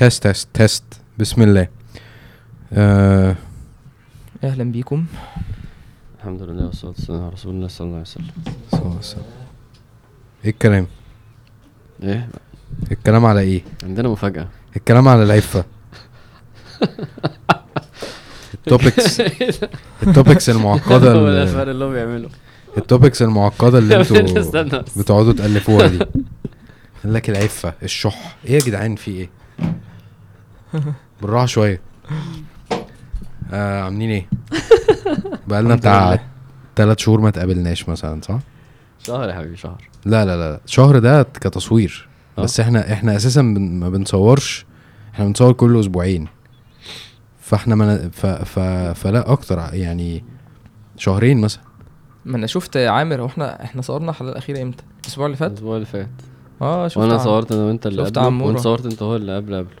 [0.00, 0.84] test test test
[1.18, 1.68] بسم الله.
[2.72, 3.36] آه.
[4.44, 5.04] أهلا بيكم.
[6.18, 8.30] الحمد لله والصلاة والسلام على رسول الله صلى الله عليه وسلم.
[8.70, 9.22] صلى الله عليه وسلم.
[10.44, 10.86] إيه الكلام؟
[12.02, 12.28] إيه؟
[12.92, 14.48] الكلام على إيه؟ عندنا مفاجأة.
[14.76, 15.64] الكلام على العفة.
[18.54, 19.20] ال topics
[20.02, 21.12] ال topics المعقدة هو ده
[21.42, 22.28] ال- الفرق اللي هو بيعمله
[22.78, 24.82] ال topics المعقدة اللي أنتوا.
[24.96, 25.98] بتقعدوا تألفوها دي.
[27.04, 28.36] قال لك العفة الشح.
[28.44, 29.28] إيه يا جدعان في إيه؟
[31.22, 31.80] بالراحة شوية.
[33.52, 34.28] آه عاملين إيه؟
[35.48, 36.20] بقالنا بتاع.
[36.76, 38.38] تلات شهور ما تقابلناش مثلا صح؟
[38.98, 39.88] شهر يا حبيبي شهر.
[40.04, 42.08] لا لا لا شهر ده كتصوير.
[42.38, 42.42] آه.
[42.42, 44.66] بس إحنا إحنا أساسا بن ما بنصورش.
[45.14, 46.26] إحنا بنصور كل أسبوعين.
[47.40, 48.58] فاحنا من ف ف
[49.00, 50.24] فلا أكتر يعني
[50.96, 51.62] شهرين مثلا.
[52.24, 55.86] ما أنا شفت عامر وإحنا إحنا صورنا الحلقة الأخيرة إمتى؟ الأسبوع اللي فات؟ الأسبوع اللي
[55.86, 56.08] فات.
[56.62, 58.44] آه شفت وأنا عم- صورت أنا وأنت اللي قبله.
[58.44, 59.76] وأنت صورت أنت هو اللي قبل قبله.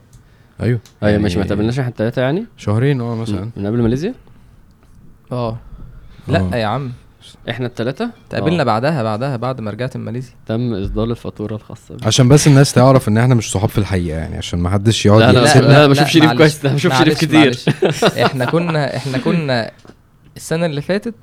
[0.62, 4.14] أيوه أيوة يعني ماشي ما تقابلناش إحنا التلاتة يعني شهرين آه مثلا من قبل ماليزيا
[5.32, 5.58] آه
[6.28, 6.56] لا آه.
[6.56, 6.92] يا عم
[7.50, 8.64] إحنا التلاتة تقابلنا آه.
[8.64, 12.06] بعدها بعدها بعد ما رجعت من ماليزيا تم إصدار الفاتورة الخاصة بي.
[12.06, 15.20] عشان بس الناس تعرف إن إحنا مش صحاب في الحقيقة يعني عشان ما حدش يقعد
[15.20, 17.38] لا، لا، يحسب- لا، بشوف شريف كويس، ده بشوف شريف كتير.
[17.38, 17.68] معلش.
[18.04, 19.70] إحنا كنا إحنا كنا
[20.36, 21.14] السنة اللي فاتت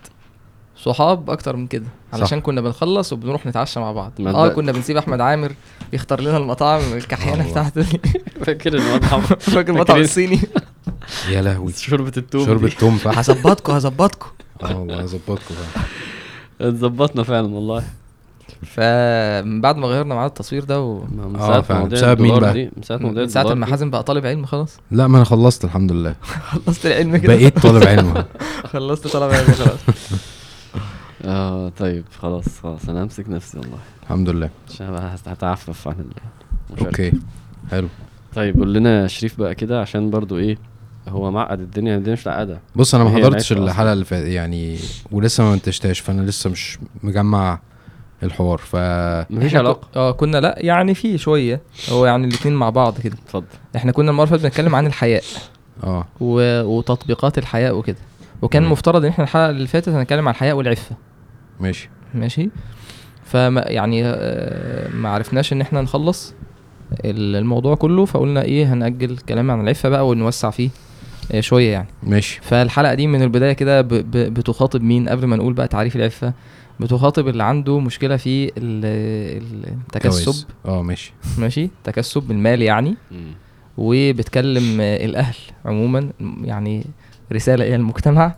[0.83, 1.86] صحاب أكتر من كده.
[2.14, 4.11] علشان كنا بنخلص وبنروح نتعشى مع بعض.
[4.20, 5.52] آه كنا بنسيب أحمد عامر
[5.94, 7.52] يختار لنا المطاعم الكحيانة.
[7.52, 8.00] بتاعته دي.
[8.45, 9.22] فاكر المطعم.
[9.56, 10.39] فاكر المطعم؟ الصيني.
[11.31, 11.73] يا لهوي.
[11.73, 12.75] شوربة التوم شوربة دي.
[12.75, 14.28] توم فحم هظبطكم هظبطكم
[14.64, 15.56] آه والله هظبطكم.
[16.61, 17.84] اتظبطنا فعلا والله.
[18.66, 21.03] فمن بعد ما غيرنا ميعاد التصوير ده و...
[21.39, 21.84] ساعة فعلا.
[21.86, 22.72] بسبب مين بقى؟ دي.
[22.78, 23.66] من ساعة من ساعة ما.
[23.66, 26.16] حازم بقى طالب علم خلاص؟ لا ما أنا خلصت الحمد لله.
[26.66, 28.23] خلصت العلم كده؟ بقيت طالب علم.
[28.66, 29.80] خلصت طالب علم خلاص.
[31.25, 33.77] آه طيب خلاص خلاص أنا همسك نفسي والله.
[34.03, 34.49] الحمد لله.
[34.69, 35.95] عشان هتعفف عن
[36.69, 36.85] المشاركة.
[36.85, 37.11] أوكي
[37.71, 37.87] حلو.
[38.35, 40.57] طيب قول لنا يا شريف بقى كده عشان برضو إيه
[41.07, 42.59] هو معقد الدنيا الدنيا مش معقدة.
[42.75, 44.77] بص أنا ما حضرتش الحلقة اللي فاتت يعني
[45.11, 47.59] ولسه ما منتجتهاش فأنا لسه مش مجمع
[48.23, 48.75] الحوار ف
[49.29, 49.88] مفيش علاقة.
[49.95, 53.16] آه كنا لا يعني في شوية هو يعني الاتنين مع بعض كده.
[53.25, 53.45] اتفضل.
[53.75, 55.23] إحنا كنا المرة اللي بنتكلم عن الحياء
[55.83, 56.06] آه.
[56.22, 56.61] و...
[56.63, 57.97] وتطبيقات الحياء وكده.
[58.41, 58.72] وكان مم.
[58.72, 60.95] مفترض إن إحنا الحلقة اللي فاتت هنتكلم عن الحياء والعفة.
[61.59, 61.90] ماشي.
[62.13, 62.50] ماشي.
[63.25, 66.34] فما يعني آه، ما عرفناش إن إحنا نخلص
[67.06, 70.69] ال- الموضوع كله فقلنا إيه هنأجل الكلام عن العفة بقى ونوسع فيه
[71.31, 71.88] آه، شوية يعني.
[72.03, 72.40] ماشي.
[72.44, 76.34] فالحلقة دي من البداية كده ب- ب- بتخاطب مين؟ قبل ما نقول بقى تعريف العفة
[76.79, 80.45] بتخاطب اللي عنده مشكلة في ال- التكسب.
[80.66, 81.13] آه ماشي.
[81.38, 81.69] ماشي.
[81.84, 82.95] تكسب المال يعني.
[83.78, 85.35] وبتكلم آه، الأهل
[85.66, 86.09] عموما
[86.44, 86.85] يعني
[87.34, 88.35] رسالة إلى المجتمع.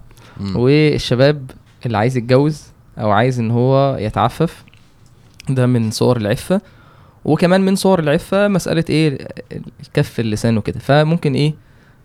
[0.56, 1.52] والشباب
[1.86, 2.64] اللي عايز يتجوز
[3.00, 4.64] أو عايز إن هو يتعفف
[5.50, 6.62] ده من صور العفة.
[7.26, 9.28] وكمان من صور العفة مسألة إيه
[9.88, 10.80] الكف اللسان وكده.
[10.80, 11.54] فممكن إيه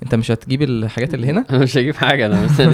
[0.03, 2.61] أنت مش هتجيب الحاجات اللي هنا؟ أنا مش هجيب حاجة أنا بس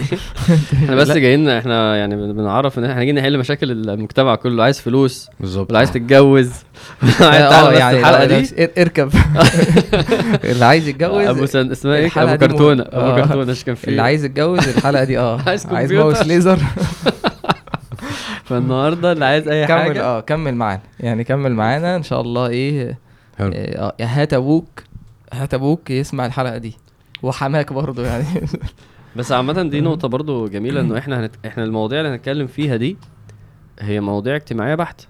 [0.85, 1.11] إحنا بس.
[1.11, 4.63] جايين إحنا يعني بن- بنعرف إن إحنا جايين نحل مشاكل المجتمع كله.
[4.65, 5.67] عايز فلوس بالظبط.
[5.67, 6.51] واللي عايز تتجوز؟
[7.23, 9.11] آه يعني الحلقة دي؟ إر- اركب.
[10.51, 12.83] اللي عايز يتجوز أبو سن اسمها إيه؟ الحلقة أبو كرتونة.
[12.83, 13.21] أبو آه.
[13.21, 15.41] كرتونة إيش كان فيه؟ اللي عايز يتجوز الحلقة دي آه.
[15.47, 15.93] عايز عايز.
[15.93, 16.59] ماوس ليزر.
[18.51, 20.83] فالنهارده اللي عايز أي كمل حاجة؟ آه كمل معانا.
[21.01, 21.97] يعني كمل معانا.
[21.97, 22.99] إن شاء الله إيه
[23.39, 23.51] حلو.
[23.55, 24.83] آه يا هات أبوك
[25.33, 26.75] هات أبوك يسمع الحلقة دي.
[27.23, 28.25] وحماك برضه يعني.
[29.17, 31.35] بس عامة دي نقطة برضو جميلة إنه إحنا هنت...
[31.47, 32.97] إحنا المواضيع اللي هنتكلم فيها دي
[33.81, 35.01] هي مواضيع اجتماعية بحت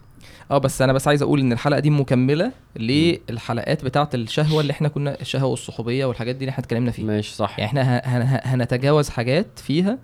[0.50, 4.88] آه بس أنا بس عايز أقول إن الحلقة دي مكملة للحلقات بتاعة الشهوة اللي إحنا
[4.88, 7.06] كنا الشهوة والصحوبية والحاجات دي اللي إحنا اتكلمنا فيها.
[7.06, 7.58] ماشي صح.
[7.58, 9.98] يعني إحنا ه- هن- هنتجاوز حاجات فيها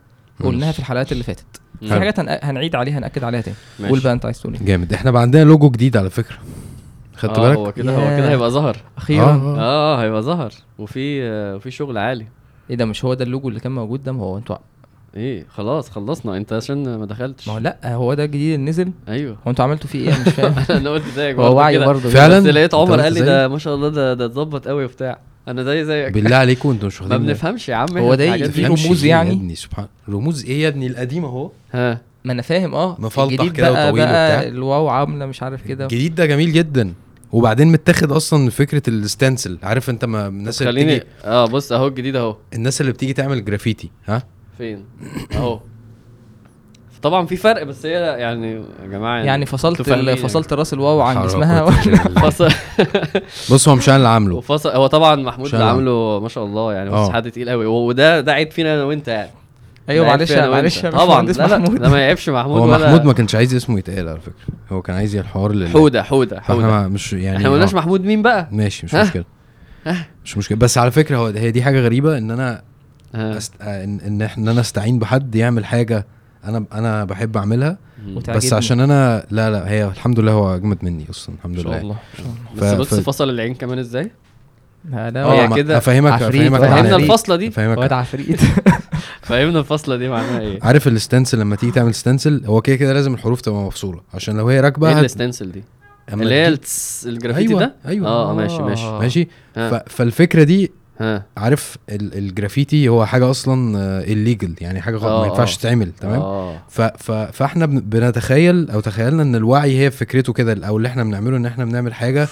[0.45, 1.61] قلناها في الحلقات اللي فاتت.
[1.81, 1.91] في.
[1.91, 3.57] حاجات هن- هنعيد عليها هنأكد عليها تاني.
[3.81, 3.91] ماشي.
[3.91, 4.63] قول بقى أنت عايز تقول إيه.
[4.63, 4.93] جامد.
[4.93, 6.37] إحنا بقى عندنا لوجو جديد على فكرة.
[7.17, 8.17] خدت آه بالك؟ هو كده هو.
[8.19, 9.25] كده هيبقى ظهر أخيرا.
[9.31, 9.59] آه.
[9.59, 12.27] آه هيبقى ظهر وفي آه، وفي شغل عالي.
[12.71, 14.57] إيه ده مش هو ده اللوجو اللي كان موجود ده؟ ما هو أنتوا
[15.17, 16.37] إيه خلاص خلصنا.
[16.37, 17.49] أنت عشان ما دخلتش.
[17.49, 18.93] ما هو لأ هو ده الجديد اللي نزل.
[19.09, 19.37] أيوه.
[19.47, 20.77] هو أنتوا عملتوا فيه إيه؟ أنا مش فاهم.
[20.77, 21.79] أنا قلت زيك هو وعي.
[21.79, 22.09] برضه.
[22.09, 25.19] فعلا؟ بس لقيت عمر قال لي؟ ده ما شاء الله ده ده اتظبط قوي وبتاع.
[25.49, 27.17] أنا زي زيك بالله عليكم أنتوا مش ما.
[27.17, 30.87] بنفهمش يا عم هو ده في رموز يعني؟ يا ابني سبحان رموز إيه يا ابني
[30.87, 32.01] القديم أهو؟ ها.
[32.25, 32.97] ما أنا فاهم آه.
[33.01, 34.43] مفلطح كده وطويل بقى وبتاع.
[34.49, 35.85] الواو عاملة مش عارف كده.
[35.85, 36.93] الجديد ده جميل جدا.
[37.33, 41.73] وبعدين متاخد أصلا فكرة ال stencil عارف أنت ما الناس اللي خليني بتيجي آه بص
[41.73, 42.37] أهو الجديد أهو.
[42.55, 44.23] الناس اللي بتيجي تعمل جرافيتي ها؟
[44.59, 44.85] فين؟
[45.35, 45.61] أهو.
[47.03, 48.53] طبعا في فرق بس هي يعني
[48.83, 51.65] يا جماعة يعني فصلت أنتوا فاهمين ال- فصلت راس الواو عن اسمها.
[52.27, 52.49] فصل
[53.53, 54.35] بص هو مش أنا اللي عامله.
[54.37, 57.13] وفصل هو طبعا محمود؟ اللي عامله ما شاء الله يعني بس آه.
[57.13, 59.31] حد تقيل قوي وده ده عيب فينا أنا وأنت يعني.
[59.89, 61.23] أيوه معلش معلش طبعا.
[61.23, 61.81] لا لا محمود.
[61.81, 64.55] ده ما يعيبش محمود هو ولا محمود ما كانش عايز اسمه يتقال على فكرة.
[64.73, 66.89] هو كان عايز الحوار اللي حودة حودة حودة.
[66.89, 67.77] مش يعني إحنا ما قلناش آه.
[67.77, 68.49] محمود مين بقى.
[68.53, 69.25] ماشي مش؟ مشكلة.
[70.25, 70.59] مش مشكلة.
[70.59, 72.63] بس على فكرة هو هي دي حاجة غريبة إن أنا.
[73.15, 73.53] أست...
[73.61, 76.07] آه، ان إن إحنا- إن أنا أستعين بحد يعمل حاجة
[76.49, 77.79] أنا أنا بحب أعملها.
[78.09, 78.37] وتعجبني.
[78.37, 81.97] بس عشان أنا لا لا هي الحمد لله هو أجمد مني أصلا الحمد لله الله
[82.19, 84.11] إن شاء الله بس ف- بص ف- فصل العين كمان إزاي
[84.91, 86.97] لا لا آه هي كده أفهمك أفهمك فهمنا إيه.
[86.97, 88.41] الفصلة دي أفهمك واد عفريت
[89.29, 92.93] فهمنا الفصلة دي معناها إيه عارف ال stencil لما تيجي تعمل stencil هو كده كده
[92.93, 95.65] لازم الحروف تبقى مفصولة عشان لو هي راكبة إيه ال stencil دي
[96.13, 96.59] اللي هي
[97.07, 98.09] الجرافيتي أيوة، ده أيوة.
[98.09, 99.01] آه ماشي ماشي آه.
[99.01, 99.29] ماشي.
[99.55, 99.59] ف...
[99.59, 101.23] فالفكرة دي ها.
[101.37, 102.19] عارف ال...
[102.19, 105.59] الجرافيتي هو حاجة أصلا illegal يعني حاجة غلط آه، ما ينفعش آه.
[105.59, 106.59] تتعمل تمام؟ آه.
[106.69, 106.81] ف...
[106.83, 107.13] ف...
[107.13, 107.81] فإحنا بن...
[107.81, 111.95] بنتخيل أو تخيلنا إن الوعي هي فكرته كده أو اللي إحنا بنعمله إن إحنا بنعمل
[111.95, 112.29] حاجة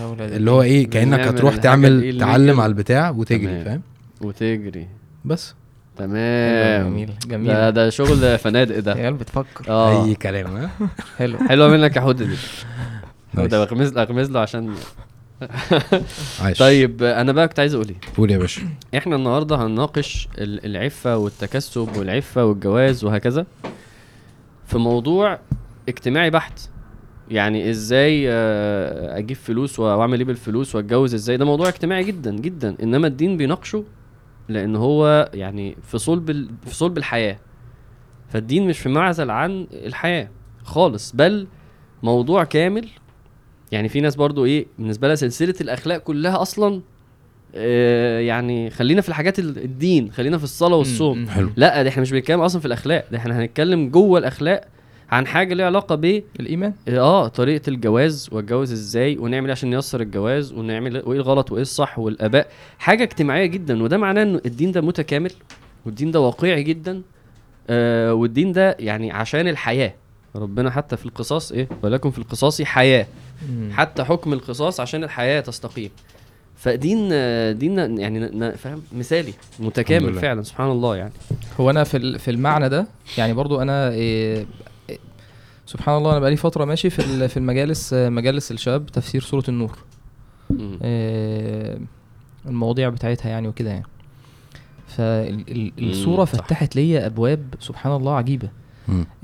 [0.00, 2.18] يا ولاد اللي هو إيه كأنك هتروح تعمل.
[2.20, 3.64] تعلم على البتاع وتجري تمام.
[3.64, 3.82] فاهم؟
[4.20, 4.86] وتجري.
[5.24, 5.54] بس.
[5.96, 6.88] تمام.
[6.90, 7.72] جميل ده جميل.
[7.72, 8.92] ده شغل فنادق ده.
[8.92, 9.64] عيال بتفكر.
[9.68, 10.04] آه.
[10.04, 10.70] أي كلام ها؟
[11.18, 11.38] حلو.
[11.38, 12.36] حلوة منك يا حوده دي.
[13.48, 14.74] ده اغمز أغمز له عشان
[16.40, 18.62] عايش طيب أنا بقى كنت عايز أقول إيه؟ قول يا باشا.
[18.96, 23.46] إحنا النهارده هنناقش ال- العفة والتكسب والعفة والجواز وهكذا
[24.66, 25.38] في موضوع
[25.88, 26.60] اجتماعي بحت.
[27.30, 32.76] يعني إزاي آه، أجيب فلوس وأعمل إيه بالفلوس وأتجوز إزاي؟ ده موضوع اجتماعي جدا جدا.
[32.82, 33.84] إنما الدين بيناقشه
[34.48, 37.38] لأن هو يعني في صلب ال- في صلب الحياة.
[38.28, 40.28] فالدين مش في معزل عن الحياة
[40.64, 41.46] خالص بل
[42.02, 42.88] موضوع كامل
[43.72, 46.80] يعني في ناس برضو إيه بالنسبة لها سلسلة الأخلاق كلها أصلا
[47.54, 51.28] آه، يعني خلينا في الحاجات ال- الدين خلينا في الصلاة والصوم.
[51.28, 51.50] حلو.
[51.56, 54.64] لا ده إحنا مش بنتكلم أصلا في الأخلاق ده إحنا هنتكلم جوه الأخلاق
[55.10, 56.72] عن حاجة ليها علاقة ب الإيمان.
[56.88, 61.98] آه طريقة الجواز واتجوز إزاي ونعمل إيه عشان نيسر الجواز ونعمل وايه الغلط وإيه الصح
[61.98, 62.48] والأباء.
[62.78, 65.30] حاجة اجتماعية جدا وده معناه ان الدين ده متكامل
[65.86, 67.02] والدين ده واقعي جدا
[67.70, 69.94] آه والدين ده يعني عشان الحياة.
[70.38, 73.06] ربنا حتى في القصاص إيه ولكم في القصاص حياة.
[73.70, 75.90] حتى حكم القصاص عشان الحياة تستقيم
[76.56, 77.08] فدين
[77.58, 80.14] دين يعني فاهم مثالي متكامل.
[80.14, 81.12] فعلا سبحان الله يعني
[81.60, 82.86] هو أنا في في المعنى ده
[83.18, 84.46] يعني برضو أنا إيه
[84.90, 84.98] إيه
[85.66, 89.78] سبحان الله أنا بقالي فترة ماشي في في المجالس مجالس الشباب تفسير سورة النور.
[90.82, 91.78] آه،
[92.46, 93.86] المواضيع بتاعتها يعني وكده يعني
[94.86, 96.24] فالصوره.
[96.24, 98.48] فتحت ليا أبواب سبحان الله عجيبة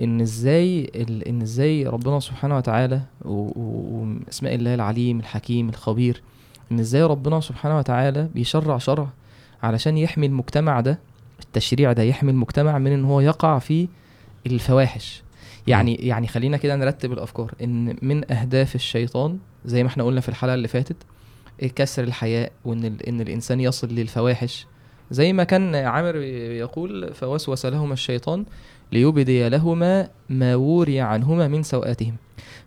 [0.03, 6.23] إن إزاي ال- إن إزاي ربنا سبحانه وتعالى واسماء الله العليم الحكيم الخبير
[6.73, 9.09] إن إزاي ربنا سبحانه وتعالى بيشرع شرع
[9.63, 10.99] علشان يحمي المجتمع ده
[11.43, 13.89] التشريع ده يحمي المجتمع من إن هو يقع في
[14.47, 15.23] الفواحش.
[15.67, 17.55] يعني يعني خلينا كده نرتب الأفكار.
[17.63, 20.97] إن من أهداف الشيطان زي ما إحنا قلنا في الحلقة اللي فاتت
[21.77, 24.67] كسر الحياء وإن إن الإنسان يصل للفواحش.
[25.11, 28.45] زي ما كان عامر يقول فوسوس لهما الشيطان
[28.95, 32.17] ليبدي لهما ما وري عنهما من سوآتهم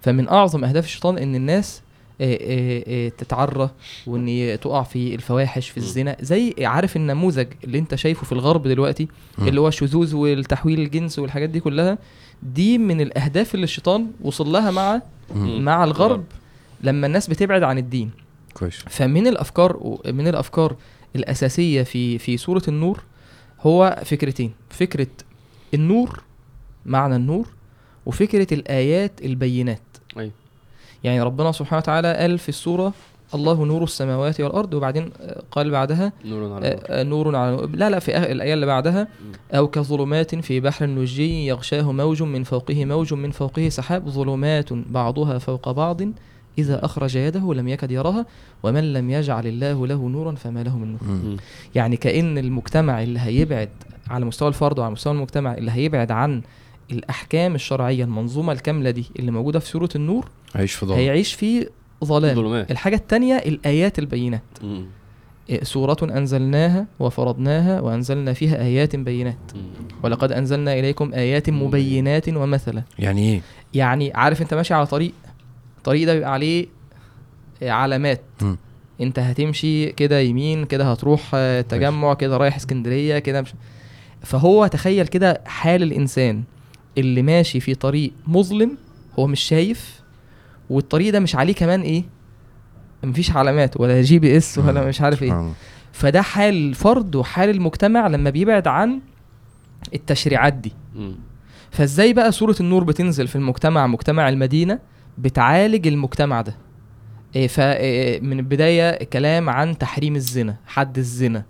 [0.02, 1.82] فمن أعظم أهداف الشيطان إن الناس
[2.22, 3.70] آه، آه، آه، تتعرى
[4.08, 5.78] وإن تقع في الفواحش في.
[5.78, 6.18] الزنا.
[6.22, 9.08] زي عارف النموذج اللي أنت شايفه في الغرب دلوقتي.
[9.40, 11.98] اللي هو الشذوذ والتحويل الجنس والحاجات دي كلها
[12.44, 15.02] دي من الأهداف اللي الشيطان وصل لها مع.
[15.36, 16.24] مع الغرب.
[16.82, 18.12] لما الناس بتبعد عن الدين.
[18.54, 18.76] كويس.
[18.88, 20.76] فمن الأفكار من الأفكار
[21.16, 23.00] الأساسية في في سورة النور
[23.62, 24.52] هو فكرتين.
[24.70, 25.08] فكرة
[25.74, 26.24] النور
[26.86, 27.48] معنى النور
[28.06, 29.82] وفكرة الآيات البينات
[30.18, 30.32] أيوة.
[31.04, 32.94] يعني ربنا سبحانه وتعالى قال في السورة
[33.34, 37.52] الله نور السماوات والأرض وبعدين آه، قال بعدها نور على نور آه، آه، نور على
[37.52, 39.08] نور لا لا في الآية اللي بعدها.
[39.52, 45.38] أو كظلمات في بحر لجي يغشاه موج من فوقه موج من فوقه سحاب ظلمات بعضها
[45.38, 46.02] فوق بعض
[46.58, 48.26] إذا أخرج يده لم يكد يراها
[48.64, 51.38] ومن لم يجعل الله له نورا فما له من نور.
[51.76, 53.70] يعني كأن المجتمع اللي هيبعد
[54.10, 56.42] على مستوى الفرد وعلى مستوى المجتمع اللي هيبعد عن
[56.92, 61.68] الأحكام الشرعية المنظومة الكاملة دي اللي موجودة في سورة النور عيش في ضلمه هيعيش في
[62.04, 62.36] ظلام.
[62.36, 62.72] ظلمات.
[62.72, 64.42] الحاجة التانية الآيات البينات.
[65.50, 69.38] إيه، سورة أنزلناها وفرضناها وأنزلنا فيها آيات بينات.
[70.04, 72.84] ولقد أنزلنا إليكم آيات مبينات ومثلا.
[73.00, 73.42] يعني إيه؟
[73.74, 75.12] يعني عارف أنت ماشي على طريق
[75.78, 76.66] الطريق ده بيبقى عليه
[77.64, 78.22] آه، علامات.
[78.42, 78.58] مم.
[79.02, 83.54] أنت هتمشي كده يمين كده هتروح آه، تجمع كده رايح اسكندرية كده مش
[84.28, 86.44] فهو تخيل كده حال الإنسان
[86.98, 88.78] اللي ماشي في طريق مظلم
[89.20, 90.02] هو مش شايف
[90.70, 92.04] والطريق ده مش عليه كمان إيه
[93.04, 94.86] مفيش علامات ولا GPS ولا.
[94.86, 95.32] مش عارف إيه.
[95.92, 99.00] فده حال الفرد وحال المجتمع لما بيبعد عن
[99.94, 100.74] التشريعات دي.
[101.72, 104.80] فازاي بقى سورة النور بتنزل في المجتمع مجتمع المدينة
[105.18, 106.56] بتعالج المجتمع ده
[107.36, 111.46] إيه ف إيه من البداية كلام عن تحريم الزنا حد الزنا إيه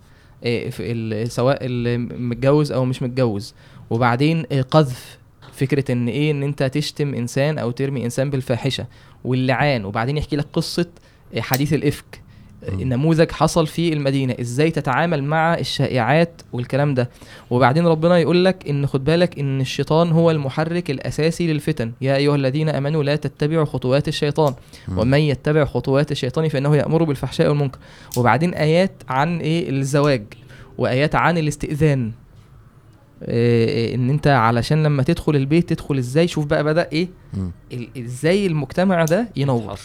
[1.28, 3.54] سواء اللي متجوز أو مش متجوز
[3.90, 5.18] وبعدين إيه قذف
[5.52, 8.86] فكرة إن إيه إن أنت تشتم إنسان أو ترمي إنسان بالفاحشة
[9.24, 10.86] واللعان وبعدين يحكي لك قصة
[11.34, 12.22] إيه حديث الإفك.
[12.72, 14.34] نموذج حصل في المدينة.
[14.40, 17.10] إزاي تتعامل مع الشائعات والكلام ده؟
[17.50, 21.92] وبعدين ربنا يقول لك إن خد بالك إن الشيطان هو المحرك الأساسي للفتن.
[22.00, 24.54] يا أيها الذين آمنوا لا تتبعوا خطوات الشيطان.
[24.96, 27.78] ومن يتبع خطوات الشيطان فإنه يأمر بالفحشاء والمنكر.
[28.16, 30.22] وبعدين آيات عن إيه؟ الزواج.
[30.78, 32.12] وآيات عن الاستئذان.
[33.22, 37.08] إن أنت علشان لما تدخل البيت تدخل إزاي؟ شوف بقى بدأ إيه؟
[37.98, 39.72] إزاي المجتمع ده ينور.
[39.72, 39.76] آه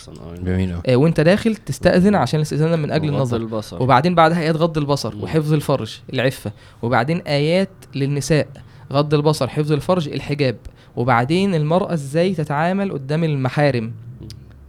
[0.44, 3.38] جميل آه، وأنت داخل تستأذن عشان الاستئذان من أجل النظر.
[3.38, 3.84] البصر.
[3.84, 5.24] وبعدين بعدها ايات غض البصر مم.
[5.24, 6.52] وحفظ الفرج العفة.
[6.82, 8.48] وبعدين آيات للنساء
[8.94, 10.56] غض البصر حفظ الفرج الحجاب.
[10.96, 13.92] وبعدين المرأة إزاي تتعامل قدام المحارم.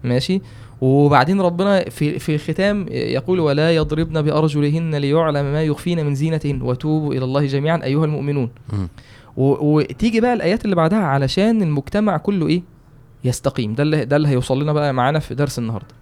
[0.05, 0.41] ماشي؟
[0.81, 7.15] وبعدين ربنا في في الختام يقول ولا يضربن بأرجلهن ليعلم ما يخفين من زينتهن وتوبوا
[7.15, 8.51] إلى الله جميعا أيها المؤمنون.
[9.37, 12.63] وتيجي بقى الآيات اللي بعدها علشان المجتمع كله إيه؟
[13.25, 13.75] يستقيم.
[13.75, 15.95] ده اللي ده اللي هيوصل لنا بقى معانا في درس النهارده.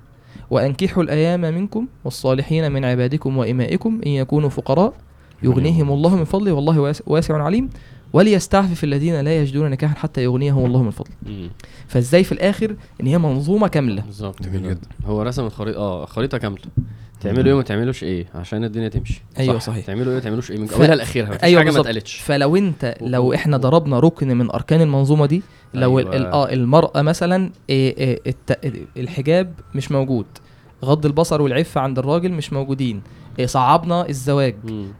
[0.51, 4.93] وأنكحوا الأيام منكم والصالحين من عبادكم وإمائكم إن يكونوا فقراء.
[5.43, 7.71] يغنيهم الله من فضله والله واس- واسع عليم.
[8.13, 11.51] وليستعفف الذين لا يجدون نكاحا حتى يغنيهم الله من فضله.
[11.89, 14.71] فازاي في الآخر إن هي منظومة كاملة بالظبط جميل كده.
[14.71, 14.89] جدا.
[15.07, 16.63] هو رسم الخريطه آه خريطة كاملة
[17.21, 19.67] تعملوا إيه وما تعملوش إيه عشان الدنيا تمشي أيوة صح.
[19.67, 19.87] صحيح.
[19.87, 21.87] تعملوا إيه وما تعملوش إيه من ف- اولها لآخرها مفيش أيوة حاجة ما بالظبط.
[21.87, 25.43] اتقالتش فلو أنت لو إحنا ضربنا ركن من أركان المنظومة دي
[25.75, 26.17] لو أيوة.
[26.17, 30.27] ال- آه المرأة مثلا إيه إيه الت- الحجاب مش موجود
[30.85, 33.03] غض البصر والعفة عند الراجل مش موجودين
[33.45, 34.55] صعبنا الزواج.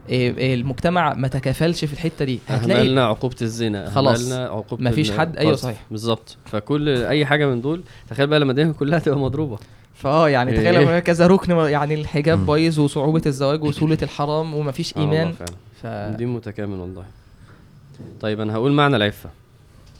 [0.09, 4.31] إيه إيه المجتمع ما تكافلش في الحتة دي هتلاقي أهملنا عقوبة الزنا خلاص.
[4.31, 5.59] عقوبة مفيش حد- القذف.
[5.59, 5.83] صحيح.
[5.91, 9.57] بالظبط فكل أي حاجة من دول تخيل بقى لما الدنيا كلها تبقى مضروبة
[9.95, 10.57] فآه يعني إيه.
[10.57, 12.45] تخيل لما كذا ركن يعني الحجاب.
[12.45, 15.33] بايظ وصعوبة الزواج وسهوله الحرام ومفيش آه إيمان.
[15.81, 15.87] ف
[16.17, 17.03] دين متكامل والله
[18.21, 19.29] طيب أنا هقول معنى العفة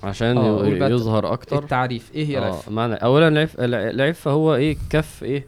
[0.04, 3.60] عشان آه، يظهر أكتر التعريف إيه هي آه العفة معنى اولا العف...
[3.60, 5.46] الع- العفة هو إيه كف إيه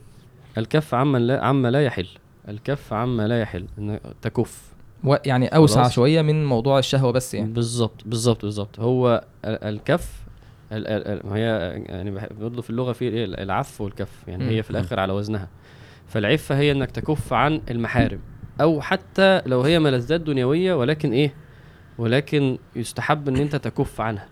[0.58, 2.08] الكف عما لا عما لا يحل
[2.50, 4.62] الكف عما لا يحل إن تكف
[5.04, 5.94] و- يعني أوسع خلاص.
[5.94, 10.24] شوية من موضوع الشهوة بس يعني بالظبط بالظبط بالظبط هو ال- الكف
[10.72, 11.42] ال- ال- هي
[11.86, 14.50] يعني برضه في اللغة في؟ العف والكف يعني مم.
[14.50, 15.48] هي في الآخر على وزنها
[16.08, 18.20] فالعفة هي إنك تكف عن المحارم
[18.62, 21.34] أو حتى لو هي ملذات دنيوية ولكن إيه
[21.98, 24.28] ولكن يستحب إن أنت تكف عنها.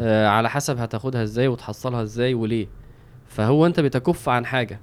[0.00, 2.66] آه على حسب هتاخدها إزاي وتحصلها إزاي وليه
[3.28, 4.80] فهو أنت بتكف عن حاجة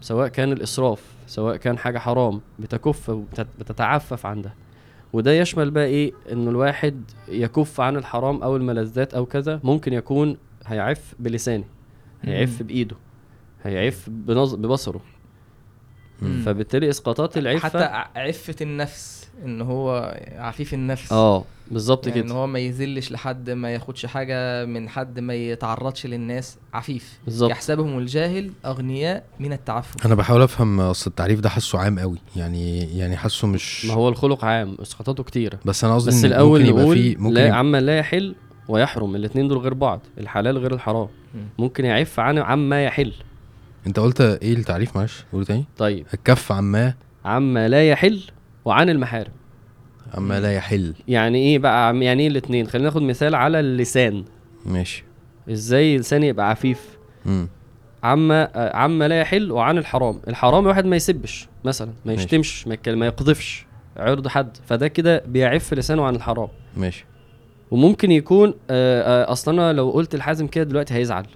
[0.00, 4.54] سواء كان الإسراف سواء كان حاجة حرام بتكف وبتتعفف عن ده
[5.12, 10.36] وده يشمل بقى إيه؟ إنه الواحد يكف عن الحرام أو الملذات أو كذا ممكن يكون
[10.66, 11.64] هيعف بلسانه
[12.22, 12.62] هيعف.
[12.62, 12.96] بإيده
[13.64, 14.54] هيعف بنظ...
[14.54, 15.00] ببصره.
[16.22, 16.42] مم.
[16.46, 21.12] فبالتالي إسقاطات العفة حتى ع- عفة النفس إن هو عفيف النفس.
[21.12, 21.44] آه.
[21.70, 26.06] بالظبط يعني إن كده هو ما يذلش لحد ما ياخدش حاجة من حد ما يتعرضش
[26.06, 27.18] للناس عفيف.
[27.24, 27.50] بالظبط.
[27.50, 32.78] يحسبهم الجاهل أغنياء من التعفف أنا بحاول أفهم أصل التعريف ده حاسه عام قوي يعني
[32.98, 35.58] يعني حاسه مش ما هو الخلق عام إسقاطاته كتيرة.
[35.64, 38.34] بس أنا قصدي بس إن الأول ممكن فيه ممكن لا عما لا يحل
[38.68, 41.08] ويحرم الاثنين دول غير بعض الحلال غير الحرام.
[41.34, 41.48] مم.
[41.58, 43.12] ممكن يعف عن عما يحل.
[43.86, 45.64] أنت قلت إيه التعريف معلش؟ قول تاني.
[45.78, 46.06] طيب.
[46.14, 48.20] الكف عما عما لا يحل
[48.64, 49.32] وعن المحارم.
[50.14, 50.94] عما لا يحل.
[51.08, 54.24] يعني إيه بقى يعني إيه الاثنين خلينا ناخد مثال على اللسان.
[54.66, 55.04] ماشي.
[55.50, 57.48] إزاي اللسان يبقى عفيف؟ امم
[58.02, 60.20] عما آه، عما لا يحل وعن الحرام.
[60.28, 62.12] الحرام الواحد ما يسبش مثلا ما.
[62.12, 64.56] يشتمش ما, يتكلم- ما يقذفش عرض حد.
[64.66, 66.48] فده كده بيعف لسانه عن الحرام.
[66.76, 67.04] ماشي.
[67.70, 71.26] وممكن يكون آه، آه، أصلا أنا لو قلت الحازم كده دلوقتي هيزعل.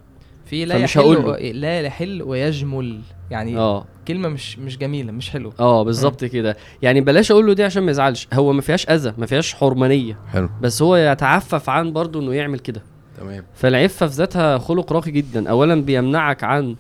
[0.47, 1.35] في لا فمش يحل هقول و...
[1.41, 3.01] لا يحل ويجمل.
[3.31, 3.85] يعني آه.
[4.09, 5.53] كلمة مش مش جميلة مش حلوة.
[5.61, 6.57] آه بالظبط كده.
[6.83, 8.29] يعني بلاش أقول له دي عشان ما يزعلش.
[8.33, 10.19] هو ما فيهاش أذى ما فيهاش حرمانية.
[10.33, 10.49] حلو.
[10.61, 12.83] بس هو يتعفف عن برضه إنه يعمل كده.
[13.19, 13.45] تمام.
[13.55, 15.51] فالعفة في ذاتها خلق راقي جدا.
[15.51, 16.77] اولا بيمنعك عن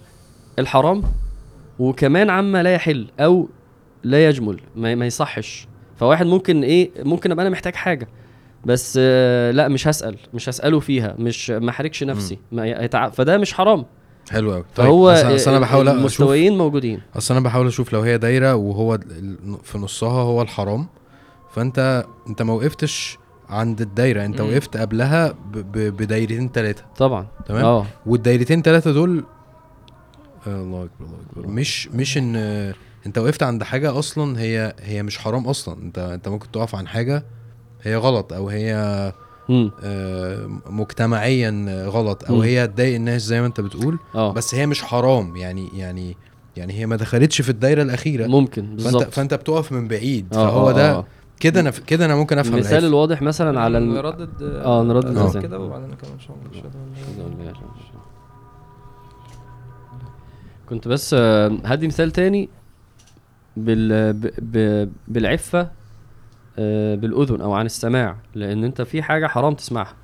[0.59, 1.03] الحرام
[1.79, 3.49] وكمان عما لا يحل أو
[4.05, 5.69] لا يجمل ما, ما يصحش.
[5.97, 8.09] فواحد ممكن إيه ممكن أبقى أنا محتاج حاجة
[8.65, 12.39] بس آه لا مش هسأل مش هسأله فيها مش ما أحرجش نفسي.
[12.53, 13.09] ما يتع...
[13.09, 13.85] فده مش حرام.
[14.31, 17.01] حلو قوي فهو اصل أنا بحاول المستويين موجودين.
[17.17, 18.99] أصل أنا بحاول أشوف لو هي دايرة وهو
[19.63, 20.87] في نصها هو الحرام
[21.55, 24.49] فانت أنت ما وقفتش عند الدايرة أنت مم.
[24.49, 25.35] وقفت قبلها
[25.75, 27.27] بدايرتين ثلاثة طبعا.
[27.47, 27.87] تمام؟ آه.
[28.07, 29.25] والدايرتين ثلاثة دول
[30.47, 31.47] الله أكبر الله أكبر.
[31.49, 32.37] مش مش إن
[33.07, 35.83] أنت وقفت عند حاجة أصلا هي هي مش حرام أصلا.
[35.83, 37.25] انت أنت ممكن تقف عن حاجة
[37.83, 39.13] هي غلط أو هي
[40.71, 42.43] مجتمعيا غلط أو.
[42.43, 46.17] هي تضايق الناس زي ما أنت بتقول آه بس هي مش حرام يعني يعني
[46.57, 50.37] يعني هي ما دخلتش في الدايرة الأخيرة ممكن فأنت بالظبط فأنت بتقف من بعيد آه،
[50.47, 51.07] فهو آه، ده آه.
[51.41, 52.85] كده أنا كده أنا ممكن أفهم المثال.
[52.85, 53.95] الواضح مثلا على الم...
[53.95, 55.43] نردد آه، نردد.
[55.43, 57.53] كده وبعدين نكمل ان شاء الله.
[60.69, 62.49] كنت بس آه، هدي مثال تاني
[63.57, 64.31] بال ب...
[64.39, 64.89] ب...
[65.09, 65.71] بالعفة آه،
[66.97, 69.95] بالأذن أو عن السماع لأن أنت في حاجة حرام تسمعها.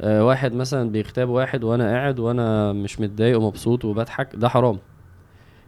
[0.00, 4.78] آه، واحد مثلا بيغتاب واحد وأنا قاعد وأنا مش متضايق ومبسوط وبضحك ده حرام.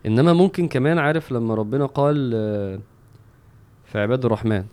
[0.06, 2.78] إنما ممكن كمان عارف لما ربنا قال آه،
[3.84, 4.64] في عباد الرحمن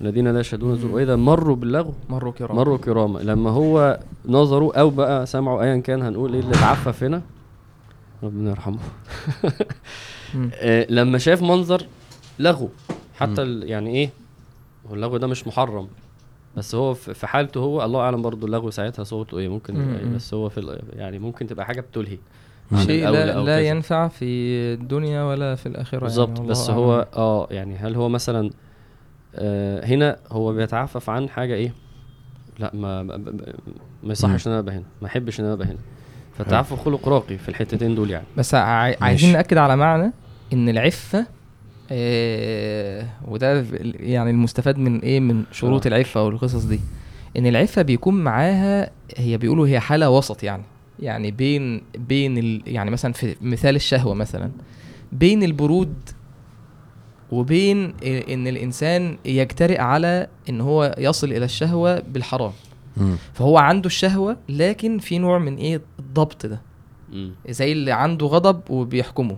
[0.00, 0.90] الذين لا يشهدون الزور.
[0.90, 3.18] واذا مروا باللغو مروا كرام مروا كراما.
[3.18, 7.22] لما هو نظروا أو بقى سمعوا ايا كان هنقول إيه اللي اتعفف هنا
[8.22, 8.78] ربنا يرحمه.
[10.54, 11.86] آه، لما شاف منظر
[12.38, 12.68] لغو
[13.14, 14.10] حتى يعني إيه؟
[14.90, 15.88] هو اللغو ده مش محرم.
[16.56, 20.14] بس هو في في حالته هو الله أعلم برضو اللغو ساعتها صوته إيه ممكن مم.
[20.14, 22.18] بس هو في ال- يعني ممكن تبقى حاجة بتلهي.
[22.86, 23.60] شيء لا, لا كذا.
[23.60, 24.24] ينفع في
[24.74, 27.06] الدنيا ولا في الآخرة بالظبط يعني بس والله هو أعلم.
[27.16, 28.50] آه يعني هل هو مثلا
[29.34, 31.72] آه هنا هو بيتعفف عن حاجة إيه؟
[32.58, 33.32] لا ما ما- ما
[34.02, 35.78] ما يصحش إن أنا أبقى هنا ما احبش إن أنا أبقى هنا.
[36.38, 38.26] فالتعفف خلق راقي في الحتتين دول يعني.
[38.36, 40.12] بس عاي- عايزين نأكد على معنى
[40.52, 41.26] إن العفة
[41.94, 43.64] آه وده
[44.00, 45.88] يعني المستفاد من إيه؟ من شروط آه.
[45.88, 46.80] العفة والقصص دي.
[47.36, 50.62] إن العفة بيكون معاها هي بيقولوا هي حالة وسط يعني.
[51.00, 54.50] يعني بين بين ال يعني مثلا في مثال الشهوة مثلا.
[55.12, 55.94] بين البرود
[57.32, 62.52] وبين إن الإنسان يجترئ على إن هو يصل إلى الشهوة بالحرام.
[62.96, 63.16] مم.
[63.32, 66.60] فهو عنده الشهوة لكن في نوع من إيه؟ الضبط ده.
[67.12, 67.32] مم.
[67.48, 69.36] زي اللي عنده غضب وبيحكمه.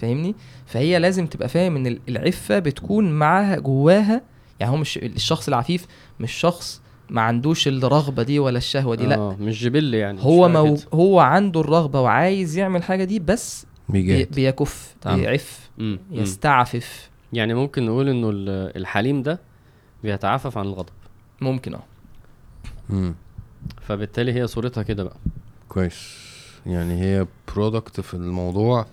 [0.00, 0.34] فاهمني؟
[0.66, 4.22] فهي لازم تبقى فاهم إن ال- العفة بتكون معاها جواها
[4.60, 5.86] يعني هو مش الشخص العفيف
[6.20, 9.16] مش شخص ما عندوش الرغبة دي ولا الشهوة دي لأ.
[9.16, 10.76] آه مش جبل يعني هو مو.
[10.94, 15.20] هو عنده الرغبة وعايز يعمل حاجة دي بس بي بيجاهد بيكف تمام.
[15.20, 15.98] بيعف مم.
[16.10, 17.10] يستعفف.
[17.32, 19.40] يعني ممكن نقول إنه ال- الحليم ده
[20.02, 20.88] بيتعفف عن الغضب.
[21.40, 23.14] ممكن آه.
[23.80, 25.16] فبالتالي هي صورتها كده بقى.
[25.68, 26.16] كويس.
[26.66, 28.86] يعني هي product في الموضوع.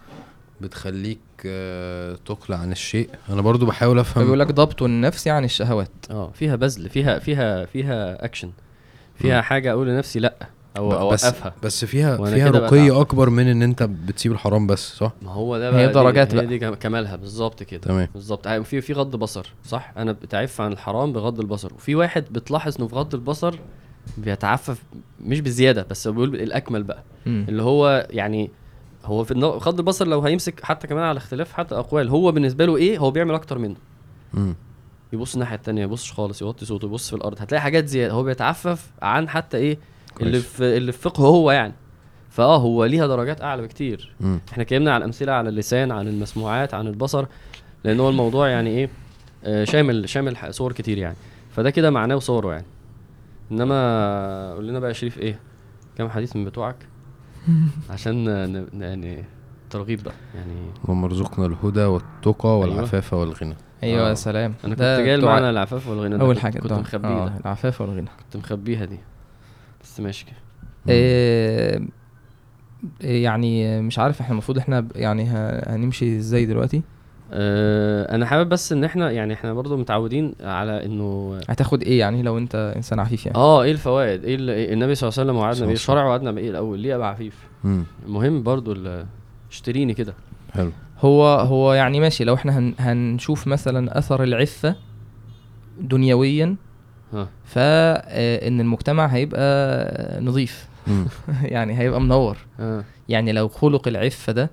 [0.61, 3.09] بتخليك آه، تقلع عن الشيء.
[3.29, 4.21] أنا برضو بحاول أفهم.
[4.23, 5.89] فبيقول لك ضبط النفس عن الشهوات.
[6.11, 8.49] آه فيها بذل فيها فيها فيها اكشن
[9.15, 9.41] فيها مم.
[9.41, 10.35] حاجة أقول لنفسي لأ
[10.77, 13.01] أو بس اوقفها بس فيها فيها رقي.
[13.01, 16.35] أكبر من إن أنت بتسيب الحرام بس صح؟ ما هو ده هي بقى دي- درجات
[16.35, 16.45] هي.
[16.45, 17.81] دي كم- كمالها بالظبط كده.
[17.81, 18.07] تمام.
[18.13, 18.47] بالظبط.
[18.47, 21.73] يعني في في غض بصر صح؟ أنا بتعف عن الحرام بغض البصر.
[21.73, 23.55] وفي واحد بتلاحظ إنه في غض البصر
[24.17, 24.83] بيتعفف
[25.21, 27.03] مش بزيادة بس بيقول الأكمل بقى.
[27.25, 27.45] مم.
[27.49, 28.49] اللي هو يعني
[29.07, 32.77] هو في غض البصر لو هيمسك حتى كمان على اختلاف حتى أقوال هو بالنسبة له
[32.77, 33.75] إيه؟ هو بيعمل أكتر منه.
[34.33, 34.55] مم.
[35.13, 37.41] يبص الناحية التانية يبصش خالص يوطي صوته يبص في الأرض.
[37.41, 38.13] هتلاقي حاجات زيادة.
[38.13, 39.77] هو بيتعفف عن حتى إيه؟
[40.21, 40.45] اللي كويس.
[40.45, 41.73] في اللي في فقهه هو يعني.
[42.29, 44.15] فآه هو ليها درجات أعلى بكتير.
[44.19, 44.39] مم.
[44.51, 47.25] إحنا اتكلمنا عن امثله على اللسان عن المسموعات عن البصر
[47.83, 48.89] لأن هو الموضوع يعني إيه؟
[49.43, 51.15] آه، شامل شامل صور كتير يعني.
[51.51, 52.65] فده كده معناه وصوره يعني.
[53.51, 55.39] إنما قول لنا بقى يا شريف إيه؟
[55.97, 56.75] كام حديث من بتوعك؟
[57.89, 58.25] عشان
[58.79, 59.23] يعني
[59.69, 60.53] ترغيب بقى يعني
[60.85, 64.09] اللهم ارزقنا الهدى والتقى والعفاف والغنى أيوه آه.
[64.09, 65.15] يا سلام أنا كنت جاي.
[65.15, 66.81] المعنى العفاف والغنى ده أول كنت- حاجة كنت الدعاء.
[66.81, 68.97] مخبيه آه، ده العفاف والغنى كنت مخبيها دي
[69.83, 70.35] بس ماشي كده
[70.89, 71.81] آه،
[73.01, 75.23] يعني مش عارف إحنا المفروض إحنا يعني
[75.67, 76.81] هنمشي إزاي دلوقتي
[77.33, 82.21] أه أنا حابب بس إن إحنا يعني إحنا برضو متعودين على إنه هتاخد إيه يعني
[82.21, 85.35] لو أنت إنسان عفيف يعني؟ آه إيه الفوائد؟ إيه إيه النبي صلى الله عليه وسلم
[85.41, 87.83] وعدنا بإيه؟ الشرع وعدنا بإيه الأول؟ ليه أبقى عفيف؟ مم.
[88.05, 89.05] المهم برضو ال-
[89.51, 90.13] اشتريني كده.
[90.53, 90.71] حلو.
[90.99, 94.75] هو هو يعني ماشي لو إحنا هن هنشوف مثلا أثر العفة
[95.81, 96.55] دنيويا
[97.13, 97.27] ها.
[97.45, 100.67] فان المجتمع هيبقى نظيف.
[101.43, 102.37] يعني هيبقى منور.
[102.59, 102.83] آه.
[103.09, 104.49] يعني لو خلق العفة ده آه،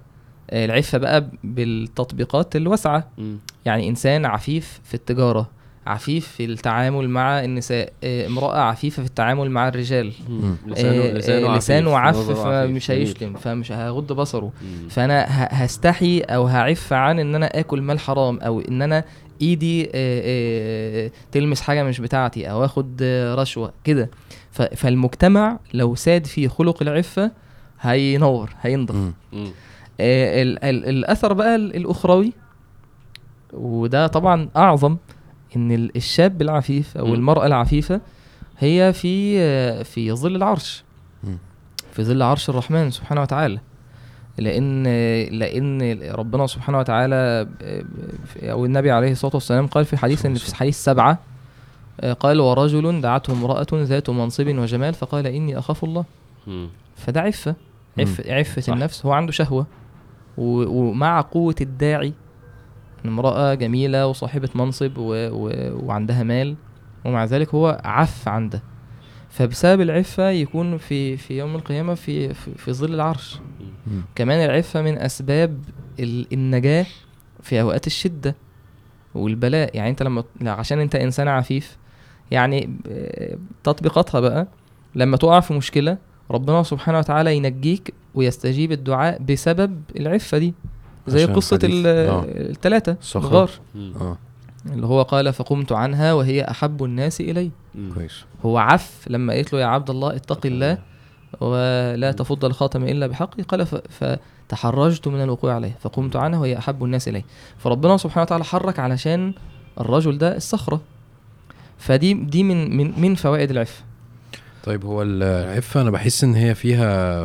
[0.53, 3.09] العفة بقى بالتطبيقات الواسعة.
[3.65, 5.51] يعني إنسان عفيف في التجارة
[5.87, 10.13] عفيف في التعامل مع النساء آه، امرأة عفيفة في التعامل مع الرجال.
[10.67, 12.91] لسانه آه، لسانه آه، عفيف لسانه عف فمش.
[12.91, 14.89] هيشتم فمش هيغض بصره مم.
[14.89, 18.39] فأنا ه- هستحي أو هعف عن إن أنا آكل مال حرام
[18.83, 19.05] أنا
[19.43, 24.11] إيدي آه، آه، تلمس حاجة مش بتاعتي أو آخد آه، رشوة كده
[24.53, 27.31] فالمجتمع لو ساد فيه خلق العفة
[27.81, 29.13] هينور هينضف مم.
[29.33, 29.49] مم.
[30.01, 32.33] ال- ال- الأثر بقى ال- الأخروي.
[33.53, 34.97] وده طبعا أعظم
[35.57, 37.15] إن ال- الشاب العفيف أو مم.
[37.15, 38.01] المرأة العفيفة
[38.59, 40.85] هي في آه، في ظل العرش.
[41.25, 41.39] مم.
[41.93, 43.59] في ظل عرش الرحمن سبحانه وتعالى.
[44.39, 44.83] لأن
[45.39, 47.85] لأن ربنا سبحانه وتعالى آه،
[48.43, 51.19] أو النبي عليه الصلاة والسلام قال في حديث ان في حديث سبعة
[52.01, 56.05] آه، قال ورجل دعته امرأة ذات منصب وجمال فقال إني أخاف الله.
[56.97, 57.55] فده عفة.
[57.99, 58.73] عف عفة صح.
[58.73, 59.07] النفس.
[59.07, 59.67] هو عنده شهوة.
[60.39, 62.13] ومع قوة الداعي
[63.05, 65.51] امرأة جميلة وصاحبة منصب و و
[65.87, 66.57] وعندها مال
[67.05, 68.63] ومع ذلك هو عف عن ده
[69.31, 73.41] فبسبب العفة يكون في في يوم القيامة في في, في ظل العرش.
[74.15, 75.59] كمان العفة من أسباب
[76.01, 76.87] ال- النجاة
[77.43, 78.35] في أوقات الشدة
[79.15, 79.77] والبلاء.
[79.77, 81.77] يعني أنت لما عشان أنت إنسان عفيف
[82.31, 84.47] يعني ب- تطبيقاتها بقى
[84.95, 85.99] لما تقع في مشكلة
[86.31, 90.55] ربنا سبحانه وتعالى ينجيك ويستجيب الدعاء بسبب العفة دي
[91.07, 91.87] زي عشان قصة الحديث.
[91.87, 92.25] ال- آه.
[93.01, 93.49] الصخرة.
[93.77, 94.19] آه.
[94.73, 97.23] اللي هو قال فقمت عنها وهي أحب الناس.
[97.95, 98.25] كويس.
[98.45, 100.79] هو عف لما قالت له يا عبد الله اتق الله
[101.41, 103.43] ولا تفض الخاتم إلا بحقه.
[103.43, 105.77] قال فتحرجت من الوقوع عليه.
[105.81, 107.25] فقمت عنها وهي أحب الناس إلي.
[107.59, 109.35] فربنا سبحانه وتعالى حرك علشان
[109.81, 110.81] الرجل ده الصخرة.
[111.79, 113.85] فدي دي من من من فوائد العفة.
[114.65, 117.21] طيب هو العفة أنا بحس إن هي فيها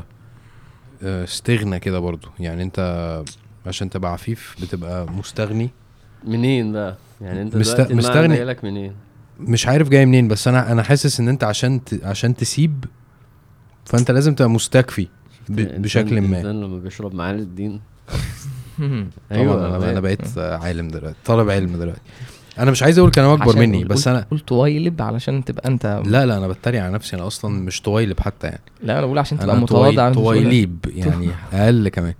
[1.03, 3.23] آه، استغنى كده برضو يعني أنت
[3.65, 5.69] عشان تبقى عفيف بتبقى مستغني
[6.23, 8.35] منين بقى؟ يعني أنت مست- مستغني.
[8.35, 8.93] جايلك منين؟
[9.39, 12.03] مش عارف جاي منين بس أنا أنا حاسس إن أنت عشان ت...
[12.03, 12.85] عشان تسيب
[13.85, 15.07] فأنت لازم تبقى مستكفي
[15.49, 15.81] ب...
[15.81, 17.81] بشكل ما الإنسان لما بيشرب معالي الدين
[18.77, 19.91] طبعا أيوة، أنا أيوة.
[19.91, 22.01] أنا بقيت عالم دلوقتي طالب علم دلوقتي
[22.59, 26.01] أنا مش عايز أقول كلام أكبر عشان مني بس أنا قلت وايلب علشان تبقى أنت
[26.05, 29.19] لا لا أنا بتريق على نفسي أنا أصلا مش طويلب حتى يعني لا أنا بقول
[29.19, 30.01] عشان تبقى متواضع طوي...
[30.01, 30.41] عن المسؤولية.
[30.41, 32.13] طويليب يعني أقل كمان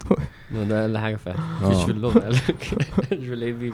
[0.52, 1.70] ما ده أقل حاجة فعلا آه.
[1.70, 3.74] مفيش في اللغة مش في الأي بي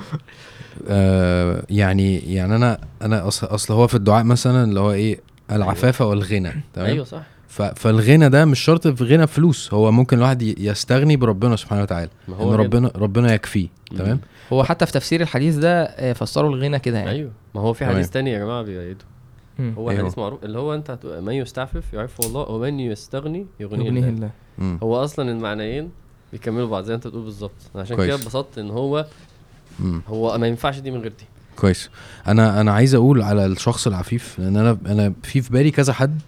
[0.89, 5.19] آه يعني يعني أنا أنا أصل هو في الدعاء مثلا اللي هو إيه
[5.51, 7.34] العفافه والغنى تمام أيوه صح.
[7.75, 12.35] فالغنى ده مش شرط في غنى فلوس هو ممكن الواحد يستغني بربنا سبحانه وتعالى ما
[12.35, 12.57] هو كده.
[12.63, 13.67] ربنا ربنا يكفيه.
[13.97, 14.19] تمام
[14.53, 17.85] هو حتى في تفسير الحديث ده آه، فسروا الغنى كده يعني أيوه ما هو في.
[17.85, 19.05] حديث تاني يا جماعة بيأيده
[19.59, 19.73] مم.
[19.77, 23.85] هو إيه حديث هو؟ معروف اللي هو أنت من يستعفف يعفه الله ومن يستغني يغنيه
[23.85, 24.79] يغنيه الله الله مم.
[24.83, 25.89] هو أصلا المعنيين
[26.31, 27.97] بيكملوا بعض زي ما أنت بتقول بالظبط عشان.
[27.97, 29.05] كده اتبسطت إن هو
[29.79, 30.01] مم.
[30.07, 31.89] هو ما ينفعش دي من غير دي كويس
[32.27, 36.21] أنا أنا عايز أقول على الشخص العفيف لأن أنا أنا في في بالي كذا حد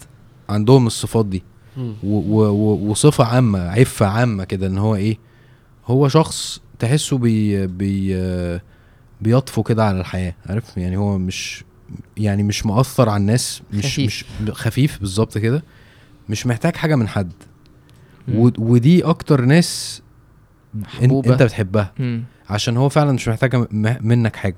[0.50, 1.44] عندهم الصفات دي
[2.04, 5.18] و و وصفة عامة عفة عامة كده إن هو إيه
[5.86, 8.16] هو شخص تحسه بي بي
[9.22, 11.64] بيطفو كده على الحياة عارف يعني هو مش
[12.18, 14.06] يعني مش مؤثر على الناس مش خفيف.
[14.08, 15.64] مش خفيف بالظبط كده
[16.30, 17.32] مش محتاج حاجة من حد
[18.58, 20.02] ودي أكتر ناس
[20.76, 21.34] إن محبوبة.
[21.34, 22.24] أنت بتحبها مم.
[22.50, 23.68] عشان هو فعلا مش محتاج
[24.02, 24.56] منك حاجة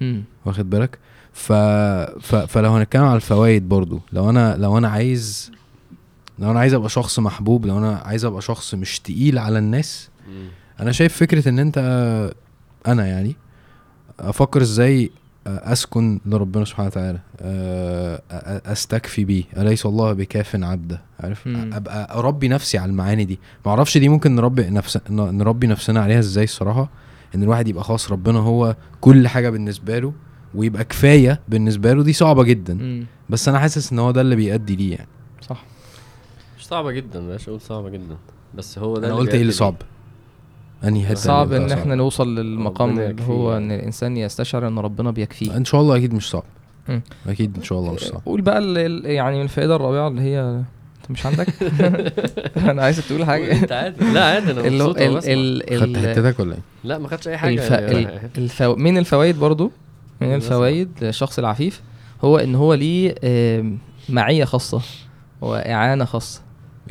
[0.00, 0.24] مم.
[0.44, 0.98] واخد بالك
[1.32, 1.52] ف...
[1.52, 2.34] ف...
[2.34, 5.52] فلو هنتكلم على الفوائد برضو لو أنا لو أنا عايز
[6.38, 10.08] لو أنا عايز أبقى شخص محبوب لو أنا عايز أبقى شخص مش تقيل على الناس
[10.80, 11.78] أنا شايف فكرة إن أنت
[12.86, 13.36] أنا يعني
[14.20, 15.10] أفكر إزاي
[15.46, 17.42] أسكن لربنا سبحانه وتعالى أ-
[18.70, 21.70] أستكفي بيه أليس الله بكاف عبده؟ عارف؟ مم.
[21.74, 23.38] أبقى اربي نفسي على المعاني دي.
[23.66, 26.88] ما أعرفش دي ممكن نربي نفس ن- نربي نفسنا عليها إزاي الصراحة
[27.34, 30.12] إن الواحد يبقى خلاص ربنا هو كل حاجة بالنسبة له
[30.54, 32.74] ويبقى كفاية بالنسبة له دي صعبة جدا.
[32.74, 33.06] مم.
[33.30, 35.08] بس أنا حاسس إن هو ده اللي بيؤدي ليه يعني.
[35.48, 35.64] صح.
[36.58, 38.16] مش صعبة جدا بلاش أقول صعبة جدا.
[38.54, 39.74] بس هو ده أنا قلت إيه اللي بيأدي صعب؟
[40.84, 43.64] أنهي حتة صعب إن إحنا نوصل للمقام اللي هو يعني.
[43.64, 45.56] إن الإنسان يستشعر إن ربنا بيكفيه.
[45.56, 46.42] إن شاء الله أكيد مش صعب.
[46.88, 47.02] مم.
[47.28, 48.22] أكيد إن شاء الله مش صعب.
[48.26, 48.62] قول بقى
[49.14, 51.46] يعني من الفائدة الرابعة اللي هي أنت مش عندك؟
[52.70, 53.62] أنا عايزك تقول حاجة.
[53.62, 54.12] أنت عادي.
[54.12, 54.98] لا عادي أنا مبسوط
[55.80, 57.54] خدت حتتك ولا إيه؟ لا ما خدش أي حاجة.
[57.62, 57.70] الف...
[57.70, 57.98] يعني.
[57.98, 58.76] ال- الفو...
[58.76, 59.70] من الفوائد برضو؟
[60.28, 60.34] من.
[60.34, 61.82] الفوائد للشخص العفيف
[62.24, 63.14] هو إن هو ليه
[64.08, 64.80] معية خاصة.
[65.40, 66.40] واعانه خاصة.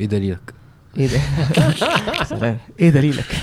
[0.00, 0.54] إيه دليلك؟
[0.98, 1.20] إيه ده؟
[2.24, 2.58] سلام.
[2.80, 3.26] إيه دليلك؟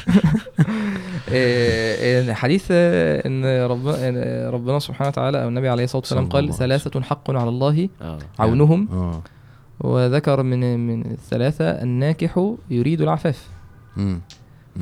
[1.31, 6.53] إيه، إن حديث آه، إن ربنا ربنا سبحانه وتعالى أو النبي عليه الصلاة والسلام قال
[6.53, 7.89] ثلاثة حق على الله
[8.39, 8.87] عونهم.
[9.79, 13.47] وذكر من من الثلاثة الناكح يريد العفاف.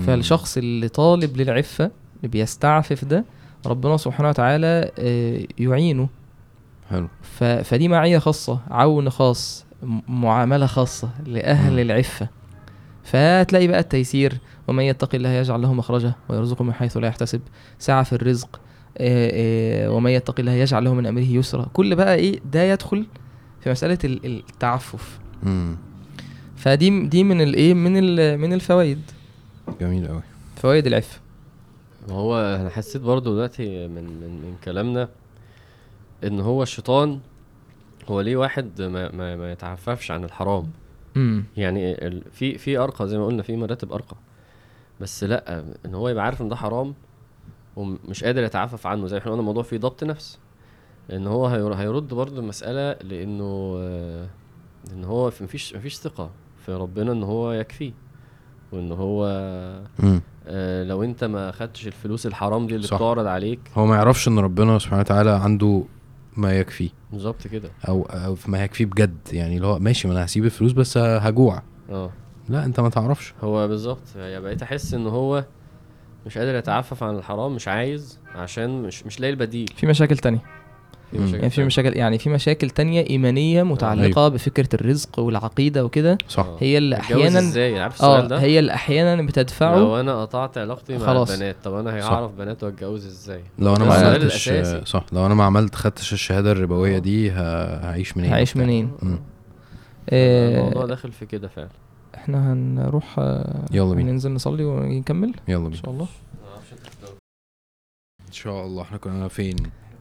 [0.07, 3.25] فالشخص اللي طالب للعفة اللي بيستعفف ده
[3.67, 6.09] ربنا سبحانه وتعالى آه، يعينه.
[6.89, 7.07] حلو.
[7.21, 9.65] ف- فدي معية خاصة عون خاص
[10.07, 11.79] معاملة خاصة لأهل.
[11.79, 12.27] العفة.
[13.03, 17.41] فتلاقي بقى التيسير ومن يتق الله يجعل له مخرجا ويرزقه من حيث لا يحتسب.
[17.79, 18.59] سعة في الرزق
[18.97, 21.65] آه، آه، ومن يتق الله يجعل له من أمره يسرا.
[21.73, 23.05] كل بقى إيه ده يدخل
[23.63, 25.19] في مسألة ال- التعفف.
[26.55, 29.01] فدي دي من الايه من ال- من الفوائد.
[29.81, 30.21] جميل قوي
[30.55, 31.19] فوائد العفة.
[32.07, 35.09] ما هو أنا حسيت برضو دلوقتي من من من كلامنا
[36.23, 37.19] إن هو الشيطان
[38.09, 40.67] هو ليه واحد ما ما, ما يتعففش عن الحرام.
[41.17, 44.15] امم يعني ال- في في أرقى زي ما قلنا في مراتب أرقى.
[45.01, 46.93] بس لأ إن هو يبقى عارف إن ده حرام
[47.75, 50.39] ومش قادر يتعفف عنه زي ما إحنا قلنا الموضوع فيه ضبط نفس.
[51.09, 54.27] لأن هو هير- هيرد برضو المسألة لإنه آه،
[54.93, 56.29] إن هو في- مفيش مفيش ثقة
[56.65, 57.91] في ربنا إن هو يكفيه
[58.71, 59.25] وإن هو
[59.99, 60.21] مم.
[60.47, 62.87] آه، لو انت ما خدتش الفلوس الحرام دي اللي.
[62.87, 63.59] بتعرض عليك.
[63.75, 65.83] هو ما يعرفش ان ربنا سبحانه وتعالى عنده
[66.37, 66.89] ما يكفيه.
[67.11, 67.69] بالظبط كده.
[67.87, 69.17] أو أو ما يكفيه بجد.
[69.31, 71.61] يعني اللي هو ماشي ما أنا هسيب الفلوس بس هجوع.
[71.89, 72.09] آه.
[72.49, 73.33] لا انت ما تعرفش.
[73.43, 74.15] هو بالظبط.
[74.15, 75.45] يعني بقيت احس ان هو
[76.25, 79.67] مش قادر يتعفف عن الحرام مش عايز عشان مش مش لاقي البديل.
[79.75, 80.39] في مشاكل تانية.
[81.11, 81.17] في.
[81.19, 81.63] مشاكل يعني في.
[81.63, 84.27] مشاكل يعني في مشاكل تانية إيمانية متعلقة أيوة.
[84.27, 86.57] بفكرة الرزق والعقيدة وكده صح آه.
[86.59, 90.57] هي اللي أحيانا إزاي عارف السؤال آه ده هي اللي أحيانا بتدفعه لو أنا قطعت
[90.57, 91.31] علاقتي مع خلاص.
[91.31, 92.03] البنات طب أنا.
[92.03, 94.49] هعرف بنات وأتجوز إزاي لو أنا ما عملتش.
[94.89, 97.33] صح لو أنا ما عملت خدتش الشهادة الربوية دي ه-
[97.85, 98.57] هعيش منين هعيش.
[98.57, 99.19] منين مم.
[100.13, 101.69] الموضوع آه داخل في كده فعلا
[102.15, 106.07] إحنا هنروح آه يلا بينا ننزل نصلي ونكمل يلا إن بينا شاء الله
[108.27, 109.55] إن شاء الله إحنا كنا فين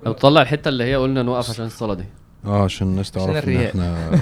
[0.06, 2.04] لو تطلع الحتة اللي هي قلنا نوقف عشان الصلاة دي
[2.44, 3.70] آه عشان الناس عشان تعرف إن الرياء.
[3.70, 4.20] إحنا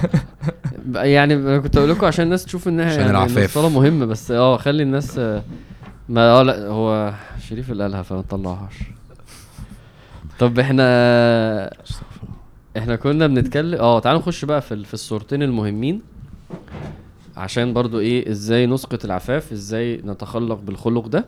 [1.13, 3.43] يعني أنا كنت أقول لكم عشان الناس تشوف إنها عشان يعني إن العفاف.
[3.43, 5.43] الصلاة مهمة بس آه خلي الناس آه،
[6.09, 7.13] ما آه لا هو
[7.49, 8.73] شريف اللي قالها فما تطلعهاش
[10.39, 10.83] طب إحنا
[12.77, 16.01] إحنا كنا بنتكلم آه تعالوا نخش بقى في ال- في الصورتين المهمين
[17.37, 21.25] عشان برضو إيه إزاي نسقط العفاف إزاي نتخلق بالخلق ده.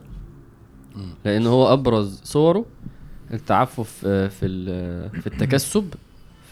[1.24, 2.64] لأن هو أبرز صوره
[3.32, 5.84] التعفف آه، في ال- في التكسب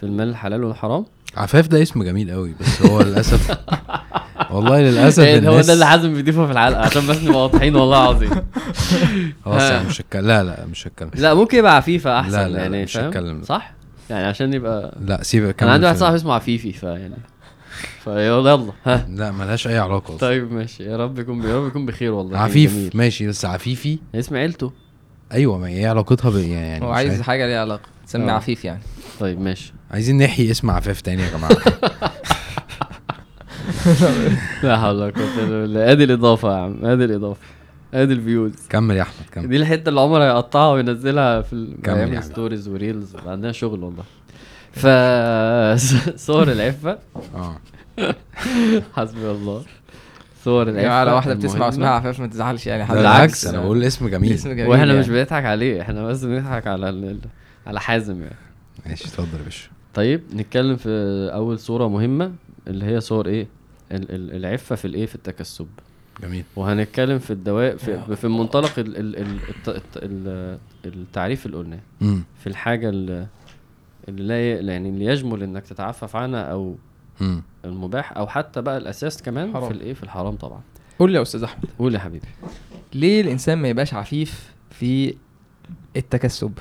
[0.00, 1.04] في المال الحلال والحرام
[1.36, 3.58] عفاف ده اسم جميل قوي بس هو للأسف
[4.50, 8.02] والله للأسف يعني هو ده اللي حازم بيضيفه في الحلقة عشان بس نبقى واضحين والله
[8.10, 8.30] العظيم
[9.44, 9.62] خلاص.
[9.62, 12.82] يعني مش هتكلم لا لا مش هتكلم لا ممكن يبقى عفيفة أحسن لا، لا، يعني
[12.82, 13.42] مش؟ هتكلم.
[13.42, 13.72] صح
[14.10, 17.14] يعني عشان يبقى لا سيبك أنا عندي واحد صاحبي اسمه عفيفي فيعني
[18.04, 20.16] فيلا يلا ها لا ملهاش أي علاقة.
[20.16, 22.96] طيب ماشي يا رب يكون يا رب يكون بخير والله كان عفيف.
[22.96, 24.72] ماشي بس عفيفي اسم عيلته
[25.32, 27.20] أيوه ما هي إيه علاقتها ب يعني هو عايز.
[27.22, 28.34] حاجة ليها علاقة تسمي آه.
[28.34, 28.80] عفيف يعني.
[29.20, 29.72] طيب ماشي.
[29.90, 31.56] عايزين نحيي اسم عفاف تاني يا جماعة.
[34.62, 35.92] لا حول ولا قوة إلا بالله.
[35.92, 37.40] آدي الإضافة يا عم آدي الإضافة.
[37.94, 38.52] آدي الفيوز.
[38.68, 39.48] كمل يا أحمد كمل.
[39.48, 42.22] دي الحتة اللي عمر هيقطعها وينزلها في حبيبي.
[42.22, 44.04] stories و reels عندنا شغل والله.
[44.72, 44.86] ف
[46.26, 46.98] صور العفة.
[47.34, 47.56] آه.
[48.96, 49.62] حسبي الله.
[50.46, 51.68] صور يا جماعة لو واحدة بتسمع.
[51.68, 54.32] اسمها عفاف ما تزعلش يعني حد بالعكس أنا بقول اسم جميل.
[54.32, 54.98] اسم جميل وإحنا يعني.
[54.98, 57.18] مش بنضحك عليه إحنا بس بنضحك على ال...
[57.66, 58.34] على حازم يعني.
[58.86, 59.68] ماشي اتفضل يا باشا.
[59.94, 60.88] طيب نتكلم في
[61.34, 62.32] أول صورة مهمة
[62.66, 63.46] اللي هي صور إيه؟
[63.92, 65.66] ال- ال- العفة في الإيه؟ في التكسب.
[66.22, 66.44] جميل.
[66.56, 71.80] وهنتكلم في الدواء في, في منطلق ال ال ال الت- الت- ال- التعريف اللي قلناه
[72.40, 73.26] في الحاجة اللي
[74.08, 76.76] اللي لا يعني اللي يجمل إنك تتعفف عنها أو
[77.20, 79.68] امم المباح أو حتى بقى الأساس كمان حرام.
[79.68, 80.60] في الإيه في الحرام طبعا
[80.98, 82.26] قول لي يا أستاذ أحمد قول يا حبيبي
[82.94, 85.14] ليه الإنسان ما يبقاش عفيف في
[85.96, 86.52] التكسب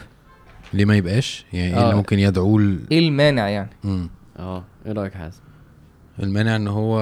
[0.74, 1.84] ليه ما يبقاش يعني إيه آه.
[1.84, 4.10] اللي ممكن يدعوه ل- إيه المانع يعني مم.
[4.39, 5.39] آه إيه رأيك يا حازم
[6.24, 7.00] المانع إن هو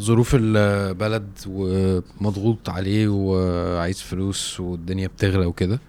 [0.00, 5.80] ظروف البلد ومضغوط عليه وعايز فلوس والدنيا بتغلى وكده.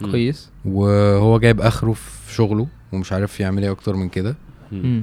[0.00, 4.36] كويس وهو جايب آخره في شغله ومش عارف يعمل إيه أكتر من كده.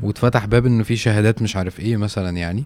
[0.03, 2.63] واتفتح باب إنه في شهادات مش عارف إيه مثلا يعني.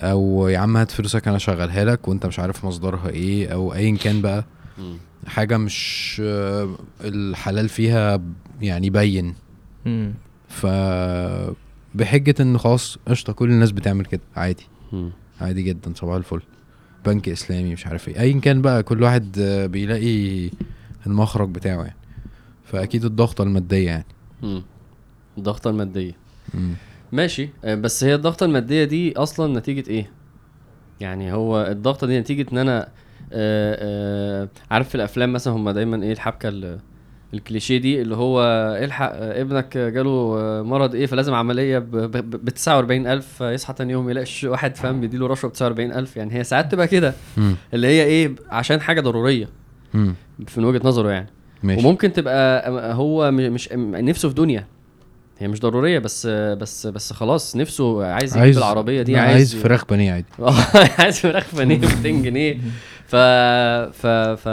[0.00, 3.96] أو يا عم هات فلوسك أنا أشغلها لك وأنت مش عارف مصدرها إيه أو ايا
[3.96, 4.44] كان بقى.
[4.78, 4.96] مم.
[5.26, 6.22] حاجة مش
[7.04, 8.22] الحلال فيها
[8.60, 9.34] يعني بين.
[10.48, 10.66] ف
[11.94, 14.66] بحجة ان خلاص قشطة كل الناس بتعمل كده عادي.
[14.92, 15.10] مم.
[15.40, 16.40] عادي جدا صباح الفل.
[17.06, 18.20] بنك إسلامي مش عارف إيه.
[18.20, 19.40] ايا كان بقى كل واحد
[19.72, 20.50] بيلاقي
[21.06, 21.96] المخرج بتاعه يعني.
[22.64, 24.06] فأكيد الضغطة المادية يعني.
[24.42, 24.62] مم.
[25.38, 26.12] الضغطة المادية.
[26.54, 26.74] مم.
[27.12, 27.48] ماشي.
[27.64, 30.10] آه، بس هي الضغطة المادية دي أصلا نتيجة إيه؟
[31.00, 32.88] يعني هو الضغطة دي نتيجة إن أنا
[33.32, 33.76] آه
[34.42, 36.78] آه عارف في الأفلام مثلا هم دايما إيه الحبكة ال-
[37.34, 38.42] الكليشيه دي اللي هو
[38.84, 45.00] الحق ابنك جاله مرض إيه فلازم عملية ب 49000 يصحى تاني يوم يلاقي واحد فاهم
[45.00, 47.14] بيديله رشوة ب 49000 يعني هي ساعات تبقى كده.
[47.74, 49.48] اللي هي إيه عشان حاجة ضرورية.
[49.94, 51.28] من وجهة نظره يعني.
[51.62, 51.86] ماشي.
[51.86, 54.66] وممكن تبقى هو مش نفسه في دنيا.
[55.38, 59.84] هي مش ضرورية بس بس بس خلاص نفسه عايز يجيب العربية دي عايز عايز فراخ
[59.84, 60.26] بانيه عادي.
[60.98, 62.58] عايز فراخ بانيه ب 200 جنيه.
[63.06, 63.16] ف
[63.96, 64.48] ف ف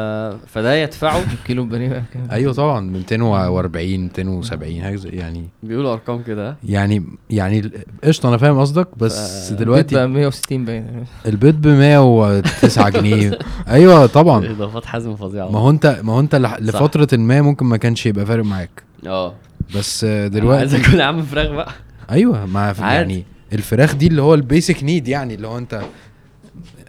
[0.48, 1.24] فده يدفعه.
[1.46, 6.56] كيلو بانيه؟ أيوه طبعا 240 270 حاجة يعني بيقولوا أرقام كده.
[6.64, 7.72] يعني يعني
[8.04, 11.06] قشطة أنا فاهم قصدك بس ف- دلوقتي بقى 160 باين.
[11.26, 13.40] البيض ب 109 جنيه.
[13.68, 14.52] أيوه طبعا.
[14.52, 15.50] إضافات حازم فظيعة.
[15.52, 18.84] ما هو أنت ما هو أنت لفترة ما ممكن ما كانش يبقى فارق معاك.
[19.08, 19.34] آه.
[19.76, 21.72] بس دلوقتي عايز اكل يا عم فراخ بقى
[22.12, 22.76] أيوه ما.
[22.80, 23.24] يعني
[23.54, 25.82] الفراخ دي اللي هو ال basic need يعني اللي هو أنت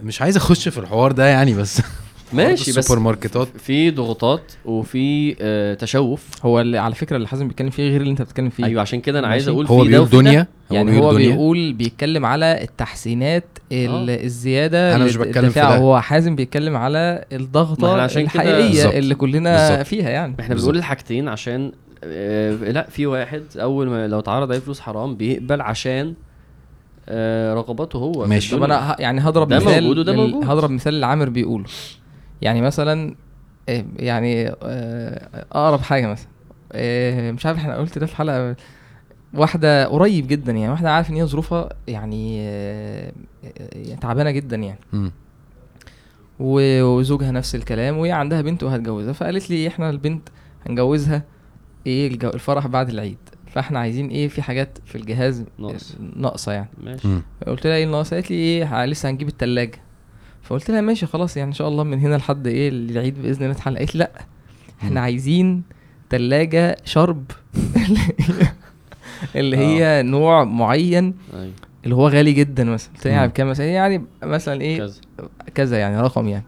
[0.02, 1.82] مش عايز أخش في الحوار ده يعني بس
[2.32, 7.48] ماشي بس السوبر ماركتات في ضغوطات وفي آه تشوف هو اللي على فكرة اللي حازم
[7.48, 9.48] بيتكلم فيه غير اللي أنت بتتكلم فيه أيوه عشان كده أنا عايز.
[9.48, 10.22] أقول هو في ده بيقول وفي ده.
[10.22, 11.28] دنيا يعني هو دنيا.
[11.30, 14.24] بيقول بيتكلم على التحسينات ال- آه.
[14.24, 15.60] الزيادة أنا مش بتكلم في.
[15.60, 15.76] ده.
[15.76, 18.94] هو حازم بيتكلم على الضغطة الحقيقية بالظبط.
[18.94, 19.86] اللي كلنا بالظبط.
[19.86, 20.54] فيها يعني إحنا.
[20.54, 21.72] بنقول الحاجتين عشان
[22.72, 26.14] لا في واحد أول ما لو اتعرض عليه فلوس حرام بيقبل عشان
[27.08, 28.56] آه رغباته هو ماشي.
[28.56, 28.62] طب.
[28.62, 30.44] أنا يعني هضرب ده مثال موجود وده موجود.
[30.50, 31.64] هضرب مثال اللي عامر بيقوله
[32.42, 33.14] يعني مثلا
[33.68, 36.28] آه، يعني آه، أقرب حاجة مثلا
[36.72, 38.56] آه، مش عارف إحنا قلت ده في الحلقة
[39.34, 43.12] واحدة قريب جدا يعني واحدة عارف إن هي ظروفها يعني آه،
[43.74, 44.78] آه، تعبانة جدا يعني.
[46.40, 50.28] و- وزوجها نفس الكلام وهي عندها بنت وهتجوزها فقالت لي إحنا البنت
[50.68, 51.22] هنجوزها
[51.86, 53.16] إيه الجو الفرح بعد العيد.
[53.46, 55.96] فإحنا عايزين إيه في حاجات في الجهاز ناقص.
[56.16, 56.52] ناقصة.
[56.52, 56.68] يعني.
[56.82, 57.08] ماشي.
[57.46, 59.78] قلت لها إيه الناقص قالت لي إيه لسه هنجيب التلاجة.
[60.42, 63.52] فقلت لها ماشي خلاص يعني إن شاء الله من هنا لحد إيه العيد بإذن الله
[63.54, 64.88] نتحل قالت لأ مم.
[64.88, 65.62] إحنا عايزين
[66.10, 67.24] تلاجة شرب.
[69.36, 71.52] اللي هي- هي نوع معين أيوه.
[71.84, 72.92] اللي هو غالي جدا مثلا.
[72.94, 73.14] قلت لها.
[73.14, 74.94] يعني بكام مثلا؟ يعني مثلا إيه كذا.
[75.54, 76.44] كذا يعني رقم يعني.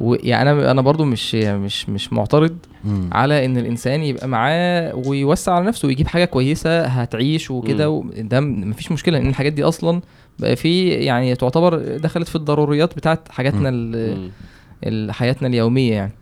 [0.00, 3.10] ويعني أنا أنا برضو مش مش مش معترض مم.
[3.12, 8.92] على إن الإنسان يبقى معاه ويوسع على نفسه ويجيب حاجة كويسة هتعيش وكده ده مفيش
[8.92, 10.00] مشكلة لأن الحاجات دي أصلا
[10.38, 13.68] بقى في يعني تعتبر دخلت في الضروريات بتاعت حاجاتنا
[15.10, 16.12] حياتنا اليومية يعني.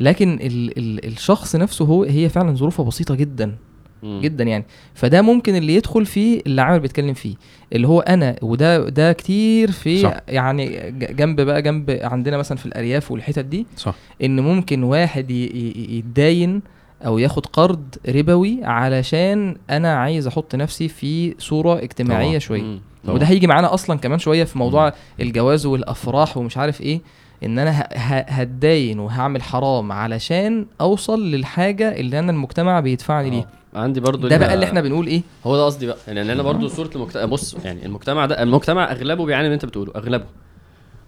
[0.00, 3.56] لكن ال ال الشخص نفسه هو هي فعلا ظروفه بسيطة جدا.
[4.02, 4.20] مم.
[4.20, 7.34] جدا يعني فده ممكن اللي يدخل فيه اللي عامل بيتكلم فيه
[7.72, 10.16] اللي هو أنا وده ده كتير في صح.
[10.28, 16.62] يعني جنب بقى جنب عندنا مثلا في الأرياف والحتت دي صح إن ممكن واحد يتداين
[17.06, 22.38] أو ياخد قرض ربوي علشان أنا عايز أحط نفسي في صورة اجتماعية طبعاً.
[22.38, 22.80] شوية مم.
[23.04, 23.14] طبعاً.
[23.16, 27.00] وده هيجي معانا أصلا كمان شوية في موضوع الجواز والأفراح ومش عارف إيه
[27.44, 27.88] إن أنا
[28.28, 33.59] هتداين وهعمل حرام علشان أوصل للحاجة اللي أنا المجتمع بيدفعني ليها آه.
[33.74, 35.96] عندي برضو ده بقى اللي إحنا بنقول إيه؟ هو ده قصدي بقى.
[36.06, 39.64] يعني أنا برضو صورة المجتمع بص يعني المجتمع ده المجتمع أغلبه بيعاني من اللي أنت
[39.64, 40.24] بتقوله أغلبه.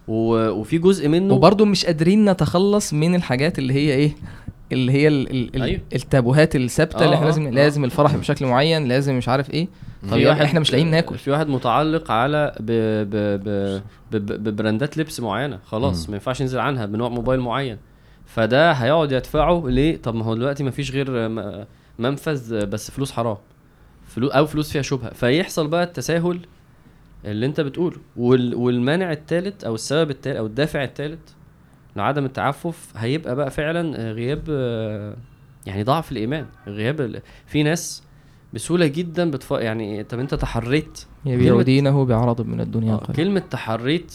[0.09, 0.49] و...
[0.51, 4.13] وفي جزء منه وبرضه مش قادرين نتخلص من الحاجات اللي هي إيه؟
[4.73, 5.81] اللي هي ال ال أيوة.
[5.95, 7.51] التابوهات الثابتة اللي آه، إحنا لازم آه.
[7.51, 9.69] لازم الفرح بشكل معين لازم مش عارف إيه.
[10.09, 11.19] في يا واحد إحنا مش لاقيين ناكل.
[11.19, 12.67] في واحد متعلق على ب...
[13.11, 13.11] ب...
[13.45, 13.81] ب...
[14.13, 14.17] ب...
[14.17, 14.45] ب...
[14.49, 16.09] ببراندات لبس معينة خلاص.
[16.09, 17.77] ما ينفعش ينزل عنها بنوع موبايل معين.
[18.27, 21.65] فده هيقعد يدفعه ليه؟ طب ما هو دلوقتي ما فيش غير م-
[21.99, 23.37] منفذ بس فلوس حرام.
[24.07, 25.13] فلو أو فلوس فيها شبهة.
[25.15, 26.41] فيحصل بقى التساهل
[27.25, 27.97] اللي أنت بتقوله.
[28.17, 28.55] وال...
[28.55, 31.21] والمانع الثالث أو السبب الثالث أو الدافع الثالث
[31.97, 34.49] لعدم التعفف هيبقى بقى فعلا غياب
[35.67, 36.47] يعني ضعف الإيمان.
[36.67, 37.23] غياب ال...
[37.47, 38.03] في ناس
[38.55, 39.51] بسهولة جدا بتف...
[39.51, 43.13] يعني طب أنت تحريت يبيع كلمة- دينه بعرض من الدنيا آه،.
[43.17, 44.15] كلمة تحريت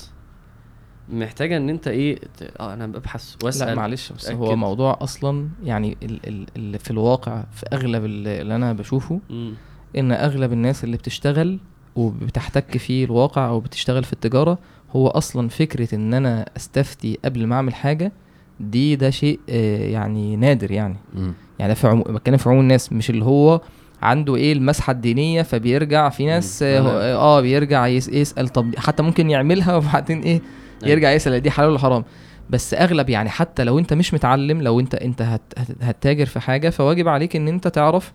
[1.10, 2.44] محتاجة إن أنت إيه ت...
[2.60, 4.56] آه أنا ببحث وأسأل لا معلش بس هو.
[4.56, 9.54] موضوع أصلا يعني ال ال اللي في الواقع في أغلب اللي أنا بشوفه مم.
[9.98, 11.60] إن أغلب الناس اللي بتشتغل
[11.96, 14.58] وبتحتك في الواقع أو بتشتغل في التجارة
[14.92, 18.12] هو أصلا فكرة إن أنا أستفتي قبل ما أعمل حاجة
[18.60, 21.34] دي ده شيء آه، يعني نادر يعني مم.
[21.60, 22.04] يعني ده في عمو...
[22.04, 23.62] بتكلم في عموم الناس مش اللي هو
[24.02, 26.64] عنده إيه المسحة الدينية فبيرجع في ناس.
[26.64, 27.16] آه.
[27.16, 28.10] آه بيرجع يس...
[28.10, 30.42] يسأل طب حتى ممكن يعملها وبعدين إيه.
[30.84, 32.04] يرجع يسأل دي حلال ولا حرام.
[32.50, 35.42] بس أغلب يعني حتى لو أنت مش متعلم لو أنت أنت هت...
[35.58, 35.68] هت...
[35.82, 38.14] هتتاجر في حاجة فواجب عليك إن أنت تعرف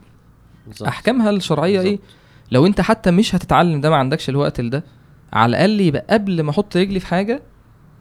[0.66, 0.88] بالظبط.
[0.88, 1.90] أحكامها الشرعية إيه.
[1.90, 2.05] بالظبط.
[2.51, 4.85] لو أنت حتى مش هتتعلم ده ما عندكش الوقت لده
[5.33, 7.42] على الأقل يبقى قبل ما أحط رجلي في حاجة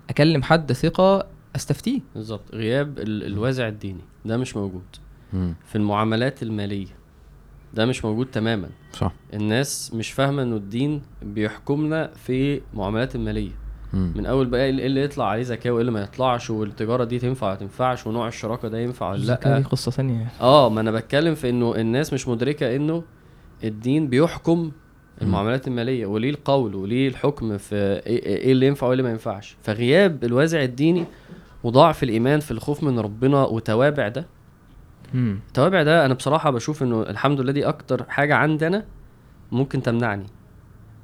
[0.09, 1.99] أكلم حد ثقة أستفتيه.
[2.15, 2.55] بالظبط.
[2.55, 3.23] غياب ال...
[3.23, 4.01] الوازع الديني.
[4.25, 4.83] ده مش موجود.
[5.33, 5.53] مم.
[5.65, 6.87] في المعاملات المالية.
[7.73, 8.69] ده مش موجود تماما.
[8.93, 9.11] صح.
[9.33, 13.51] الناس مش فاهمة إنه الدين بيحكمنا في معاملات المالية.
[13.93, 14.13] مم.
[14.15, 17.47] من أول بقى إيه اللي يطلع عليه زكاه وايه اللي ما يطلعش؟ والتجارة دي تنفع؟
[17.47, 20.91] ولا تنفعش؟ ونوع الشراكة ده ينفع ولا الزكاة دي لا قصة ثانية آه ما أنا
[20.91, 23.03] بتكلم في إنه الناس مش مدركة إنه
[23.63, 24.71] الدين بيحكم
[25.21, 29.57] المعاملات المالية وليه القول؟ وليه الحكم في إيه إيه اللي ينفع وإيه اللي ما ينفعش؟
[29.63, 31.05] فغياب الوازع الديني
[31.63, 34.25] وضعف الإيمان في الخوف من ربنا وتوابع ده.
[35.13, 35.39] مم.
[35.47, 38.85] التوابع ده أنا بصراحة بشوف إنه الحمد لله دي أكتر حاجة عندنا
[39.51, 40.25] ممكن تمنعني.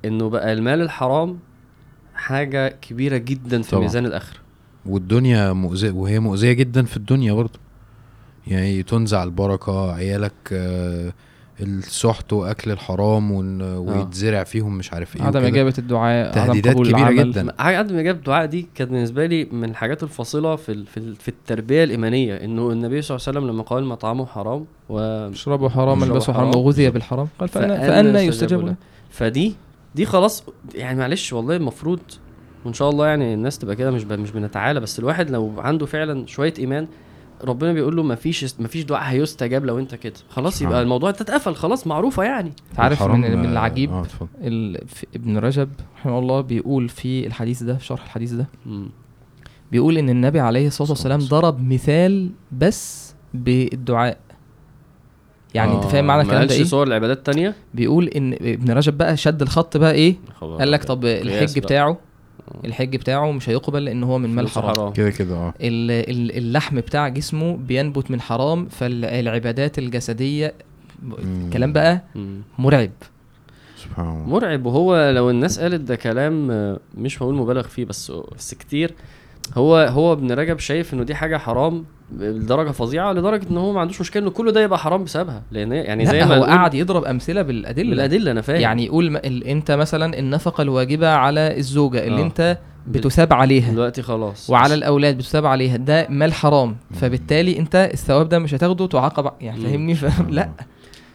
[0.05, 1.39] إنه بقى المال الحرام
[2.27, 3.83] حاجة كبيرة جدا في طبعا.
[3.83, 4.37] ميزان الآخرة
[4.85, 7.59] والدنيا مؤذية وهي مؤذية جدا في الدنيا برضه
[8.47, 11.13] يعني تنزع البركة عيالك آه،
[11.61, 15.43] السحت وأكل الحرام ون- ويتزرع فيهم مش عارف إيه عدم.
[15.43, 17.31] إجابة الدعاء عدم تهديدات قبول كبيرة العمل.
[17.31, 17.43] جدا.
[17.43, 21.83] ما جاب الدعاء دي كانت بالنسبة لي من الحاجات الفاصله في في, ال- في التربية
[21.83, 26.33] الإيمانية إنه النبي صلى الله عليه وسلم لما قال مطعمه حرام و اشربوا حرام البسوا
[26.33, 26.55] حرام.
[26.55, 28.65] وغذي بالحرام قال فأنا فأنا فأنا يستجاب.
[28.65, 28.75] له
[29.09, 29.55] فدي
[29.95, 30.43] دي خلاص
[30.75, 31.99] يعني معلش والله المفروض
[32.65, 34.13] وإن شاء الله يعني الناس تبقى كده مش ب...
[34.13, 36.87] مش بنتعالى بس الواحد لو عنده فعلا شوية إيمان
[37.43, 40.81] ربنا بيقول له مفيش مفيش دعاء هيستجاب لو أنت كده خلاص يبقى.
[40.81, 44.03] الموضوع ده اتقفل خلاص معروفة يعني انت عارف من, من آه، العجيب.
[44.87, 48.89] في ابن رجب رحمه الله بيقول في الحديث ده في شرح الحديث ده مم.
[49.71, 54.17] بيقول إن النبي عليه الصلاة والسلام ضرب مثال بس بالدعاء
[55.53, 58.33] يعني انت آه، فاهم معنى ما الكلام ده قالش إيه؟ صور العبادات التانية بيقول ان
[58.33, 61.59] ابن رجب بقى شد الخط بقى إيه؟ قال لك طب الحج.
[61.59, 61.97] بتاعه
[62.65, 64.93] الحج بتاعه مش هيقبل لأن هو من مال حرام.
[64.93, 65.53] كده كده آه.
[65.61, 70.53] ال- ال- اللحم بتاع جسمه بينبت من حرام فالعبادات الجسدية.
[71.53, 72.41] كلام بقى مم.
[72.59, 72.89] مرعب.
[73.83, 74.27] سبحان الله.
[74.27, 74.65] مرعب.
[74.65, 78.93] وهو لو الناس قالت ده كلام آه، مش هقول مبالغ فيه بس بس كتير.
[79.55, 81.85] هو هو ابن رجب شايف إنه دي حاجة حرام
[82.19, 85.43] لدرجة فظيعة لدرجة إن هو ما عندوش مشكلة ان كل ده يبقى حرام بسببها.
[85.51, 87.93] لأن يعني زي ما هو قاعد يضرب أمثلة بالأدلة.
[87.93, 88.61] الادله أنا فاهم.
[88.61, 92.25] يعني يقول ما- ال- أنت مثلا النفقة الواجبة على الزوجة اللي آه.
[92.25, 93.71] أنت بتثاب عليها.
[93.71, 94.49] دلوقتي خلاص.
[94.49, 95.77] وعلى الأولاد بتثاب عليها.
[95.77, 96.75] ده مال حرام.
[96.93, 99.61] فبالتالي أنت الثواب ده مش هتاخده تعاقب يعني.
[99.61, 100.49] فاهمني؟ ف- لا.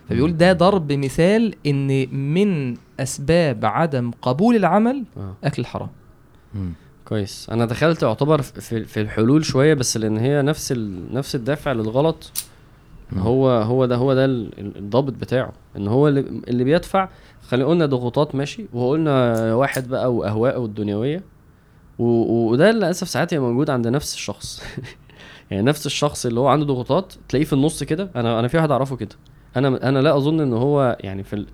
[0.08, 5.34] فبيقول ده ضرب مثال إن من أسباب عدم قبول العمل آه.
[5.44, 5.88] أكل الحرام.
[7.04, 7.48] كويس.
[7.50, 11.14] أنا دخلت يعتبر في في الحلول شوية بس لأن هي نفس ال...
[11.14, 12.30] نفس الدافع للغلط.
[13.16, 15.52] هو هو ده هو ده ال- ال- الضابط بتاعه.
[15.76, 17.08] إن هو اللي, اللي بيدفع
[17.48, 21.22] خلينا قلنا ضغوطات ماشي وقلنا واحد بقى واهواءه الدنيويه
[21.98, 22.04] و...
[22.50, 24.62] وده للأسف ساعات يبقى موجود عند نفس الشخص.
[25.50, 28.10] يعني نفس الشخص اللي هو عنده ضغوطات تلاقيه في النص كده.
[28.16, 29.16] أنا أنا في واحد أعرفه كده.
[29.56, 31.46] أنا أنا لا أظن إن هو يعني في ال...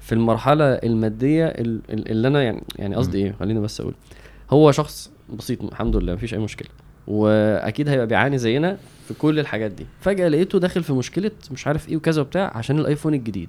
[0.00, 3.94] في المرحلة المادية ال- ال- اللي أنا يعني يعني قصدي إيه؟ خليني بس أقول.
[4.50, 6.68] هو شخص بسيط الحمد لله مفيش أي مشكلة.
[7.06, 8.76] وأكيد هيبقى بيعاني زينا
[9.08, 9.86] في كل الحاجات دي.
[10.00, 13.48] فجأة لقيته داخل في مشكلة مش عارف إيه وكذا وبتاع عشان الآيفون الجديد.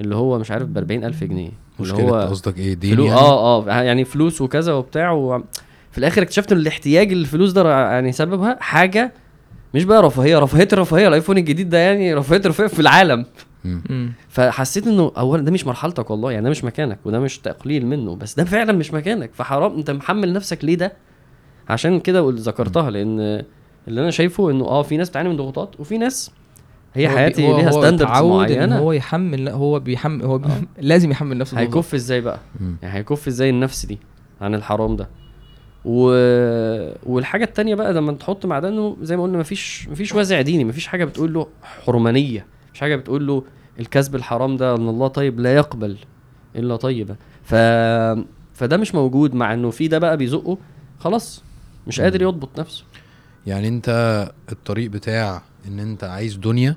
[0.00, 1.50] اللي هو مش عارف ب 40000 جنيه.
[1.80, 3.04] اللي هو قصدك إيه دين فلو...
[3.04, 5.42] يعني؟ آه آه يعني فلوس وكذا وبتاع و...
[5.92, 9.12] في الآخر اكتشفت إن الاحتياج الفلوس ده يعني سببها حاجة
[9.74, 13.26] مش بقى رفاهية رفاهية الرفاهيه الآيفون الجديد ده يعني رفاهية الرفاهيه في العالم.
[13.64, 14.12] مم.
[14.28, 18.16] فحسيت إنه اولا ده مش مرحلتك والله يعني ده مش مكانك وده مش تقليل منه
[18.16, 19.30] بس ده فعلا مش مكانك.
[19.34, 20.92] فحرام أنت محمل نفسك ليه ده؟
[21.68, 23.20] عشان كده ذكرتها لأن
[23.88, 26.30] اللي أنا شايفه إنه آه في ناس بتعاني من ضغوطات وفي ناس
[26.94, 28.78] هي حياتي هو- ليها standards معينة.
[28.78, 30.48] هو يحمل لا، هو بيحمل هو بي...
[30.80, 31.58] لازم يحمل نفسه.
[31.60, 32.76] هيكف إزاي بقى؟ مم.
[32.82, 33.98] يعني هيكف إزاي النفس دي
[34.40, 35.08] عن الحرام ده؟
[35.84, 36.00] و...
[37.06, 40.64] والحاجة التانية بقى لما تحط مع ده إنه زي ما قلنا مفيش مفيش وازع ديني
[40.64, 41.46] مفيش حاجة بتقول له
[41.86, 42.46] حرمانية.
[42.78, 43.44] مفيش حاجة بتقول له
[43.80, 45.96] الكسب الحرام ده إن الله طيب لا يقبل
[46.56, 47.54] إلا طيبا ف
[48.54, 50.58] فده مش موجود مع إنه في ده بقى بيزقه
[50.98, 51.42] خلاص
[51.86, 52.84] مش قادر يضبط نفسه.
[53.46, 53.88] يعني أنت
[54.52, 56.76] الطريق بتاع إن أنت عايز دنيا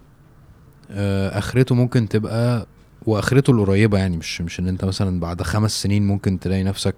[0.92, 2.68] آه، آخرته ممكن تبقى
[3.06, 6.96] وآخرته القريبة يعني مش مش إن أنت مثلا بعد خمس سنين ممكن تلاقي نفسك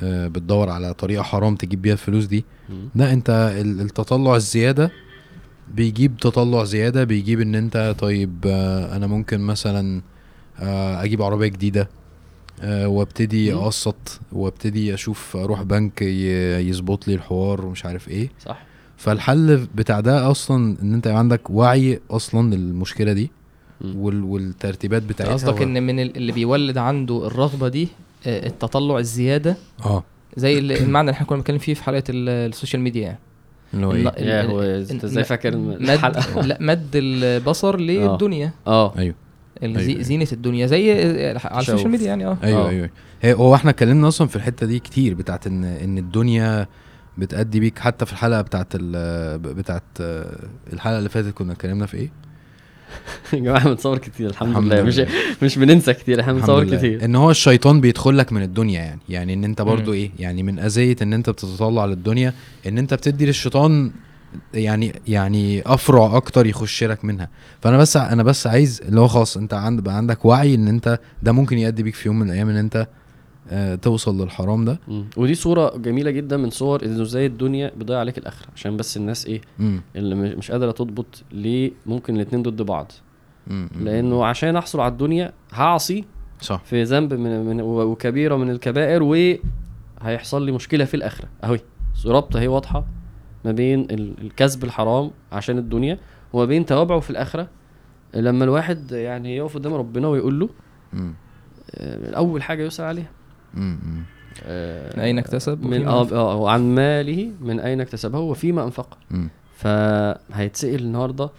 [0.00, 2.44] آه، بتدور على طريقة حرام تجيب بيها الفلوس دي.
[2.94, 4.90] لا أنت ال- التطلع الزيادة
[5.74, 10.02] بيجيب تطلع زيادة بيجيب إن أنت طيب آه، أنا ممكن مثلا
[10.60, 11.88] آه، أجيب عربية جديدة
[12.62, 13.54] آه، وأبتدي.
[13.54, 18.28] أقسط وأبتدي أشوف أروح بنك يظبط لي الحوار ومش عارف إيه.
[18.46, 18.62] صح.
[18.96, 23.30] فالحل بتاع ده أصلا إن أنت عندك وعي أصلا للمشكلة دي.
[23.94, 27.88] وال والترتيبات بتاعتها قصدك إن من ال- اللي بيولد عنده الرغبة دي
[28.26, 30.04] التطلع الزيادة؟ آه.
[30.36, 33.18] زي ال- المعنى اللي إحنا كنا بنتكلم فيه في حلقة ال- ال social media يعني.
[33.74, 38.52] اللي هو إيه يا هو إنت إزاي فاكر الحلقة؟ لا مد البصر للدنيا.
[38.66, 38.98] آه.
[38.98, 39.14] أيوه.
[39.62, 40.02] ال- أيوة، زي- أيوة.
[40.02, 41.60] زينة الدنيا زي آه، على.
[41.60, 42.36] ال social media يعني آه.
[42.44, 42.70] أيوه آه.
[42.70, 42.90] أيوه.
[43.38, 46.66] هو إحنا اتكلمنا أصلا في الحتة دي كتير بتاعت إن إن الدنيا
[47.18, 47.78] بتأدي بيك.
[47.78, 50.36] حتى في الحلقة بتاعت ال بتاعت آه،
[50.72, 52.10] الحلقة اللي فاتت كنا اتكلمنا في إيه؟
[53.32, 55.08] يا جماعة بنصور كتير الحمد, الحمد لله مش لله.
[55.42, 56.64] مش بننسى كتير إحنا بنصور.
[56.64, 59.92] كتير إن هو الشيطان بيدخل لك من الدنيا يعني يعني إن أنت برضو.
[59.92, 62.34] إيه يعني من أذية إن أنت بتتطلع للدنيا
[62.66, 63.90] إن أنت بتدي للشيطان
[64.54, 67.28] يعني يعني أفرع أكتر يخش لك منها
[67.60, 70.98] فأنا بس أنا بس عايز اللي هو خلاص أنت عند بقى عندك وعي إن أنت
[71.22, 72.86] ده ممكن يؤدي بيك في يوم من الأيام إن أنت
[73.82, 75.04] توصل للحرام ده مم.
[75.16, 79.26] ودي صورة جميلة جدا من صور إنه إزاي الدنيا بتضيع عليك الآخرة عشان بس الناس
[79.26, 79.80] إيه مم.
[79.96, 82.92] اللي مش- قادرة تضبط ليه ممكن الاتنين ضد بعض
[83.46, 83.68] مم.
[83.80, 86.04] لأنه عشان أحصل على الدنيا هعصي
[86.40, 91.60] صح في ذنب من, من وكبيرة من الكبائر وهيحصل لي مشكلة في الآخرة اهي
[92.06, 92.84] رابطه هي واضحة
[93.44, 95.98] ما بين ال- الكسب الحرام عشان الدنيا
[96.32, 97.48] وما بين توابعه في الآخرة
[98.14, 100.48] لما الواحد يعني يقف قدام ربنا ويقول له
[100.92, 101.14] مم.
[101.74, 103.10] آه، أول حاجة يسأل عليها
[104.44, 106.08] آه، من أين اكتسب من آه.
[106.12, 108.96] آه وعن ماله من أين اكتسبه وفيما انفقه.
[109.56, 111.30] فهيتسأل النهارده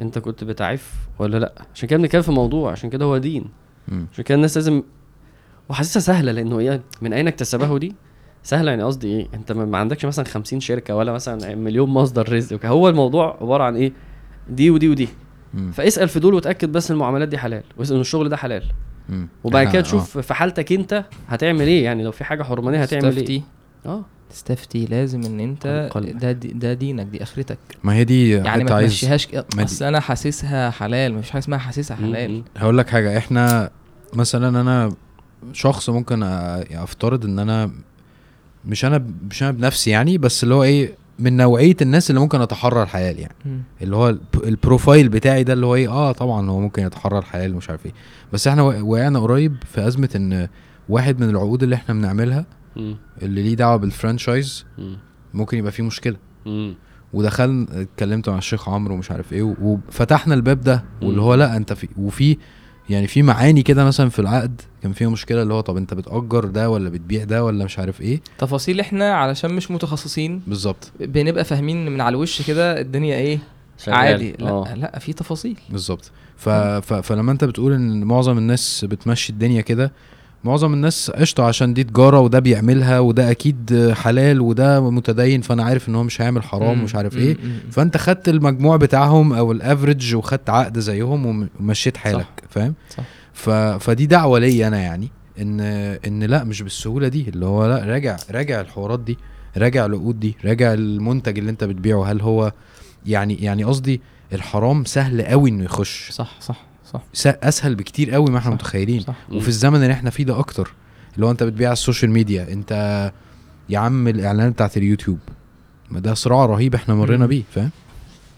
[0.00, 3.44] أنت كنت بتعف ولا لأ عشان كده بنتكلم في موضوع عشان كده هو دين
[3.88, 4.06] مم.
[4.12, 4.82] عشان كده الناس لازم
[5.68, 7.94] وحاسسها سهلة لأنه إيه من أين اكتسبه دي
[8.42, 12.66] سهلة يعني قصدي إيه أنت ما عندكش مثلا 50 شركة ولا مثلا مليون مصدر رزق
[12.66, 13.92] هو الموضوع عبارة عن إيه
[14.48, 15.08] دي ودي ودي
[15.54, 15.72] مم.
[15.72, 18.62] فاسأل في دول وتأكد بس إن المعاملات دي حلال واسأل إن الشغل ده حلال.
[19.44, 19.82] وبعد كده آه.
[19.82, 23.10] تشوف في حالتك انت هتعمل إيه يعني لو في حاجة حرمانية هتعمل إيه.
[23.12, 23.42] تستفتي
[23.86, 24.04] آه.
[24.30, 25.90] تستفتي لازم ان انت.
[26.20, 27.58] ده دي- ده دينك دي اخرتك.
[27.84, 32.42] ما هي دي يعني ما تمشيهاش أصل أنا حاسسها حلال مفيش حاجة اسمها حاسسها حلال.
[32.56, 33.70] هقول لك حاجة إحنا
[34.14, 34.92] مثلا أنا
[35.52, 36.26] شخص ممكن أ-
[36.76, 37.70] أفترض إن أنا
[38.64, 42.40] مش أنا مش أنا بنفسي يعني بس اللي هو إيه من نوعية الناس اللي ممكن
[42.40, 43.34] اتحرى الحلال يعني.
[43.82, 47.18] اللي هو الب- ال profile بتاعي ده اللي هو إيه آه طبعا هو ممكن يتحرى
[47.18, 47.92] الحلال ومش عارف إيه
[48.32, 50.48] بس إحنا وق- وقعنا قريب في أزمة إن
[50.88, 52.46] واحد من العقود اللي إحنا بنعملها
[52.76, 52.96] مم.
[53.22, 54.98] اللي ليه دعوة بال franchise مم.
[55.34, 56.16] ممكن يبقى فيه مشكلة
[56.46, 56.74] مم.
[57.12, 61.34] ودخلنا اتكلمت مع الشيخ عمرو ومش عارف إيه وفتحنا الباب ده واللي هو.
[61.34, 62.36] لأ أنت في وفي
[62.90, 66.44] يعني في معاني كده مثلا في العقد كان فيها مشكلة اللي هو طب أنت بتأجر
[66.44, 70.42] ده ولا بتبيع ده ولا مش عارف إيه؟ تفاصيل إحنا علشان مش متخصصين.
[70.46, 70.92] بالظبط.
[71.00, 73.38] بنبقى فاهمين من على الوش كده الدنيا إيه؟
[73.78, 73.94] شغال.
[73.94, 74.34] عادي.
[74.38, 74.74] لا آه.
[74.74, 75.58] لا في تفاصيل.
[75.70, 76.10] بالظبط.
[76.36, 76.48] ف...
[76.48, 76.94] ف...
[76.94, 79.92] فلما أنت بتقول إن معظم الناس بتمشي الدنيا كده
[80.44, 85.88] معظم الناس قشطة عشان دي تجارة وده بيعملها وده أكيد حلال وده متدين فأنا عارف
[85.88, 86.80] إن هو مش هيعمل حرام.
[86.80, 87.16] ومش عارف.
[87.16, 87.36] إيه.
[87.70, 93.04] فأنت خدت المجموع بتاعهم أو الأفريج وخدت عقد زيهم وم- ومشيت حالك فاهم صح.
[93.32, 93.50] ف...
[93.50, 95.08] فدي دعوة ليا أنا يعني
[95.40, 95.60] إن
[96.06, 99.18] إن لا مش بالسهولة دي اللي هو لا راجع راجع الحوارات دي
[99.56, 102.52] راجع العقود دي راجع المنتج اللي أنت بتبيعه هل هو
[103.06, 104.00] يعني يعني قصدي
[104.32, 106.60] الحرام سهل قوي إنه يخش صح صح
[106.92, 107.02] صح.
[107.12, 108.54] س- أسهل بكتير قوي ما إحنا صح.
[108.54, 109.00] متخيلين.
[109.00, 109.14] صح.
[109.32, 110.72] وفي الزمن اللي إحنا فيه ده أكتر
[111.14, 113.12] اللي هو أنت بتبيع على ال social media أنت
[113.68, 115.18] يا عم الاعلانات بتاعت اليوتيوب
[115.90, 117.26] ما ده صراع رهيب إحنا مرينا.
[117.26, 117.70] بيه فاهم؟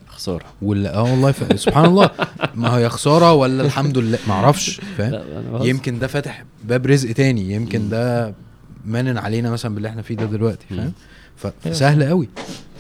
[0.09, 0.45] خسارة.
[0.63, 1.61] ولا آه والله ف...
[1.61, 2.11] سبحان الله.
[2.55, 5.23] ما هي خسارة ولا الحمد لله؟ ما أعرفش فاهم.
[5.63, 8.35] يمكن ده فاتح باب رزق تاني يمكن ده
[8.87, 10.93] منن علينا مثلا باللي إحنا فيه ده دلوقتي فاهم؟
[11.65, 12.29] فسهل قوي.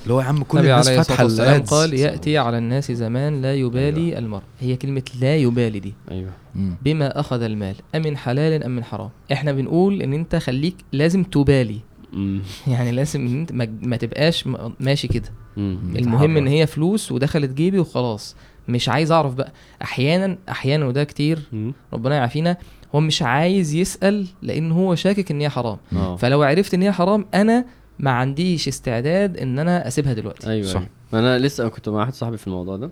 [0.02, 2.58] اللي هو يا عم كل النبي الناس عليه الصلاة فاتحه والسلام الادز قال يأتي على
[2.58, 4.42] الناس زمان لا يبالي المرء.
[4.60, 5.94] هي كلمة لا يبالي دي.
[6.10, 6.30] أيوه.
[6.54, 6.74] مم.
[6.82, 11.78] بما أخذ المال أمن حلال أم من حرام؟ إحنا بنقول إن أنت خليك لازم تبالي.
[12.12, 12.40] مم.
[12.72, 14.44] يعني لازم إن أنت ما, ما تبقاش
[14.80, 15.28] ماشي كده.
[15.56, 15.78] مم.
[15.96, 18.36] المهم إن هي فلوس ودخلت جيبي وخلاص.
[18.68, 19.52] مش عايز أعرف بقى.
[19.82, 21.38] أحيانا أحيانا وده كتير.
[21.52, 21.72] مم.
[21.92, 22.56] ربنا يعافينا.
[22.94, 25.76] هو مش عايز يسأل لأن هو شاكك إن هي حرام.
[25.92, 26.16] آه.
[26.16, 27.64] فلو عرفت إن هي حرام أنا
[28.02, 30.50] ما عنديش استعداد إن أنا أسيبها دلوقتي.
[30.50, 30.80] أيوه صح.
[30.80, 32.90] صح أنا لسه كنت مع واحد صاحبي في الموضوع ده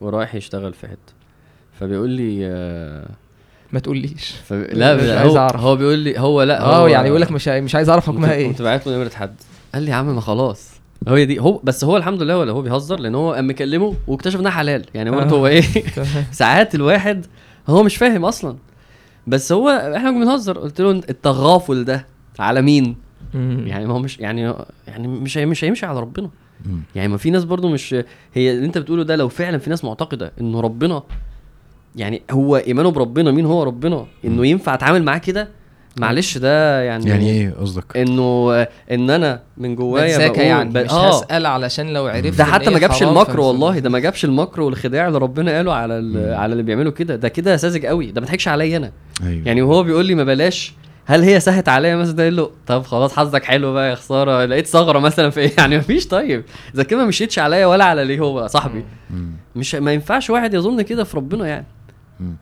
[0.00, 1.12] ورايح يشتغل في حتة.
[1.80, 3.10] فبيقول لي آه
[3.72, 4.34] ما تقوليش.
[4.44, 4.66] فب...
[4.72, 5.60] لا مش لا عايز هو, أعرف.
[5.60, 8.32] هو بيقول لي هو لا هو آه يعني يقول لك مش مش عايز اعرف حكمها
[8.32, 8.48] إيه.
[8.48, 9.34] كنت بعت له نمرة حد.
[9.74, 10.70] قال لي يا عم ما خلاص.
[11.08, 14.40] هو دي هو بس هو الحمد لله ولا هو بيهزر لأن هو قام مكلمه واكتشف
[14.40, 14.84] إنها حلال.
[14.94, 15.38] يعني برضه آه.
[15.38, 15.62] هو إيه.
[16.32, 17.26] ساعات الواحد
[17.68, 18.56] هو مش فاهم أصلا.
[19.26, 20.58] بس هو إحنا كنا بنهزر.
[20.58, 22.06] قلت له التغافل ده
[22.38, 22.96] على مين.
[23.66, 24.54] يعني ما هو مش يعني
[24.88, 26.30] يعني مش هي- مش هيمشي على ربنا.
[26.66, 26.80] مم.
[26.94, 27.94] يعني ما في ناس برضو مش
[28.34, 31.02] هي اللي انت بتقوله ده لو فعلا في ناس معتقدة إنه ربنا
[31.96, 35.48] يعني هو إيمانه بربنا مين هو ربنا؟ إنه ينفع أتعامل معاه كده؟
[35.96, 38.52] معلش ده يعني يعني إيه قصدك؟ إنه
[38.90, 40.78] إن أنا من جوايا بقول يعني ب...
[40.78, 41.08] مش آه.
[41.08, 44.60] هسأل علشان لو عرفت ده حتى هي ما جابش المكر والله ده ما جابش المكر
[44.60, 45.94] والخداع اللي ربنا قاله على.
[46.36, 47.16] على اللي بيعملوا كده.
[47.16, 48.92] ده كده ساذج قوي ده ما تضحكش عليا أنا.
[49.22, 49.42] أيوه.
[49.46, 50.72] يعني وهو بيقول لي ما بلاش
[51.10, 54.44] هل هي سهت عليا مثلا؟ ده يقول له طب خلاص حظك حلو بقى يا خسارة.
[54.44, 56.06] لقيت ثغرة مثلا في إيه؟ يعني مفيش.
[56.06, 56.44] طيب
[56.74, 58.84] إذا كده ما مشيتش عليا ولا على ليه هو صاحبي.
[59.56, 61.66] مش ما ينفعش واحد يظن كده في ربنا يعني.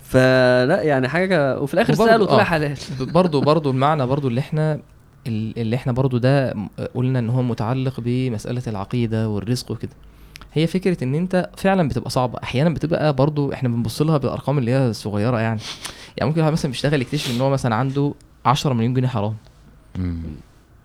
[0.02, 2.44] فلا يعني حاجة وفي الآخر سأله طلع آه.
[2.44, 4.80] حلال برضه برضه المعنى برضه اللي إحنا
[5.26, 6.54] ال- اللي إحنا برضه ده
[6.94, 9.92] قلنا إن هو متعلق بمسألة العقيدة والرزق وكده.
[10.52, 12.38] هي فكرة إن أنت فعلا بتبقى صعبة.
[12.42, 15.60] أحيانا بتبقى برضه إحنا بنبص لها بالأرقام اللي هي الصغيره يعني.
[16.16, 18.14] يعني ممكن واحد مثلا بيشتغل يكتشف إن هو مثلا عنده
[18.46, 19.34] 10 مليون جنيه حرام
[19.98, 20.18] مم.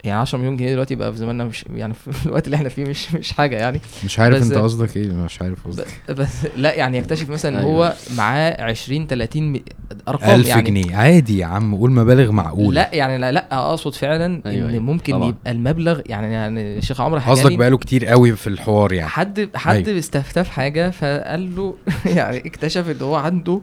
[0.04, 2.86] يعني 10 مليون جنيه دلوقتي بقى في زماننا مش يعني في الوقت اللي إحنا فيه
[2.86, 6.98] مش مش حاجة يعني مش عارف انت قصدك إيه مش عارف قصدك بس لا يعني
[6.98, 7.88] يكتشف مثلا ان أيوة.
[7.88, 9.60] هو معاه 20 30 م-
[10.08, 13.94] أرقام ألف يعني جنيه عادي يا عم قول مبالغ معقولة لا يعني لا لا أقصد
[13.94, 15.28] فعلا أيوة، إن أيوة، ممكن طبعا.
[15.30, 19.50] يبقى المبلغ يعني يعني الشيخ عمرو قصدك حكالي بقاله كتير قوي في الحوار يعني حد
[19.56, 19.94] حد أيوة.
[19.94, 21.76] بيستفتى في حاجة فقال له
[22.18, 23.62] يعني اكتشف إن هو عنده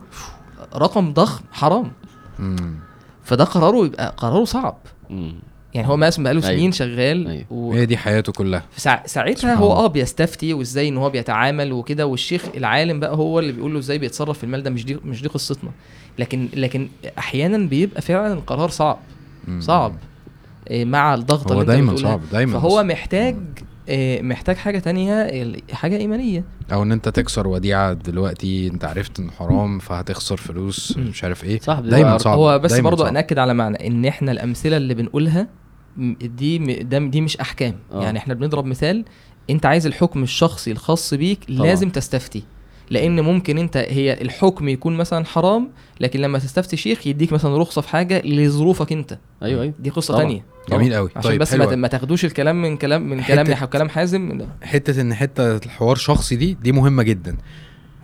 [0.76, 1.90] رقم ضخم حرام
[2.38, 2.74] مم.
[3.28, 4.76] فده قراره يبقى قراره صعب
[5.10, 5.34] مم.
[5.74, 6.56] يعني هو مثلا بقاله أيوة.
[6.58, 7.44] سنين شغال أيوة.
[7.50, 7.72] و...
[7.72, 9.72] هي دي حياته كلها فسع- ساعتها هو.
[9.72, 13.98] آه بيستفتي وإزاي إن هو بيتعامل وكده والشيخ العالم بقى هو اللي بيقول له إزاي
[13.98, 15.70] بيتصرف في المال ده مش دي مش دي قصتنا
[16.18, 18.98] لكن لكن أحيانا بيبقى فعلا القرار صعب
[19.48, 19.60] مم.
[19.60, 19.94] صعب
[20.70, 21.96] إيه، مع الضغط هو دايما.
[21.96, 22.82] صعب دايما فهو.
[22.82, 23.36] محتاج
[24.22, 29.30] محتاج حاجة تانية ال- حاجة إيمانية أو إن أنت تكسر وديعة دلوقتي أنت عرفت انه
[29.32, 30.96] حرام فهتخسر فلوس.
[30.96, 33.10] مش عارف إيه صح دايما صعب هو بس دايماً برضه.
[33.10, 35.48] ناكد على معنى إن إحنا الأمثلة اللي بنقولها
[36.22, 36.58] دي
[37.08, 38.02] دي مش أحكام آه.
[38.02, 39.04] يعني إحنا بنضرب مثال
[39.50, 41.66] أنت عايز الحكم الشخصي الخاص بيك طبعاً.
[41.66, 42.42] لازم تستفتي
[42.90, 45.70] لأن ممكن أنت هي الحكم يكون مثلا حرام
[46.00, 49.18] لكن لما تستفتي شيخ يديك مثلا رخصة في حاجة لظروفك أنت.
[49.42, 49.74] أيوه أيوه.
[49.78, 50.24] دي قصة طبعاً.
[50.24, 51.74] تانية جميل قوي عشان طيب بس حلوة.
[51.74, 54.46] ما, تاخدوش الكلام من كلام من حتة- كلام يحيى وكلام حازم.
[54.62, 57.36] حتة إن حتة الحوار شخصي دي دي مهمة جدا.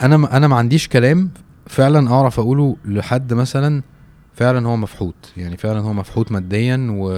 [0.03, 1.30] أنا ما أنا ما عنديش كلام
[1.66, 3.82] فعلا أعرف أقوله لحد مثلا
[4.35, 5.14] فعلا هو مفحوط.
[5.37, 7.12] يعني فعلا هو مفحوط ماديا و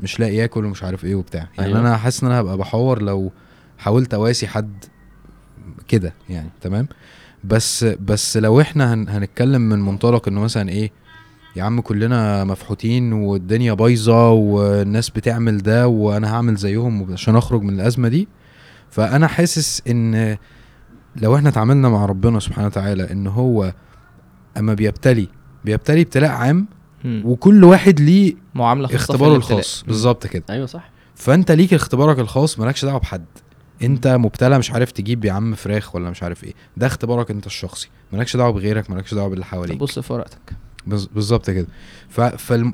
[0.00, 1.48] مش لاقي ياكل ومش عارف إيه وبتاع.
[1.58, 1.80] يعني أيوة.
[1.80, 3.32] أنا حاسس إن أنا هبقى بحور لو
[3.78, 4.84] حاولت أواسي حد
[5.88, 6.88] كده يعني تمام
[7.44, 10.90] بس بس لو إحنا هن هنتكلم من منطلق انه مثلا إيه
[11.56, 17.80] يا عم كلنا مفحوتين والدنيا بايظة والناس بتعمل ده وأنا هعمل زيهم عشان أخرج من
[17.80, 18.28] الأزمة دي
[18.90, 20.36] فأنا حاسس إن
[21.16, 23.74] لو إحنا اتعاملنا مع ربنا سبحانه وتعالى إن هو
[24.56, 25.28] أما بيبتلي
[25.64, 26.66] بيبتلي ابتلاء عام.
[27.04, 29.36] وكل واحد ليه معاملة خاصة اختباره.
[29.36, 29.84] الخاص.
[29.86, 33.24] بالظبط كده أيوه صح فأنت ليك اختبارك الخاص مالكش دعوة بحد
[33.82, 36.52] انت مبتلى مش عارف تجيب يا عم فراخ ولا مش عارف إيه.
[36.76, 37.88] ده اختبارك انت الشخصي.
[38.12, 39.76] مالكش دعوة بغيرك مالكش دعوة باللي حواليك.
[39.78, 40.52] بص في ورقتك.
[40.86, 41.66] بالظبط كده.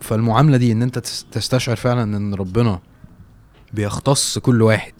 [0.00, 2.80] فالمعاملة دي ان انت تس- تستشعر فعلا ان ربنا
[3.72, 4.92] بيختص كل واحد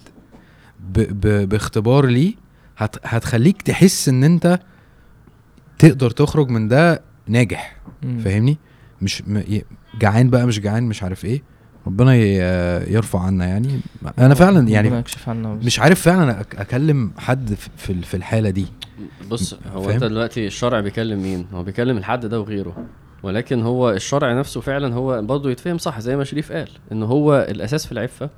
[0.81, 2.35] ب ب باختبار ليه
[2.77, 4.61] هت هتخليك تحس ان انت
[5.79, 7.77] تقدر تخرج من ده ناجح.
[8.25, 8.59] فاهمني؟
[9.03, 9.23] مش
[10.01, 11.43] جعان بقى مش جعان مش عارف إيه.
[11.87, 12.15] ربنا
[12.91, 13.81] يرفع عنا يعني.
[14.19, 18.17] أنا فعلا ربنا يعني يكشف عنا مش عارف فعلا أكلم حد في- في ال- في
[18.17, 18.67] الحالة دي.
[19.31, 22.87] بص هو؟ أنت دلوقتي الشرع بيكلم مين؟ هو بيكلم الحد ده وغيره.
[23.23, 27.47] ولكن هو الشرع نفسه فعلا هو برضه يتفهم صح زي ما شريف قال إن هو
[27.51, 28.31] الأساس في العفة.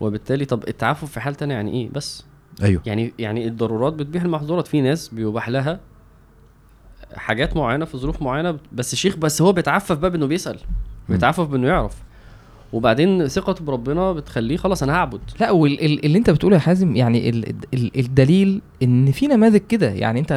[0.00, 2.24] وبالتالي طب التعفف في حال تانية يعني إيه؟ بس.
[2.62, 2.82] أيوه.
[2.86, 4.66] يعني يعني الضرورات بتبيح المحظورات.
[4.66, 5.80] في ناس بيباح لها
[7.16, 10.58] حاجات معينة في ظروف معينة بس شيخ بس هو بيتعفف بقى بانه بيسأل
[11.08, 11.94] بيتعفف بإنه يعرف.
[12.74, 17.54] وبعدين ثقته بربنا بتخليه خلاص أنا هعبد لا واللي أنت بتقوله يا حازم يعني ال
[17.74, 20.32] ال الدليل إن في نماذج كده يعني أنت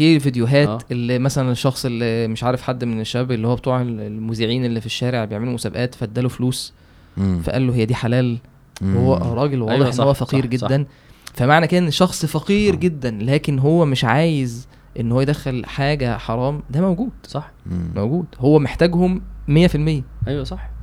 [0.00, 0.78] جه فيديوهات آه.
[0.90, 4.86] اللي مثلا الشخص اللي مش عارف حد من الشباب اللي هو بتوع المذيعين اللي في
[4.86, 6.72] الشارع بيعملوا مسابقات فاداله فلوس
[7.16, 7.40] مم.
[7.44, 8.38] فقال له هي دي حلال
[8.80, 8.96] مم.
[8.96, 10.86] وهو راجل واضح أيوة إن صح، هو فقير صح، جدا
[11.34, 12.78] فمعنى كده إن شخص فقير صح.
[12.78, 14.68] جدا لكن هو مش عايز
[15.00, 17.90] إن هو يدخل حاجة حرام ده موجود صح مم.
[17.96, 19.50] موجود هو محتاجهم 100%
[20.28, 20.77] أيوه صح.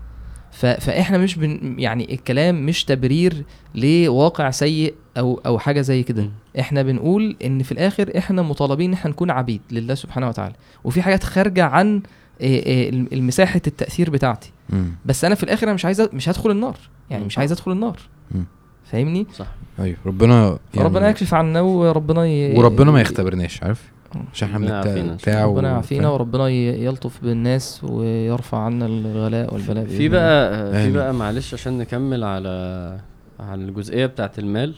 [0.56, 1.76] فاحنا مش بن...
[1.80, 3.43] يعني الكلام مش تبرير
[3.76, 6.30] لواقع سيء أو أو حاجة زي كده.
[6.60, 10.56] إحنا بنقول إن في الآخر إحنا مطالبين إن إحنا نكون عبيد لله سبحانه وتعالى.
[10.84, 12.01] وفي حاجات خارجة عن
[12.41, 14.51] إيه الم- المساحة التأثير بتاعتي.
[14.70, 14.91] مم.
[15.06, 16.78] بس أنا في الآخر أنا مش عايز أ- مش هدخل النار.
[17.10, 17.26] يعني.
[17.26, 17.99] مش عايز أدخل النار.
[18.32, 18.45] مم.
[18.91, 19.47] فاهمني؟ صح.
[19.80, 19.97] أيوه.
[20.06, 22.58] ربنا يعني ربنا يكشف عنا وربنا ي...
[22.58, 23.82] وربنا ما يختبرناش عارف؟
[25.07, 30.09] بنت- بتاع ربنا يعافينا؟ وربنا يلطف بالناس ويرفع عنا الغلاء والبلاء في.
[30.09, 30.91] بقى في.
[30.91, 32.49] بقى معلش عشان نكمل على
[33.39, 34.74] على الجزئية بتاعت المال.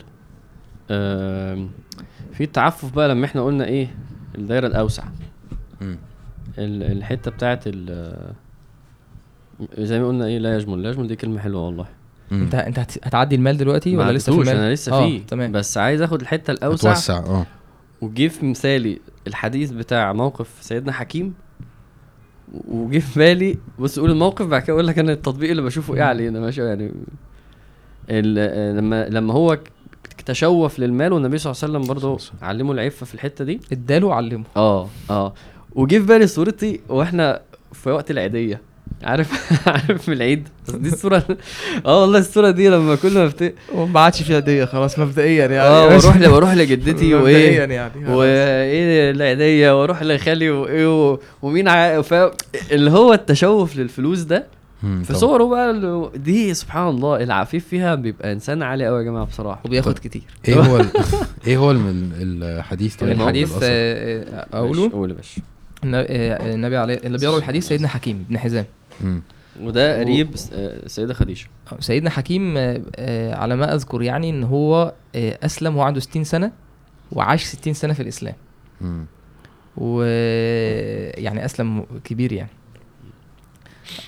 [2.33, 3.87] في التعفف بقى لما إحنا قلنا إيه؟
[4.37, 5.03] الدايرة الأوسع.
[6.59, 8.13] الحتة بتاعت ال
[9.77, 10.83] زي ما قلنا إيه؟ لا يجمل.
[10.83, 11.85] لا يجمل دي كلمة حلوة والله.
[12.31, 12.41] مم.
[12.41, 15.21] انت انت هت- هتعدي المال دلوقتي ولا لسه في المال؟ أنا لسه آه، فيه.
[15.27, 15.51] تمام.
[15.51, 16.91] بس عايز آخد الحتة الأوسع.
[16.91, 17.45] أتوسع آه.
[18.01, 21.33] وجه في مثالي الحديث بتاع موقف سيدنا حكيم
[22.67, 26.01] وجه في بالي بص قول الموقف بعد كده أقول لك أنا التطبيق اللي بشوفه إيه
[26.03, 26.91] علينا ماشي يعني.
[28.09, 29.57] ال- لما لما هو
[30.25, 33.59] تشوف للمال والنبي صلى الله عليه وسلم برضه علمه العفة في الحتة دي.
[33.71, 34.43] اداله وعلمه.
[34.57, 35.33] آه آه.
[35.75, 37.41] وجه في بالي صورتي وإحنا
[37.73, 38.61] في وقت العيدية.
[39.03, 41.23] عارف عارف في العيد بس دي الصورة
[41.85, 43.53] آه والله الصورة دي لما كل ما بت...
[43.73, 49.81] وما عادش فيها هديه خلاص مبدئيا يعني آه وأروح وأروح لجدتي وإيه يعني وإيه العيدية
[49.81, 52.01] وأروح لخالي وإيه و- ومين ع...
[52.01, 52.13] ف...
[52.71, 54.45] اللي هو التشوف للفلوس ده.
[55.03, 55.13] في.
[55.13, 59.61] صوره بقى اللي- دي سبحان الله العفيف فيها بيبقى إنسان عالي قوي يا جماعة بصراحة
[59.65, 60.89] وبياخد كتير إيه هو ال-
[61.47, 64.23] إيه هو الحديث كده الحديث؟ آه،
[64.53, 65.41] آه، أقوله قول يا باشا
[65.85, 68.65] آه، النبي عليه اللي بيروي الحديث سيدنا حكيم بن حزام.
[69.61, 71.45] وده قريب س- آه، السيده خديجة.
[71.79, 76.23] سيدنا حكيم آه، آه، على ما أذكر يعني إن هو آه، أسلم وهو عنده 60
[76.23, 76.51] سنة
[77.11, 78.35] وعاش 60 سنة في الإسلام.
[78.81, 79.05] مم.
[79.77, 82.49] ويعني أسلم كبير يعني.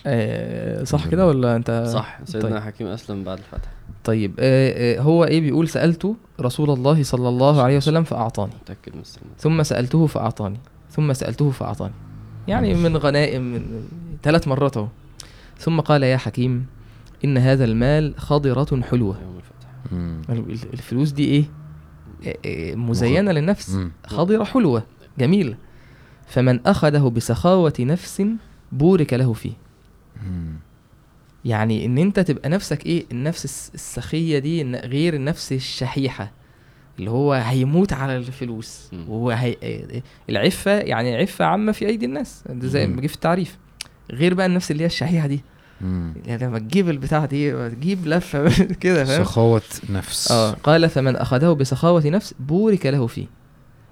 [0.05, 2.59] آه، صح كده ولا أنت؟ صح سيدنا طيب.
[2.63, 3.69] حكيم أسلم بعد الفتح.
[4.03, 8.51] طيب آه، آه، هو إيه بيقول؟ سالته رسول الله صلى الله عليه وسلم فأعطاني.
[8.63, 9.23] متأكد من السنة.
[9.39, 10.57] ثم سألته فأعطاني.
[10.91, 11.93] ثم سألته فأعطاني.
[12.49, 13.83] يعني من غنائم من
[14.23, 14.87] ثلاث مرات أهو.
[15.57, 16.65] ثم قال يا حكيم
[17.25, 19.17] إن هذا المال خضرة حلوة.
[20.73, 21.43] الفلوس دي إيه؟
[22.27, 23.79] آه، آه، مزينة للنفس.
[24.07, 24.83] خضرة حلوة.
[25.19, 25.55] جميله
[26.27, 28.23] فمن أخذه بسخاوة نفس
[28.71, 29.51] بورك له فيه.
[31.45, 36.31] يعني إن أنت تبقى نفسك إيه؟ النفس الس- السخية دي غير النفس الشحيحة.
[36.99, 38.91] اللي هو هيموت على الفلوس.
[39.07, 39.55] وهو هي...
[40.29, 42.87] العفة يعني عفة عامة في أيدي الناس ده زي.
[42.87, 43.57] ما جه في التعريف
[44.11, 45.41] غير بقى النفس اللي هي الشحيحة دي.
[46.25, 48.49] يعني لما تجيب البتاع دي تجيب لفة
[48.81, 53.25] كده فاهم سخاوة نفس آه قال فمن أخذه بسخاوة نفس بورك له فيه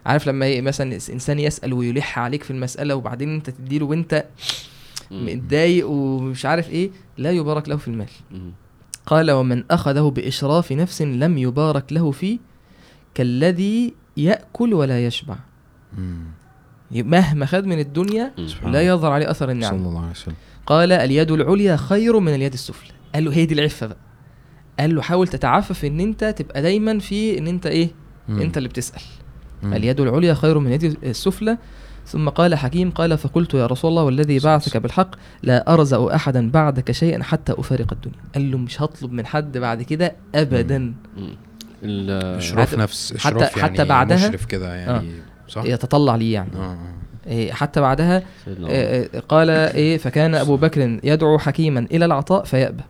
[0.06, 4.26] عارف لما ي- مثلا إنسان يسأل ويلح عليك في المسألة وبعدين أنت تديله وأنت.
[5.12, 8.08] متضايق ومش عارف إيه لا يبارك له في المال.
[9.06, 12.40] قال ومن أخذه بإشراف نفس لم يبارك له فيه
[13.18, 15.36] كالذي يأكل ولا يشبع.
[16.92, 18.82] مهما خد من الدنيا لا.
[18.82, 20.36] يظهر عليه أثر صلى النعمه الله عليه وسلم.
[20.66, 22.92] قال اليد العليا خير من اليد السفلى.
[23.16, 23.98] قال له هي دي العفة بقى.
[24.80, 27.90] قال له حاول تتعفف إن أنت تبقى دايما في إن أنت إيه؟
[28.30, 28.42] مم.
[28.42, 29.02] أنت اللي بتسأل.
[29.64, 29.74] مم.
[29.74, 31.58] اليد العليا خير من اليد السفلى.
[32.06, 36.92] ثم قال حكيم قال فقلت يا رسول الله والذي بعثك بالحق لا أرزأ أحدا بعدك
[36.92, 38.20] شيئا حتى أفارق الدنيا.
[38.36, 40.78] قال له مش هطلب من حد بعد كده أبدا.
[40.78, 41.36] مم.
[41.84, 45.12] اشراف حتى- نفس حتى- اشراف يعني حتى بعدها- مشرف كده يعني
[45.48, 46.50] صح؟ يتطلع لي يعني.
[46.56, 46.60] آه.
[46.60, 46.78] آه
[47.28, 48.24] إيه، حتى بعدها.
[48.48, 52.84] إيه، قال إيه فكان أبو بكر يدعو حكيما إلى العطاء فيأبى.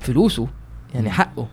[0.00, 0.48] فلوسه
[0.94, 1.48] يعني حقه.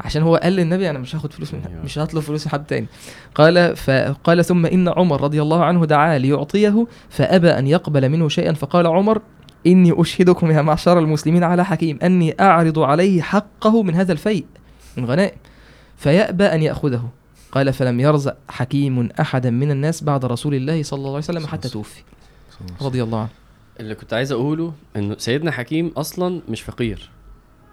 [0.00, 1.82] عشان هو قال للنبي أنا مش هاخد فلوس من أيوة.
[1.84, 2.86] مش هطلب فلوس من حد تاني.
[3.34, 8.52] قال فقال ثم إن عمر رضي الله عنه دعا ليعطيه فأبى أن يقبل منه شيئا
[8.52, 9.22] فقال عمر
[9.66, 14.44] إني أشهدكم يا معشر المسلمين على حكيم أني أعرض عليه حقه من هذا الفيء.
[14.98, 15.36] من غنائم
[15.96, 17.08] فيأبى أن يأخذه.
[17.52, 21.68] قال فلم يرزق حكيم احدا من الناس بعد رسول الله صلى الله عليه وسلم حتى
[21.68, 22.02] توفي.
[22.50, 23.28] صلى الله عليه رضي الله عنه.
[23.80, 27.10] اللي كنت عايز أقوله إنه سيدنا حكيم أصلا مش فقير.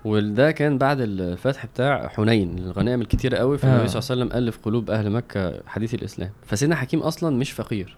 [0.06, 3.88] وده كان بعد الفتح بتاع حنين الغنائم الكتيرة قوي فالنبي آه.
[3.88, 6.30] صلى الله عليه وسلم ألف قلوب أهل مكة حديث الإسلام.
[6.46, 7.98] فسيدنا حكيم أصلا مش فقير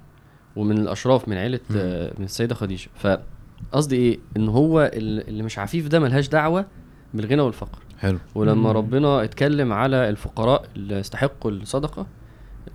[0.56, 1.60] ومن الأشراف من عيلة.
[1.76, 2.90] آه، من السيدة خديجة.
[2.96, 6.66] فقصدي إيه؟ إن هو ال- اللي مش عفيف ده ملهاش دعوة
[7.14, 7.80] بالغنى والفقر.
[8.00, 8.78] حلو ولما مم.
[8.78, 12.08] ربنا اتكلم على الفقراء اللي استحقوا الصدقة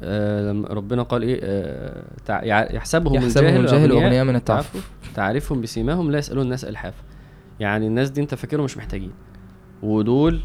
[0.03, 2.03] آه لما ربنا قال إيه آه
[2.75, 4.91] يحسبهم, يحسبهم الجاهل أغنياء من التعفف.
[5.15, 6.95] تعرفهم بسيماهم لا يسألون الناس ألحاف
[7.61, 9.13] يعني الناس دي أنت فاكرهم مش محتاجين
[9.83, 10.41] ودول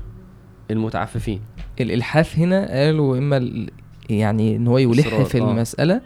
[0.72, 1.42] المتعففين
[1.82, 3.70] الإلحاف هنا قالوا إما ال-
[4.10, 5.52] يعني إن هو يلح في آه.
[5.52, 6.02] المسألة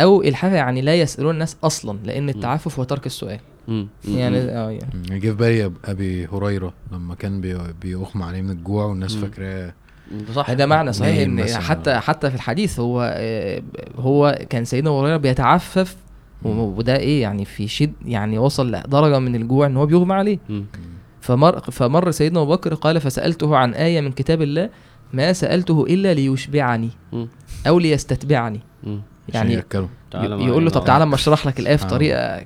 [0.00, 3.40] أو إلحاف يعني لا يسألون الناس أصلا لأن التعفف هو ترك السؤال.
[4.08, 4.38] يعني.
[4.38, 5.18] آه يعني.
[5.20, 9.14] جه في بالي أبي هريرة لما كان بي- بيغمى عليه من الجوع والناس.
[9.16, 9.74] فاكراه
[10.34, 11.44] صح هذا معنى صحيح إن.
[11.62, 13.62] حتى حتى في الحديث هو آه،
[13.98, 15.96] هو كان سيدنا هريرة بيتعفف.
[16.44, 20.38] وده إيه يعني في شد يعني وصل لدرجه من الجوع إن هو بيغمى عليه.
[21.20, 24.70] فمر فمر سيدنا أبو بكر قال فسألته عن آية من كتاب الله
[25.12, 26.90] ما سألته إلا ليشبعني.
[27.68, 28.60] أو ليستتبعني.
[29.28, 29.62] يعني
[30.22, 30.84] يقول له طب.
[30.84, 31.88] تعالى أما أشرح لك الآية في آه.
[31.88, 32.44] طريقة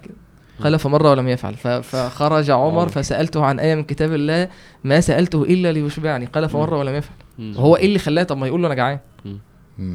[0.62, 2.88] قال فمر ولم يفعل فخرج عمر.
[2.88, 4.48] فسألته عن إيه من كتاب الله
[4.84, 7.16] ما سألته إلا ليشبعني قال فمر ولم يفعل.
[7.56, 8.98] هو إيه اللي خلاه طب ما يقول له أنا جعان.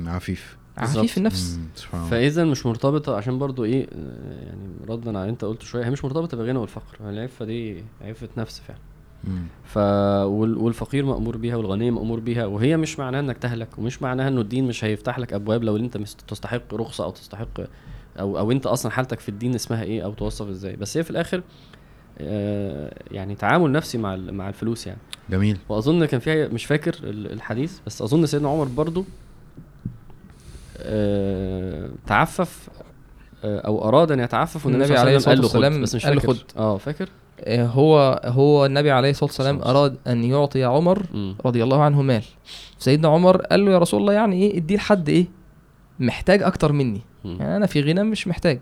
[0.07, 0.57] عفيف.
[0.77, 1.67] عفيف النفس مم.
[1.75, 4.59] سبحان الله فإذا مش مرتبطة عشان برضو إيه آه، يعني
[4.89, 8.61] ردا على اللي أنت قلته شوية هي مش مرتبطة بالغنى والفقر العفة دي عفة نفس
[8.67, 8.79] فعلا.
[9.63, 9.77] ف
[10.27, 14.41] وال- والفقير مأمور بيها والغني مأمور بيها وهي مش معناها إنك تهلك ومش معناها إنه
[14.41, 17.61] الدين مش هيفتح لك أبواب لو أنت مش تستحق رخصة أو تستحق
[18.19, 20.75] أو أو أنت أصلا حالتك في الدين اسمها إيه أو توصف إزاي.
[20.75, 21.41] بس هي في الآخر
[22.19, 24.99] آه، يعني تعامل نفسي مع ال- مع الفلوس يعني.
[25.29, 25.57] جميل.
[25.69, 29.05] وأظن كان فيها مش فاكر ال- الحديث بس أظن سيدنا عمر برضو
[30.77, 32.69] آه، تعفف
[33.43, 36.21] آه، أو أراد أن يتعفف والنبي النبي صلى الله عليه خد والسلام بس مش قال
[36.21, 36.33] فاكر.
[36.33, 36.37] خد.
[36.57, 37.09] آه فاكر؟
[37.47, 41.01] هو هو النبي عليه الصلاة والسلام صلى الله عليه أراد أن يعطي عمر.
[41.45, 42.23] رضي الله عنه مال.
[42.79, 45.25] سيدنا عمر قال له يا رسول الله يعني إيه؟ اديه لحد إيه؟
[45.99, 47.01] محتاج أكتر مني.
[47.25, 48.59] يعني أنا في غنى مش محتاج.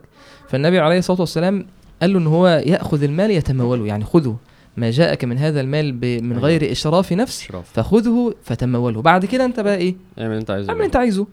[0.47, 1.65] فالنبي عليه الصلاة والسلام
[2.01, 3.85] قال له إن هو يأخذ المال يتموله.
[3.87, 4.37] يعني خذه.
[4.77, 6.37] ما جاءك من هذا المال من أيوة.
[6.43, 7.41] غير إشراف نفس.
[7.41, 7.69] إشراف.
[7.73, 9.01] فخذه فتموله.
[9.01, 10.69] بعد كده أنت بقى إيه؟ اعمل اللي أنت عايزه.
[10.69, 11.27] اعمل اللي أنت عايزه.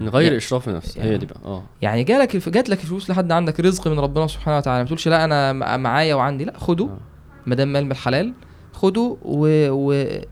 [0.00, 0.96] من غير يعني- إشراف نفس.
[0.96, 1.40] يعني- هي دي بقى.
[1.44, 1.62] آه.
[1.82, 4.82] يعني جالك جات لك الفلوس لحد عندك رزق من ربنا سبحانه وتعالى.
[4.82, 6.44] ما تقولش لا أنا معايا وعندي.
[6.44, 6.84] لا خده.
[6.84, 6.98] آه.
[7.46, 8.32] ما دام مال بالحلال
[8.72, 9.70] خده و-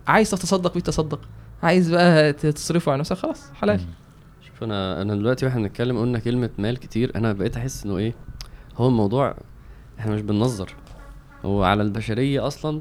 [0.09, 1.21] وعايز تتصدق بيه تصدق.
[1.63, 3.77] عايز بقى تصرفه على نفسك خلاص حلال.
[3.81, 3.87] مم.
[4.65, 8.15] أنا أنا دلوقتي وإحنا بنتكلم قلنا كلمة مال كتير أنا بقيت احس انه إيه
[8.77, 9.35] هو الموضوع
[9.99, 10.75] إحنا مش بننظر
[11.45, 12.81] هو على البشرية أصلا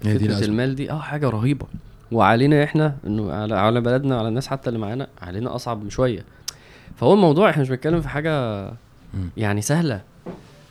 [0.00, 0.44] فكرة.
[0.44, 1.66] المال دي آه حاجة رهيبة
[2.12, 6.24] وعلينا إحنا انه على على بلدنا وعلى الناس حتى اللي معانا علينا اصعب شوية
[6.96, 8.64] فهو الموضوع إحنا مش بنتكلم في حاجة.
[9.36, 10.00] يعني سهلة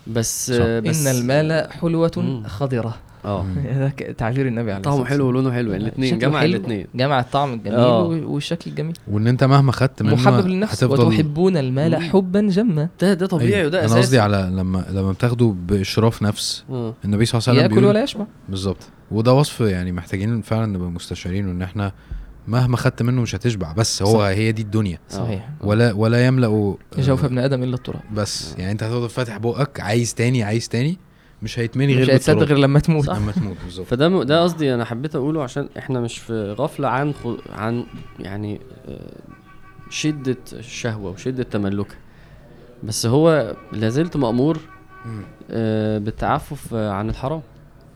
[0.08, 0.64] بس صح.
[0.64, 2.12] بس إن المال حلوة.
[2.48, 2.96] خضرة
[3.26, 3.92] آه مم.
[4.18, 5.28] تعبير النبي عليه طعمه حلو.
[5.28, 8.04] ولونه حلو يعني الاثنين جمع الاثنين جمع الطعم الجميل آه.
[8.04, 12.00] و- والشكل الجميل وإن أنت مهما خدت منه محبب للنفس وتحبون المال مم.
[12.10, 13.68] حبا جما ده ده طبيعي أيوة.
[13.68, 16.94] وده أنا أساسي قصدي على لما لما بتاخده بإشراف نفس آه.
[17.06, 20.90] النبي صلى الله عليه وسلم يأكل ولا يشبع بالظبط وده وصف يعني محتاجين فعلا نبقى
[20.92, 21.92] مستشعرين ان إحنا
[22.48, 24.26] مهما خدت منه مش هتشبع بس هو صح.
[24.26, 28.72] هي دي الدنيا صحيح ولا ولا يملأ آه، جوف ابن آدم إلا التراب بس يعني
[28.72, 30.98] أنت هتفضل فاتح بقك عايز تاني عايز تاني
[31.42, 32.50] مش هيتملي غير مش هيتصدق بالتراب.
[32.58, 33.10] غير لما تموت.
[33.10, 33.88] لما تموت بالظبط.
[33.88, 37.84] فده م- ده قصدي أنا حبيت اقوله عشان إحنا مش في غفلة عن خو عن
[38.20, 39.12] يعني آه،
[39.90, 41.98] شدة الشهوة وشدة تملكها.
[42.84, 44.58] بس هو لازلت مأمور
[45.52, 47.42] آه، بالتعفف عن الحرام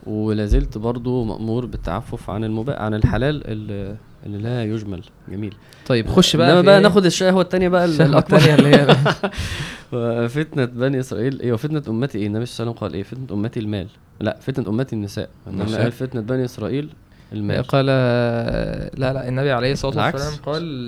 [0.05, 3.95] ولا زلت برضو مأمور بالتعفف عن المباح عن الحلال اللي,
[4.25, 5.01] اللي لا يجمل.
[5.31, 5.55] جميل.
[5.87, 8.37] طيب خش بقى في بقى إيه؟ ناخد الشهوة التانية بقى ال- الشهوة الأكبر.
[8.37, 11.39] التانية اللي هي فتنة بني إسرائيل.
[11.41, 13.87] إيه وفتنة أمتي إيه؟ النبي صلى الله عليه وسلم قال إيه؟ فتنة أمتي المال.
[14.21, 15.29] لا فتنة أمتي النساء.
[15.47, 15.81] النساء.
[15.81, 16.89] قال فتنة بني إسرائيل
[17.33, 17.63] المال.
[17.63, 19.85] قال لا لا النبي عليه العكس.
[19.85, 20.87] والسلام قال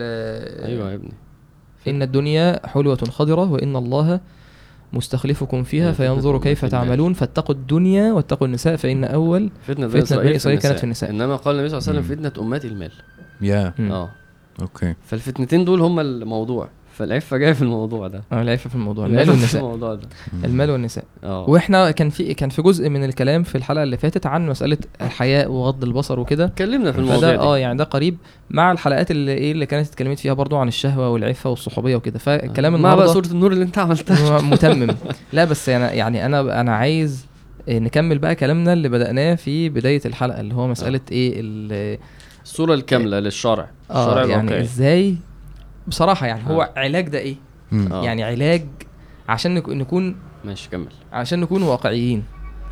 [0.65, 1.11] أيوة يا ابني.
[1.87, 4.19] إن الدنيا حلوة خضرة وإن الله
[4.93, 6.65] مستخلفكم فيها فتنة فينظر كيف.
[6.65, 7.13] تعملون.
[7.13, 11.09] فاتقوا الدنيا واتقوا النساء فإن أول فتنة فتنة بني إسرائيل كانت في النساء.
[11.09, 12.29] إنما قال النبي صلى الله عليه وسلم مم.
[12.31, 12.91] فتنة أمتي المال.
[13.41, 13.73] يا.
[13.79, 14.09] آه.
[14.61, 14.93] okay.
[15.05, 16.69] فالفتنتين دول هما الموضوع.
[16.93, 18.23] فالعفة جاية في الموضوع ده.
[18.31, 19.05] آه، العفة في الموضوع.
[19.05, 19.61] المال والنساء.
[19.61, 20.09] الموضوع ده.
[20.43, 21.03] المال والنساء.
[21.23, 21.49] آه.
[21.49, 25.51] وإحنا كان في كان في جزء من الكلام في الحلقة اللي فاتت عن مسألة الحياء
[25.51, 26.45] وغض البصر وكده.
[26.45, 28.17] اتكلمنا في الموضوع ده آه يعني ده قريب
[28.49, 32.19] مع الحلقات اللي إيه اللي كانت اتكلمت فيها برضو عن الشهوة والعفة والصحوبية وكده.
[32.19, 34.41] فالكلام مع بقى النهارده سورة النور اللي أنت عملتها.
[34.41, 34.95] متمم.
[35.33, 37.25] لا بس يعني يعني أنا أنا عايز
[37.69, 41.41] آه، نكمل بقى كلامنا اللي بدأناه في بداية الحلقة اللي هو مسألة إيه
[42.47, 45.15] ال- الصورة الكاملة للشرع آه يعني الواقعي إزاي؟
[45.87, 46.79] بصراحة يعني هو آه.
[46.79, 47.35] علاج ده إيه؟
[47.91, 48.03] آه.
[48.03, 48.65] يعني علاج
[49.29, 50.87] عشان نك- نكون ماشي كمل.
[51.13, 52.23] عشان نكون واقعيين.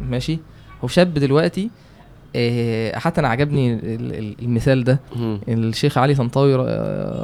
[0.01, 0.39] ماشي؟
[0.84, 1.69] هو شاب دلوقتي
[2.36, 4.99] آه، حتى أنا عجبني ال- ال- المثال ده.
[5.15, 5.39] مم.
[5.47, 6.55] الشيخ علي طنطاوي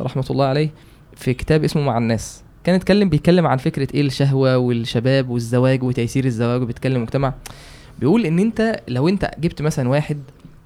[0.03, 0.69] رحمة الله عليه
[1.15, 2.41] في كتاب اسمه مع الناس.
[2.63, 7.33] كان اتكلم بيتكلم عن فكرة إيه الشهوة والشباب والزواج وتيسير الزواج وبيتكلم المجتمع
[7.99, 10.17] بيقول إن أنت لو أنت جبت مثلا واحد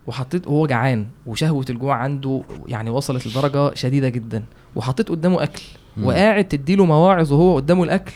[0.07, 4.43] وحطيت وهو جعان وشهوة الجوع عنده يعني وصلت لدرجة شديدة جدا.
[4.75, 5.61] وحطيت قدامه أكل
[5.97, 6.05] مم.
[6.05, 8.13] وقاعد تديله مواعظ وهو قدامه الأكل.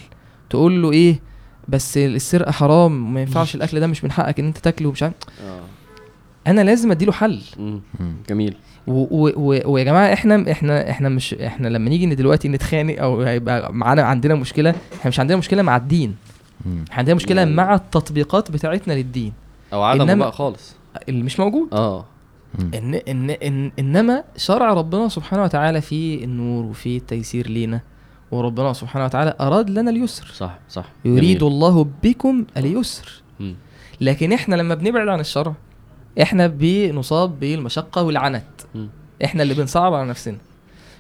[0.50, 1.20] تقول له إيه
[1.68, 5.14] بس السرقة حرام ما ينفعش الأكل ده مش من حقك إن أنت تاكله مش عارف.
[5.46, 5.62] آه.
[6.48, 7.42] أنا لازم أديله حل.
[8.30, 8.56] جميل.
[8.88, 14.36] ويا جماعة إحنا إحنا إحنا مش إحنا لما نيجي دلوقتي نتخانق أو هيبقى معانا عندنا
[14.36, 16.16] مشكلة إحنا مش عندنا مشكلة مع الدين.
[16.66, 19.34] إحنا عندنا مشكلة مع التطبيقات بتاعتنا للدين.
[19.74, 20.76] أو عدم إنما- بقى خالص.
[21.10, 22.06] اللي مش موجود آه.
[22.74, 27.82] إن إن إن إنما شرع ربنا سبحانه وتعالى فيه النور وفيه التيسير لينا
[28.32, 31.54] وربنا سبحانه وتعالى أراد لنا اليسر صح صح يريد جميل.
[31.54, 33.56] الله بكم اليسر مم.
[34.02, 35.54] لكن إحنا لما بنبعد عن الشرع
[36.22, 38.44] إحنا بنصاب بالمشقة والعنت
[38.76, 38.90] مم.
[39.24, 40.38] إحنا اللي بنصعب على نفسنا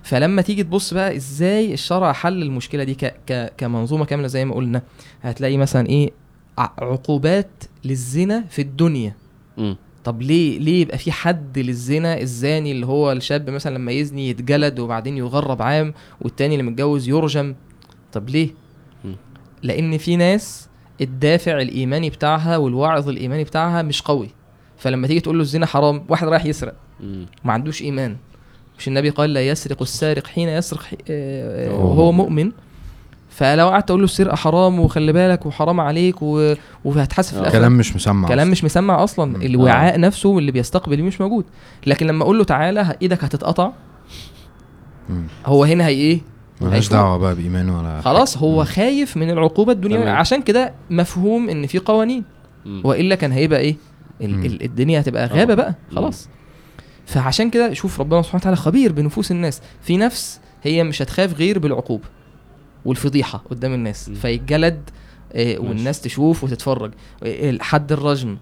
[0.03, 4.55] فلما تيجي تبص بقى إزاي الشرع حل المشكلة دي ك ك كمنظومة كاملة زي ما
[4.55, 4.81] قلنا
[5.21, 6.11] هتلاقي مثلا إيه
[6.57, 7.49] عقوبات
[7.85, 9.13] للزنا في الدنيا
[10.03, 14.79] طب ليه ليه يبقى في حد للزنا الزاني اللي هو الشاب مثلا لما يزني يتجلد
[14.79, 17.55] وبعدين يغرب عام والتاني اللي متجوز يرجم؟
[18.13, 18.49] طب ليه؟
[19.05, 19.15] مم.
[19.63, 20.69] لأن في ناس
[21.01, 24.29] الدافع الإيماني بتاعها والوعظ الإيماني بتاعها مش قوي.
[24.77, 26.75] فلما تيجي تقول له الزنا حرام واحد رايح يسرق.
[27.45, 28.17] ما عندوش إيمان.
[28.77, 31.85] مش النبي قال لا يسرق السارق حين يسرق آه، أوه.
[31.85, 32.51] وهو مؤمن.
[33.39, 36.53] فلو قعدت أقول له السرقة حرام وخلي بالك وحرام عليك و...
[36.85, 37.41] وهتحاسب في آه.
[37.41, 38.51] الآخر كلام مش مسمع كلام أصلاً.
[38.51, 39.41] مش مسمع أصلا مم.
[39.41, 41.45] الوعاء نفسه اللي بيستقبل مش موجود
[41.87, 43.71] لكن لما أقول له تعالى إيدك هتتقطع
[45.09, 45.23] مم.
[45.45, 46.21] هو هنا هي إيه
[46.61, 50.09] ملهاش دعوة بقى بايمانه ولا خلاص هو خايف من العقوبة الدنيوية.
[50.09, 52.23] عشان كده مفهوم إن في قوانين
[52.65, 52.81] مم.
[52.83, 53.75] وإلا كان هيبقى إيه
[54.21, 54.45] ال- مم.
[54.45, 55.27] ال- الدنيا هتبقى آه.
[55.27, 55.95] غابة بقى مم.
[55.95, 56.29] خلاص
[57.05, 61.59] فعشان كده شوف ربنا سبحانه وتعالى خبير بنفوس الناس في نفس هي مش هتخاف غير
[61.59, 62.03] بالعقوبة
[62.89, 64.15] والفضيحة قدام الناس مم.
[64.15, 64.89] فيتجلد
[65.33, 66.91] آه، والناس تشوف وتتفرج
[67.23, 68.37] آه، حد الرجم.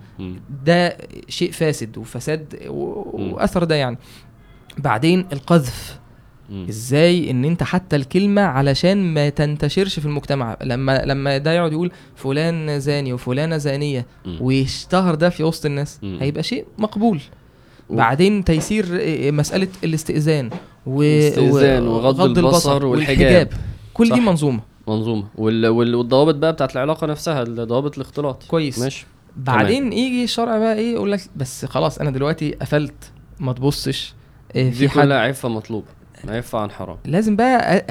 [0.66, 0.98] ده
[1.30, 2.60] شيء فاسد وفساد.
[2.70, 3.98] وأثر ده يعني
[4.78, 6.00] بعدين القذف.
[6.70, 11.92] إزاي إن أنت حتى الكلمة علشان ما تنتشرش في المجتمع لما لما ده يقعد يقول
[12.16, 14.06] فلان زاني وفلانة زانية.
[14.42, 16.00] ويشتهر ده في وسط الناس.
[16.04, 17.20] هيبقى شيء مقبول
[17.90, 20.50] بعدين تيسير إيه، مسألة الاستئذان
[20.86, 21.02] و...
[21.02, 23.50] الاستئذان و- وغض البصر والحجاب.
[23.98, 24.18] كل دي صح.
[24.18, 24.60] منظومة.
[24.88, 25.28] منظومة.
[25.36, 25.68] وال...
[25.68, 25.96] وال...
[25.96, 28.44] والضوابط بقى بتاعت العلاقة نفسها ضوابط الاختلاط.
[28.44, 28.80] كويس.
[28.80, 29.06] ماشي.
[29.38, 34.14] بعدين يجي الشرع بقى إيه يقول لك بس خلاص أنا دلوقتي قفلت ما تبصش
[34.56, 35.88] إيه، دي في حد كلها عفة مطلوبة
[36.28, 36.98] عفه عن حرام.
[37.06, 37.86] لازم بقى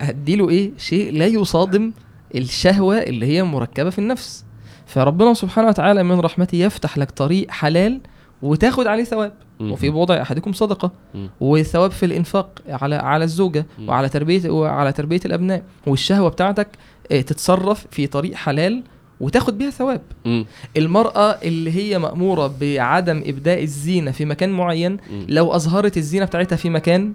[0.00, 1.92] أديله إيه شيء لا يصادم
[2.34, 4.44] الشهوة اللي هي مركبة في النفس.
[4.86, 8.00] فربنا سبحانه وتعالى من رحمته يفتح لك طريق حلال
[8.42, 9.32] وتاخد عليه ثواب.
[9.70, 11.30] وفي بوضع أحدكم صدقة مم.
[11.40, 13.66] وثواب في الإنفاق على على الزوجة.
[13.88, 16.68] وعلى تربيه وعلى تربية الأبناء والشهوة بتاعتك
[17.12, 18.82] آه، تتصرف في طريق حلال
[19.20, 20.46] وتاخد بيها ثواب مم.
[20.76, 24.96] المرأة اللي هي مأمورة بعدم إبداء الزينة في مكان معين.
[25.28, 27.12] لو أظهرت الزينة بتاعتها في مكان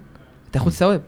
[0.52, 1.02] تاخد ثواب.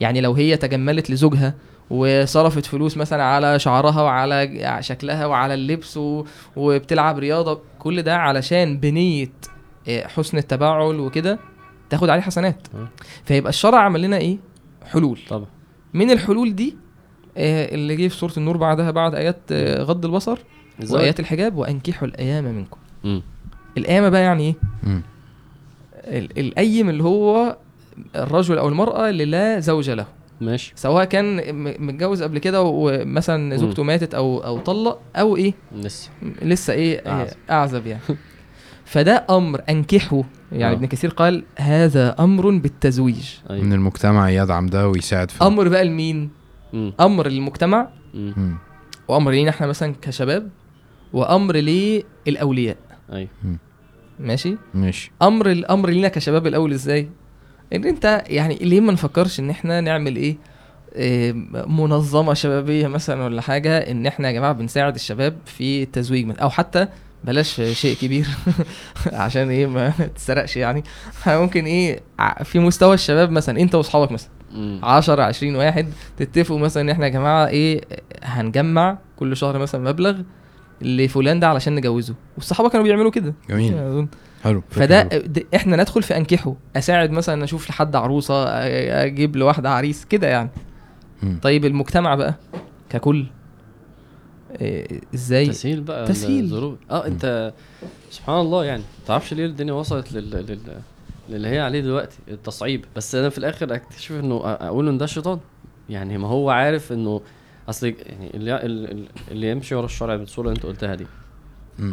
[0.00, 1.54] يعني لو هي تجملت لزوجها
[1.90, 6.24] وصرفت فلوس مثلا على شعرها وعلى شكلها وعلى اللبس و...
[6.56, 9.53] وبتلعب رياضة كل ده علشان بنية آه،
[9.88, 11.38] حسن التباعل وكده
[11.90, 12.66] تاخد عليه حسنات.
[13.24, 14.38] فيبقى الشرع عمل لنا إيه؟
[14.86, 15.18] حلول.
[15.28, 15.46] طبعا.
[15.94, 16.76] من الحلول دي
[17.36, 20.38] آه، اللي جه في سورة النور بعدها بعد آيات آه، غض البصر
[20.82, 21.00] الزواج.
[21.00, 22.78] وآيات الحجاب وأنكحوا الأيام منكم.
[23.78, 25.02] القيامه بقى يعني إيه؟ مم.
[26.04, 27.56] ال- الأيم اللي هو
[28.16, 30.06] الرجل أو المرأة اللي لا زوج له.
[30.40, 30.72] ماشي.
[30.76, 36.10] سواء كان م- متجوز قبل كده ومثلا زوجته ماتت أو أو طلق أو إيه؟ لسه.
[36.42, 37.02] لسه إيه.
[37.10, 38.00] أعزب, أعزب يعني.
[38.94, 40.22] فده أمر انكحوا
[40.52, 40.76] يعني آه.
[40.78, 43.34] ابن كثير قال هذا أمر بالتزويج.
[43.50, 46.30] من أيوه المجتمع يدعم ده ويساعد في أمر بقى لمين.
[47.00, 47.88] أمر للمجتمع.
[48.14, 48.56] مم.
[49.08, 50.48] وأمر لينا إحنا مثلا كشباب.
[51.12, 52.76] وأمر للأولياء.
[53.12, 53.28] أيوه
[54.20, 55.10] ماشي؟ ماشي.
[55.22, 57.08] أمر الامر لينا كشباب الأول إزاي؟
[57.72, 60.36] إن أنت يعني ليه ما نفكرش إن إحنا نعمل إيه؟
[60.94, 61.32] إيه،
[61.66, 66.50] منظمة شبابية مثلا ولا حاجة إن إحنا يا جماعة بنساعد الشباب في التزويج من- أو
[66.50, 66.88] حتى
[67.24, 68.26] بلاش شيء كبير
[69.12, 70.84] عشان إيه ما تسرقش يعني
[71.26, 72.00] ممكن إيه
[72.44, 74.80] في مستوى الشباب مثلا انت واصحابك مثلا مم.
[74.82, 77.80] 10 20 واحد تتفقوا مثلا إن إحنا يا جماعة إيه
[78.24, 80.16] هنجمع كل شهر مثلا مبلغ
[80.82, 84.08] لفلان ده علشان نجوزه والصحابة كانوا بيعملوا كده جميل أظن.
[84.44, 85.26] حلو فده حلوة.
[85.26, 88.44] د- إحنا ندخل في انكحه اساعد مثلا أشوف لحد عروسة
[89.04, 90.48] أجيب لواحدة عريس كده يعني
[91.22, 91.38] مم.
[91.42, 92.34] طيب المجتمع بقى
[92.90, 93.26] ككل
[95.14, 96.44] إزاي؟ تسهيل بقى تسهيل.
[96.44, 96.78] الظروف.
[96.90, 97.52] آه أنت
[98.10, 100.30] سبحان الله يعني ما تعرفش ليه الدنيا وصلت لل...
[100.30, 100.58] لل...
[101.28, 102.84] للي هي عليه دلوقتي التصعيب.
[102.96, 105.38] بس أنا في الآخر أكتشف إنه أقول إن ده الشيطان
[105.90, 107.20] يعني ما هو عارف إنه
[107.68, 108.62] أصل يعني اللي
[109.30, 111.06] اللي, يمشي ورا الشرع بالصورة اللي أنت قلتها دي.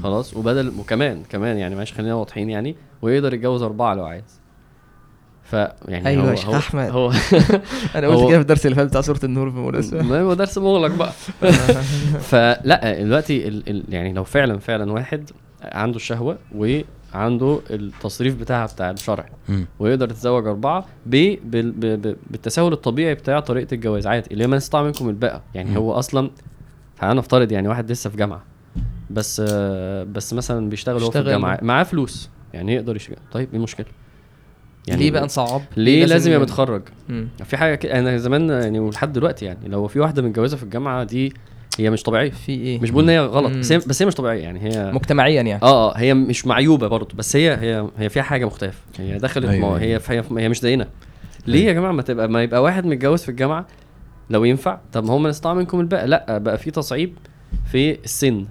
[0.04, 4.41] خلاص؟ وبدل وكمان كمان يعني معلش خلينا واضحين يعني ويقدر يتجوز أربعة لو عايز.
[5.52, 5.54] ف
[5.88, 6.90] يعني أيوة هو هو أحمد.
[6.90, 7.12] هو
[7.96, 10.96] أنا قلت كده في الدرس اللي فات بتاع سوره النور بالمناسبه ما هو درس مغلق
[10.96, 11.12] بقى
[12.32, 15.30] فلا دلوقتي ال ال يعني لو فعلا فعلا واحد
[15.62, 19.26] عنده الشهوة وعنده التصريف بتاعها بتاع الشرع.
[19.80, 24.48] ويقدر يتزوج أربعة ب بال- ب ب بالتساهل الطبيعي بتاع طريقة الجواز عادي اللي هي
[24.48, 25.78] من استطاع منكم الباءة يعني.
[25.78, 26.30] هو أصلا
[27.00, 28.44] تعالى نفترض يعني واحد لسه في جامعة
[29.10, 29.42] بس
[30.12, 31.24] بس مثلا بيشتغل هو في بيشتغل.
[31.28, 33.86] الجامعة معاه فلوس يعني يقدر يشتغل طيب إيه المشكلة؟
[34.88, 37.28] ليه بقى نصعب؟ ليه لازم يبقى متخرج؟ مم.
[37.46, 41.04] في حاجة كده أنا زمان يعني ولحد دلوقتي يعني لو في واحدة متجوزة في الجامعة
[41.04, 41.34] دي
[41.80, 42.30] هي مش طبيعية.
[42.32, 43.60] في إيه؟ مش بقول إن هي غلط مم.
[43.60, 45.56] بس هي بس هي مش طبيعية يعني هي مجتمعيا يعني.
[45.64, 48.80] آه آه هي مش معيوبة برضه بس هي هي هي فيها حاجة مختلفة.
[49.00, 50.02] هي دخلت أيوة، أيوة أيوة.
[50.10, 50.88] هي هي هي مش زينا.
[51.48, 53.68] ليه يا جماعة ما تبقى ما يبقى واحد متجوز في الجامعة
[54.30, 56.08] لو ينفع؟ طب ما هو من استطاع منكم الباقي.
[56.08, 57.14] لأ بقى في تصعيب
[57.72, 58.46] في السن.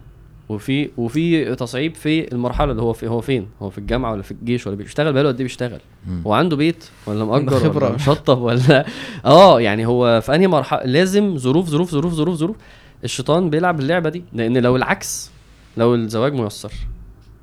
[0.51, 4.31] وفي وفي تصعيب في المرحلة اللي هو في هو فين هو في الجامعة ولا في
[4.31, 6.23] الجيش ولا بيشتغل بقاله قد إيه بيشتغل مم.
[6.25, 7.87] وعنده بيت ولا عنده مأجر خبرة.
[7.87, 8.87] ولا مشطب ولا
[9.25, 12.57] آه يعني هو في أنهي مرحله لازم ظروف ظروف ظروف ظروف ظروف
[13.05, 15.31] الشيطان بيلعب اللعبة دي لأن لو العكس
[15.77, 16.73] لو الزواج ميسر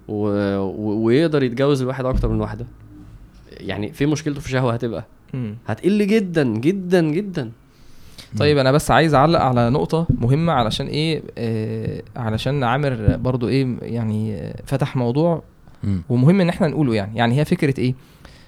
[0.07, 0.27] و...
[0.57, 1.05] و...
[1.05, 2.65] ويقدر يتجوز الواحد أكتر من واحدة
[3.51, 5.05] يعني في مشكلته في شهوة هتبقى.
[5.67, 7.51] هتقل جدا جدا جدا
[8.39, 13.77] طيب أنا بس عايز أعلق على نقطة مهمة علشان إيه آه علشان عامر برضو إيه
[13.81, 15.43] يعني فتح موضوع
[15.83, 16.01] مم.
[16.09, 17.17] ومهم إن إحنا نقوله يعني.
[17.17, 17.93] يعني هي فكرة إيه؟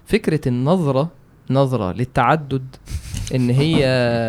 [0.05, 1.09] فكرة النظرة
[1.49, 2.65] نظرة للتعدد
[3.35, 3.85] إن هي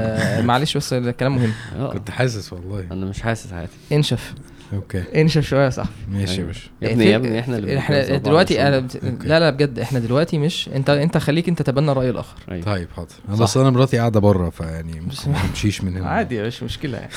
[0.47, 1.53] معلش بس الكلام مهم.
[1.79, 2.87] آه كنت حاسس والله.
[2.93, 4.35] أنا مش حاسس حياتي انشف.
[4.73, 6.47] okay انشف شوية يا صاحبي ماشي يا أيوة.
[6.47, 8.97] باشا يا ابني يا ابني إحنا اللي إحنا دلوقتي عشان- أنا بت...
[9.05, 9.29] okay.
[9.29, 12.65] لا لا بجد إحنا دلوقتي مش أنت أنت خليك أنت تتبنى الراي الآخر أيوة.
[12.65, 13.43] طيب حاضر.
[13.43, 15.09] بس أنا مراتي قاعدة بره فيعني ما
[15.49, 17.11] تمشيش من هنا عادي مش مشكلة يعني.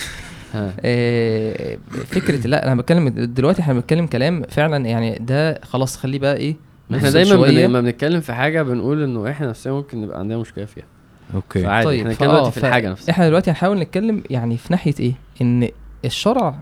[0.79, 1.77] آه،
[2.07, 6.55] فكرة لا أنا بتكلم دلوقتي إحنا بنتكلم كلام فعلا يعني ده خلاص خليه بقى إيه
[6.95, 7.45] إحنا دايما.
[7.45, 10.83] لما بنتكلم في حاجة بنقول إنه إحنا نفسنا ممكن نبقى عندنا مشكلة فيها
[11.35, 14.67] okay فعادي طيب إحنا دلوقتي في ف- الحاجة نفسها إحنا دلوقتي هنحاول نتكلم يعني في
[14.71, 15.69] ناحية إيه إن
[16.05, 16.55] الشرع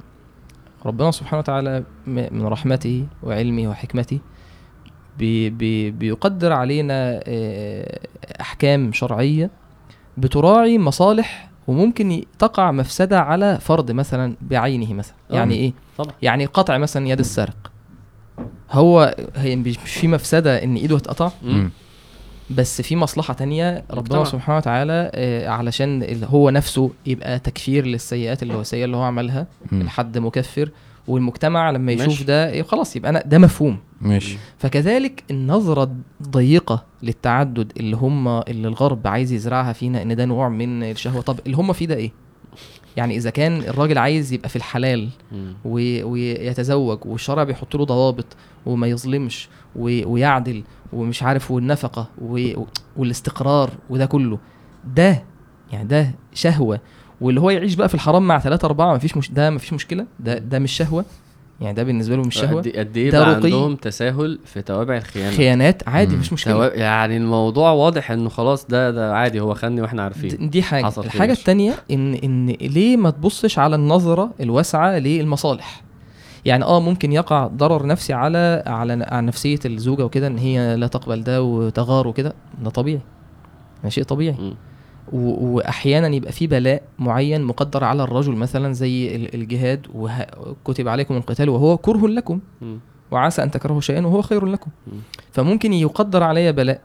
[0.86, 4.20] ربنا سبحانه وتعالى من رحمته وعلمه وحكمته
[5.18, 8.00] بي بي بيقدر علينا آه،
[8.42, 9.50] أحكام شرعية
[10.18, 15.16] بتراعي مصالح وممكن تقع مفسدة على فرد مثلا بعينه مثلا.
[15.30, 16.14] يعني إيه؟ طبعا.
[16.22, 17.72] يعني قطع مثلا يد السارق.
[18.72, 21.70] هو هي مش مش في مفسدة إن إيده هتقطع مم.
[22.58, 24.24] بس في مصلحة تانية ربنا.
[24.24, 29.48] سبحانه وتعالى آه، علشان هو نفسه يبقى تكفير للسيئات اللي هو السيئة اللي هو عملها.
[29.74, 30.70] الحد مكفر
[31.08, 32.24] والمجتمع لما يشوف ماشي.
[32.24, 35.92] ده إيه خلاص يبقى أنا ده مفهوم ماشي فكذلك النظرة
[36.22, 41.40] الضيقة للتعدد اللي هم اللي الغرب عايز يزرعها فينا إن ده نوع من الشهوة طب
[41.46, 42.12] اللي هم فيه ده إيه؟
[42.98, 45.10] يعني إذا كان الراجل عايز يبقى في الحلال.
[45.66, 48.26] و- ويتزوج والشرع بيحط له ضوابط
[48.66, 50.64] وما يظلمش و- ويعدل
[50.94, 52.64] ومش عارف والنفقة و-
[52.98, 54.40] والاستقرار وده كله
[54.96, 55.24] ده
[55.72, 56.80] يعني ده شهوة
[57.22, 60.38] واللي هو يعيش بقى في الحرام مع ثلاثة أربعة مفيش مش ده مفيش مشكلة ده
[60.38, 61.06] ده مش شهوة
[61.62, 63.36] يعني ده بالنسبة له مش شهوه قد قد إيه بقى.
[63.36, 66.20] عندهم تساهل في توابع الخيانة؟ خيانات؟ عادي مم.
[66.20, 66.54] مفيش مشكلة.
[66.54, 66.66] توا...
[66.80, 70.50] يعني الموضوع واضح إنه خلاص ده ده عادي هو خني وإحنا عارفين.
[70.50, 70.86] دي حاجة.
[70.86, 71.04] حصل.
[71.06, 75.82] الحاجة التانية ان إن ليه ما تبصش على النظرة الواسعة للمصالح؟
[76.46, 80.88] يعني آه ممكن يقع ضرر نفسي على على على نفسية الزوجة وكده إن هي لا
[80.88, 82.34] تقبل ده وتغار وكده.
[82.64, 83.02] ده طبيعي.
[83.84, 84.36] ده شيء طبيعي.
[84.40, 84.54] مم.
[85.12, 91.50] وأحيانا يبقى في بلاء معين مقدر على الرجل مثلا زي ال- الجهاد وكتب عليكم القتال
[91.50, 92.40] وهو كره لكم.
[93.12, 94.94] وعسى أن تكرهوا شيئا وهو خير لكم مم.
[95.32, 96.82] فممكن يقدر عليا بلاء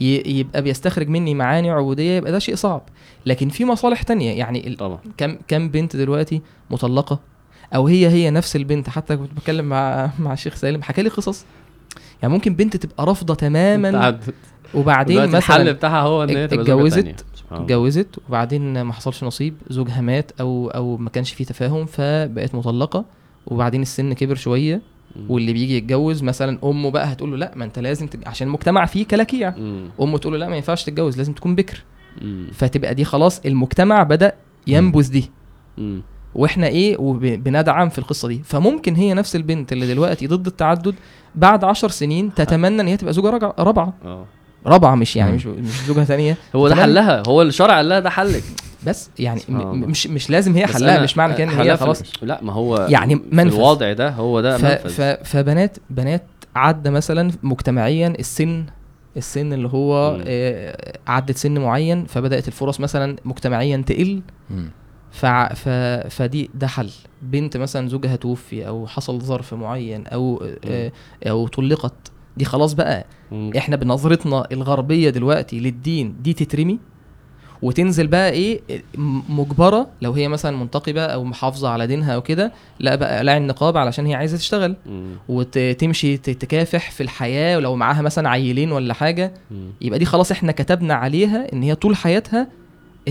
[0.00, 2.82] يبقى بيستخرج مني معاني عبودية يبقى ده شيء صعب
[3.26, 7.20] لكن في مصالح تانية يعني طبعا كم كم بنت دلوقتي مطلقة
[7.74, 11.44] أو هي هي نفس البنت حتى كنت بتكلم مع مع الشيخ سالم حكى لي قصص
[12.22, 13.88] يعني ممكن بنت تبقى رافضة تماما.
[14.74, 17.24] وبعدين دلوقتي الحل مثلا بتاعها هو إن هي اتجوزت-.
[17.50, 23.04] اتجوزت وبعدين ما حصلش نصيب زوجها مات أو أو ما كانش فيه تفاهم فبقت مطلقة
[23.46, 24.80] وبعدين السن كبر شوية.
[25.28, 28.20] واللي بيجي يتجوز مثلا أمه بقى هتقول له لا ما أنت لازم تج...
[28.28, 29.54] عشان المجتمع فيه كلاكيع.
[30.00, 31.82] أمه تقول له لا ما ينفعش تتجوز لازم تكون بكر
[32.22, 32.46] مم.
[32.52, 34.32] فتبقى دي خلاص المجتمع بدأ
[34.66, 35.30] ينبذ دي
[35.78, 36.02] مم.
[36.34, 40.94] وإحنا إيه وبندعم في القصة دي فممكن هي نفس البنت اللي دلوقتي ضد التعدد
[41.34, 44.24] بعد عشر سنين تتمنى إن هي تبقى زوجة رابعة آه
[44.66, 45.32] رابعة مش يعني.
[45.32, 48.42] مش مش زوجة ثانية هو ده حلها هو الشرع قال لها ده حلك
[48.86, 49.72] بس يعني الله.
[49.72, 53.14] مش مش لازم هي حلها مش معنى كده إن هي خلاص لا ما هو يعني
[53.32, 53.54] منفذ.
[53.56, 56.24] الوضع ده هو ده ف منفذ ف فبنات بنات
[56.56, 58.64] عدى مثلا مجتمعيا السن
[59.16, 60.18] السن اللي هو.
[60.26, 64.22] آه، عدت سن معين فبدأت الفرص مثلا مجتمعيا تقل.
[65.10, 65.68] فع- ف
[66.14, 66.90] فدي ده حل
[67.22, 70.92] بنت مثلا زوجها توفي أو حصل ظرف معين أو آه،
[71.26, 71.92] أو طلقت
[72.36, 73.50] دي خلاص بقى مم.
[73.56, 76.78] إحنا بنظرتنا الغربية دلوقتي للدين دي تترمي
[77.62, 78.60] وتنزل بقى إيه
[79.28, 83.76] مجبرة لو هي مثلا منتقبة أو محافظة على دينها أو كده لا بقى قلع النقاب
[83.76, 85.14] علشان هي عايزة تشتغل مم.
[85.28, 89.70] وتمشي تكافح في الحياة ولو معاها مثلا عيلين ولا حاجة مم.
[89.80, 92.48] يبقى دي خلاص إحنا كتبنا عليها إن هي طول حياتها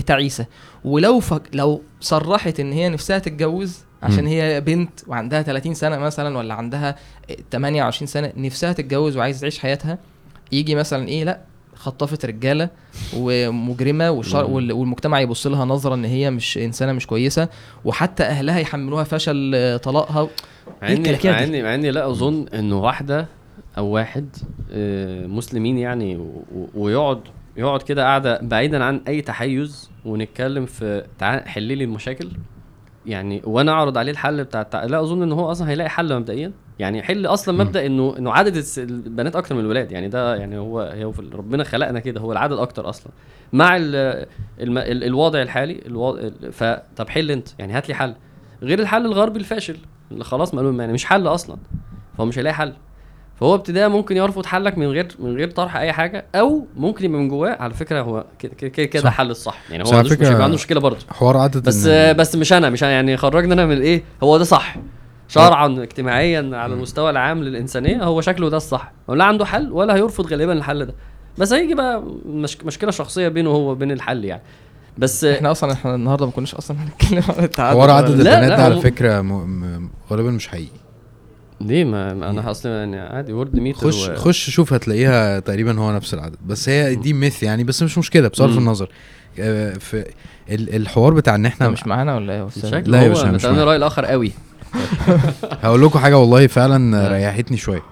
[0.06, 0.46] تعيسة
[0.84, 1.42] ولو فك...
[1.52, 4.30] لو صرحت إن هي نفسها تتجوز عشان مم.
[4.30, 6.96] هي بنت وعندها 30 سنة مثلا ولا عندها
[7.52, 9.98] 28 سنة نفسها تتجوز وعايزة تعيش حياتها
[10.52, 11.40] يجي مثلا إيه لأ
[11.74, 12.68] خطفت رجالة
[13.16, 14.50] ومجرمة والشر...
[14.50, 17.48] والمجتمع يبص لها نظره إن هي مش إنسانة مش كويسة
[17.84, 20.22] وحتى أهلها يحملوها فشل طلاقها
[20.82, 23.26] مع إيه اني الكلاكيع مع؟ اني مع اني لا أظن إنه واحدة
[23.78, 24.36] أو واحد
[24.72, 26.28] آه، مسلمين يعني
[26.74, 27.20] ويقعد
[27.56, 32.28] يقعد كده قاعدة بعيدا عن أي تحيز ونتكلم في تعال حل لي المشاكل
[33.06, 34.84] يعني وأنا اعرض عليه الحل بتاع التع...
[34.84, 36.52] لا اظن ان هو أصلا هيلاقي حل مبدئيا.
[36.78, 37.64] يعني حل أصلا.
[37.64, 39.92] مبدأ انه انه عدد البنات أكتر من الولاد.
[39.92, 42.20] يعني ده يعني هو هو ربنا خلقنا كده.
[42.20, 43.12] هو العدد أكتر أصلا.
[43.52, 43.94] مع ال...
[44.60, 44.78] الم...
[44.78, 45.04] ال...
[45.04, 47.48] الوضع الحالي الوضع ال- فطب حل انت.
[47.58, 48.14] يعني هات لي حل.
[48.62, 49.76] غير الحل الغربي الفاشل
[50.10, 51.56] اللي خلاص معلوم يعني مش حل أصلا.
[52.18, 52.72] فهو مش هيلاقي حل.
[53.40, 57.20] فهو ابتداء ممكن يرفض حلك من غير من غير طرح أي حاجة أو ممكن يبقى
[57.20, 57.56] من جواه.
[57.60, 59.08] على فكرة هو كده كده كده-.
[59.10, 59.58] حل الصح.
[59.70, 60.98] يعني هو على مش هيبقى عنده مشكلة برضه.
[61.10, 62.92] حوار عدد بس إن- بس مش أنا مش أنا.
[62.92, 64.76] يعني خرجنا أنا من إيه هو ده صح.
[65.28, 68.92] شرعا اجتماعيا على المستوى العام للإنسانية هو شكله ده الصح.
[69.08, 70.94] ولا عنده حل ولا هيرفض غالبا الحل ده.
[71.38, 74.42] بس هيجي بقى مش مشكلة شخصية بينه هو وبين الحل يعني.
[74.98, 77.76] بس إحنا أصلا إحنا النهارده ما كناش أصلا هنتكلم عن التعدد.
[77.76, 79.32] حوار عدد البنات ده على فكرة م...
[79.32, 79.88] م...
[80.10, 80.83] غالبا مش حقيقي.
[81.64, 84.14] ليه؟ ما ما أنا أصلا يعني عادي Worldometer خش و...
[84.14, 86.36] خش شوف هتلاقيها تقريبا هو نفس العدد.
[86.46, 88.58] بس هي دي myth يعني بس مش مشكلة بصرف.
[88.58, 88.88] النظر.
[89.38, 90.04] آه، في
[90.50, 92.48] ال- الحوار بتاع إن أنت إحنا مش معانا ولا إيه
[92.80, 93.58] لا يا باشا، أنا مش معاك.
[93.58, 94.32] رأي الآخر قوي.
[95.62, 97.08] هقول لكم حاجة والله فعلا.
[97.08, 97.82] ريحتني شوية.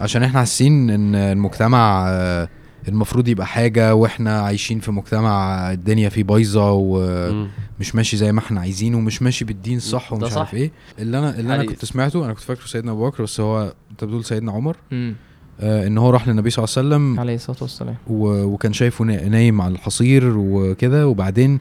[0.00, 2.48] عشان إحنا حاسين إن المجتمع آه،
[2.88, 7.94] المفروض يبقى حاجة وإحنا عايشين في مجتمع الدنيا فيه بايظة ومش.
[7.94, 10.38] ماشي زي ما إحنا عايزين ومش ماشي بالدين الصح ده ومش صح.
[10.38, 11.64] عارف إيه اللي أنا اللي أنا.
[11.64, 15.14] كنت سمعته أنا كنت فاكره سيدنا أبو بكر بس هو أنت بتقول سيدنا عمر مم.
[15.60, 19.04] آه إن هو راح للنبي صلى الله عليه وسلم عليه الصلاة والسلام و- وكان شايفه
[19.04, 21.58] نا- نايم على الحصير وكده وبعدين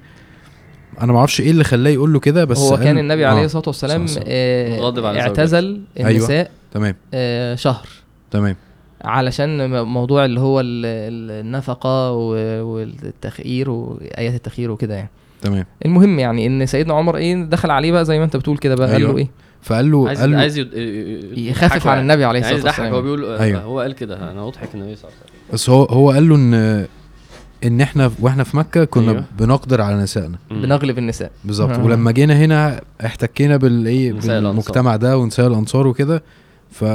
[1.02, 3.42] أنا ما أعرفش إيه اللي خلاه يقول له كده بس هو قال- كان النبي عليه
[3.42, 6.10] آه، الصلاة والسلام آه، غاضب على اعتزل أيوة.
[6.12, 7.88] النساء تمام آه، شهر
[8.32, 8.56] تمام
[9.04, 12.12] علشان موضوع اللي هو ال- ال- النفقة
[12.64, 15.10] والتخيير وآيات التخيير وكده يعني
[15.42, 18.76] تمام المهم يعني إن سيدنا عمر إيه دخل عليه بقى زي ما أنت بتقول كده
[18.76, 19.12] بقى قال أيوة.
[19.12, 19.28] له إيه
[19.62, 20.74] فقال له عايز قال له عايز يد-
[21.38, 22.02] يخفف على.
[22.02, 23.62] النبي عليه عايز الصلاة يضحك هو والسلام بيقول أيوة.
[23.62, 26.36] هو قال كده أنا اضحك النبي صلى الله عليه وسلم بس هو هو قال له
[26.36, 26.86] ان
[27.64, 29.24] إن إحنا وإحنا في مكة كنا أيوة.
[29.40, 30.38] بنقدر على نسائنا.
[30.52, 31.78] بنغلب النساء بالظبط.
[31.80, 36.24] ولما جينا هنا احتكينا بالايه نساء بالمجتمع ده ونساء الأنصار وكده
[36.72, 36.86] ف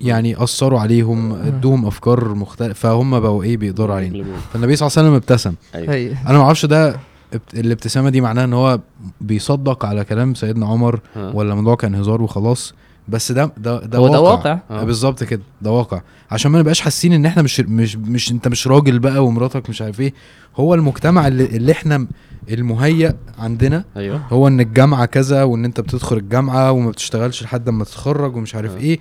[0.00, 4.24] يعني أثروا عليهم أدوهم أفكار مختلفة فهم بقوا إيه بيقدروا علينا.
[4.52, 5.54] فالنبي صلى الله عليه وسلم ابتسم.
[5.74, 5.94] أيوه.
[5.94, 6.12] هي.
[6.26, 6.88] أنا ما أعرفش ده
[7.32, 8.80] ابت- الابتسامة دي معناها إن هو
[9.20, 11.30] بيصدق على كلام سيدنا عمر ها.
[11.34, 12.74] ولا الموضوع كان هزار وخلاص.
[13.08, 14.58] بس ده ده ده هو واقع, ده واقع.
[14.70, 14.84] آه.
[14.84, 16.00] بالظبط كده ده واقع.
[16.30, 19.82] عشان ما نبقاش حاسين إن إحنا مش مش مش أنت مش راجل بقى ومراتك مش
[19.82, 20.14] عارف إيه.
[20.56, 22.06] هو المجتمع اللي, اللي إحنا
[22.50, 24.16] المهيأ عندنا أيوه.
[24.30, 28.76] هو إن الجامعة كذا وإن أنت بتدخل الجامعة وما بتشتغلش لحد ما تتخرج ومش عارف
[28.76, 28.78] آه.
[28.78, 28.98] إيه.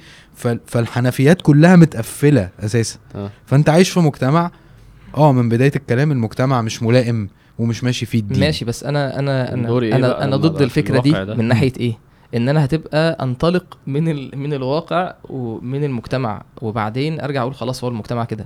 [0.65, 2.99] فالحنفيات كلها متقفلة أساسا.
[3.15, 3.29] أه.
[3.45, 4.51] فأنت عايش في مجتمع
[5.17, 7.29] آه من بداية الكلام المجتمع مش ملائم
[7.59, 8.39] ومش ماشي فيه الدين.
[8.39, 11.97] ماشي بس أنا أنا أنا إيه أنا, أنا ضد الفكرة دي ده؟ من ناحية إيه؟
[12.35, 14.31] إن أنا هتبقى أنطلق من ال...
[14.37, 18.45] من الواقع ومن المجتمع وبعدين أرجع أقول خلاص هو المجتمع كده.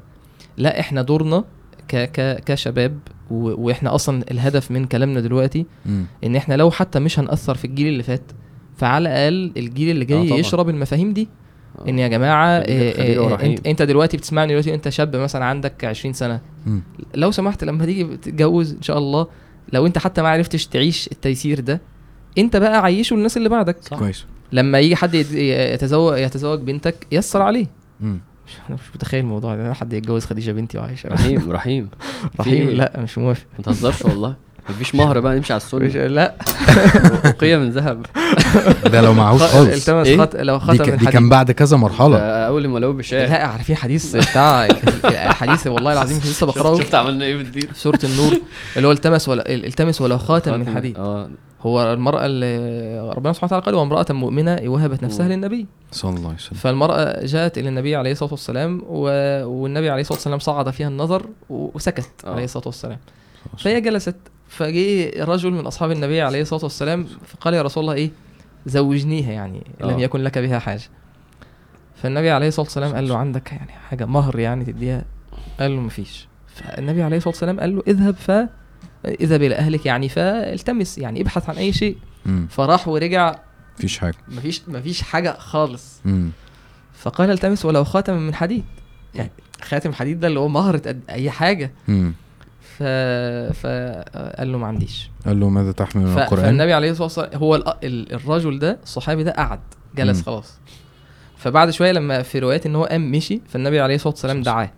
[0.57, 1.43] لا إحنا دورنا
[1.87, 1.95] ك...
[1.95, 2.43] ك...
[2.45, 2.99] كشباب
[3.31, 3.65] و...
[3.67, 6.05] وإحنا أصلا الهدف من كلامنا دلوقتي مم.
[6.23, 8.21] إن إحنا لو حتى مش هنأثر في الجيل اللي فات
[8.77, 10.39] فعلى الأقل الجيل اللي آه جاي طبعاً.
[10.39, 11.27] يشرب المفاهيم دي
[11.79, 11.89] آه.
[11.89, 12.69] إن يا جماعة خليك
[12.99, 13.51] إيه رحيم.
[13.51, 16.81] انت, إنت دلوقتي بتسمعني دلوقتي إنت شاب مثلا عندك 20 سنة مم.
[17.15, 19.27] لو سمحت لما تيجي تتجوز إن شاء الله
[19.73, 21.81] لو إنت حتى ما عرفتش تعيش التيسير ده
[22.37, 25.33] إنت بقى عيشه للناس اللي بعدك صح كويس لما يجي حد يت-
[25.73, 27.65] يتزوج يتزوج بنتك يسر عليه
[27.99, 28.19] مم.
[28.49, 29.73] مش أنا مش متخيل الموضوع ده.
[29.73, 31.09] حد يتجوز خديجة بنتي وعايشة.
[31.09, 31.89] رحيم رحيم.
[32.39, 33.45] رحيم لا مش موافق.
[33.57, 34.35] ما تهزرش والله.
[34.69, 36.35] مفيش مهر بقى نمشي على مش السنة لا.
[37.25, 38.05] وقية من ذهب.
[38.85, 39.73] ده لو معهوش خالص.
[39.87, 40.35] التمس إيه؟ خط...
[40.35, 42.17] لو دي, خاتم ك- من دي كان بعد كذا مرحلة.
[42.17, 44.67] ده أول ما لو بشاع لا عارفين حديث بتاع
[45.39, 48.33] حديث والله العظيم لسه بقراه شفت عملنا إيه بالدين في سورة النور.
[48.77, 50.97] اللي هو التمس ولا التمس ولو خاتم من حديد.
[50.97, 51.29] آه.
[51.61, 55.31] هو المرأة اللي ربنا سبحانه وتعالى قال وامرأة مؤمنة وهبت نفسها مم.
[55.31, 55.65] للنبي.
[55.91, 56.57] صلى الله عليه وسلم.
[56.59, 59.01] فالمرأة جاءت إلى النبي عليه الصلاة والسلام و...
[59.45, 62.31] والنبي عليه الصلاة والسلام صعد فيها النظر و- وسكت آه.
[62.33, 62.97] عليه الصلاة والسلام.
[63.57, 64.15] فهي جلست
[64.49, 68.11] فجاء رجل من أصحاب النبي عليه الصلاة والسلام فقال يا رسول الله إيه؟
[68.65, 69.99] زوجنيها يعني لم آه.
[69.99, 70.81] يكن لك بها حاجة.
[71.95, 75.05] فالنبي عليه الصلاة والسلام قال له عندك يعني حاجة مهر يعني تديها؟
[75.59, 76.27] قال له مفيش.
[76.55, 78.31] فالنبي عليه الصلاة والسلام قال له اذهب ف
[79.05, 81.97] اذهب إلى أهلك يعني فالتمس يعني ابحث عن أي شيء.
[82.49, 83.35] فراح ورجع.
[83.77, 84.15] مفيش حاجة.
[84.27, 86.01] مفيش مفيش حاجة خالص.
[86.05, 86.29] مم.
[86.93, 88.63] فقال التمس ولو خاتما من حديد.
[89.15, 89.31] يعني
[89.61, 91.71] خاتم حديد ده اللي هو مهرة قد أي حاجة.
[91.87, 92.13] مم.
[92.79, 92.83] ف
[93.59, 95.09] فقال له ما عنديش.
[95.25, 96.17] قال له ماذا تحمل من ف...
[96.17, 97.63] القرآن؟ فالنبي عليه الصلاة والسلام هو ال...
[97.83, 98.13] ال...
[98.13, 99.59] الرجل ده الصحابي ده قعد
[99.95, 100.23] جلس مم.
[100.23, 100.59] خلاص.
[101.37, 104.71] فبعد شوية لما في روايات إن هو قام مشي فالنبي عليه الصلاة والسلام دعاه.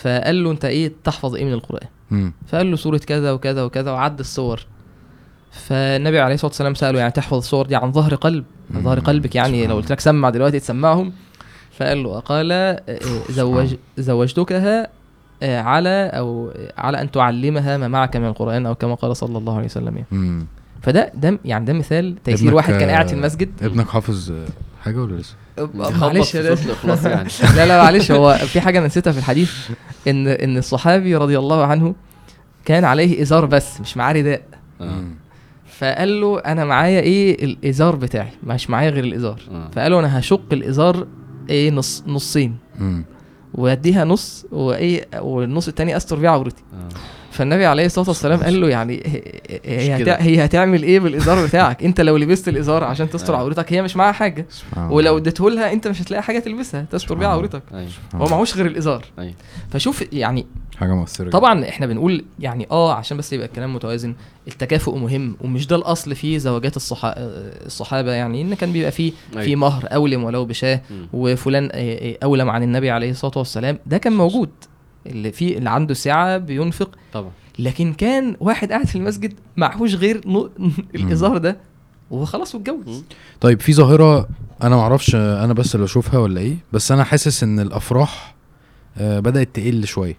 [0.00, 2.32] فقال له أنت إيه تحفظ إيه من القرآن؟ مم.
[2.48, 4.66] فقال له سورة كذا وكذا وكذا وعد الصور.
[5.50, 8.44] فالنبي عليه الصلاة والسلام سأله يعني تحفظ الصور دي عن ظهر قلب؟
[8.74, 9.00] عن ظهر.
[9.00, 11.12] قلبك يعني لو قلت لك سمع دلوقتي تسمعهم.
[11.78, 12.80] فقال له قال آه،
[13.30, 14.88] زوج زوجتكها
[15.42, 19.66] على أو على أن تعلمها ما معك من القرآن أو كما قال صلى الله عليه
[19.66, 20.46] وسلم يعني.
[20.82, 24.32] فده ده يعني ده مثال تيسير واحد كان قاعد في آه، المسجد ابنك حافظ
[24.84, 25.34] حاجة ولا لسه؟
[25.74, 29.52] معلش يعني لا لا معلش هو في حاجة أنا نسيتها في الحديث
[30.08, 31.94] إن إن الصحابي رضي الله عنه
[32.64, 34.42] كان عليه إزار بس مش معاه رداء
[34.80, 35.04] آه.
[35.78, 39.70] فقال له أنا معايا إيه الإزار بتاعي مش معايا غير الإزار آه.
[39.74, 41.06] فقال له أنا هشق الإزار
[41.50, 42.56] إيه نص نصين.
[43.54, 46.88] واديها نص وإيه والنص التاني أستر بيه عورتي آه.
[47.30, 49.02] فالنبي عليه الصلاة والسلام قال له يعني
[49.64, 53.38] هي- هي, هتعمل إيه بالإزار بتاعك أنت لو لبست الإزار عشان تستر آه.
[53.38, 54.94] عورتك هي مش معاها حاجة سبحان الله.
[54.96, 58.26] ولو اديته لها أنت مش هتلاقي حاجة تلبسها تستر بيها عورتك أيوه سبحان هو.
[58.28, 59.34] معهوش غير الإزار أيوه
[59.70, 60.46] فشوف يعني
[60.76, 64.14] حاجة مؤثرة طبعا إحنا بنقول يعني آه عشان بس يبقى الكلام متوازن
[64.48, 67.14] التكافؤ مهم ومش ده الأصل في زواجات الصحا...
[67.66, 69.60] الصحابة يعني إن كان بيبقى فيه في أيوة.
[69.60, 70.80] مهر أولم ولو بشاه.
[71.12, 71.76] وفلان آه،
[72.12, 74.50] آه، أولم عن النبي عليه الصلاة والسلام ده كان موجود
[75.06, 80.20] اللي فيه اللي عنده سعه بينفق طبعا لكن كان واحد قاعد في المسجد معهوش غير
[80.26, 80.50] نو...
[80.94, 81.56] الإزار ده
[82.10, 83.04] وخلاص واتجوز.
[83.40, 84.28] طيب في ظاهرة
[84.62, 88.34] أنا ما أعرفش آه، أنا بس اللي أشوفها ولا إيه بس أنا حاسس إن الأفراح
[88.98, 90.16] آه، بدأت تقل شوية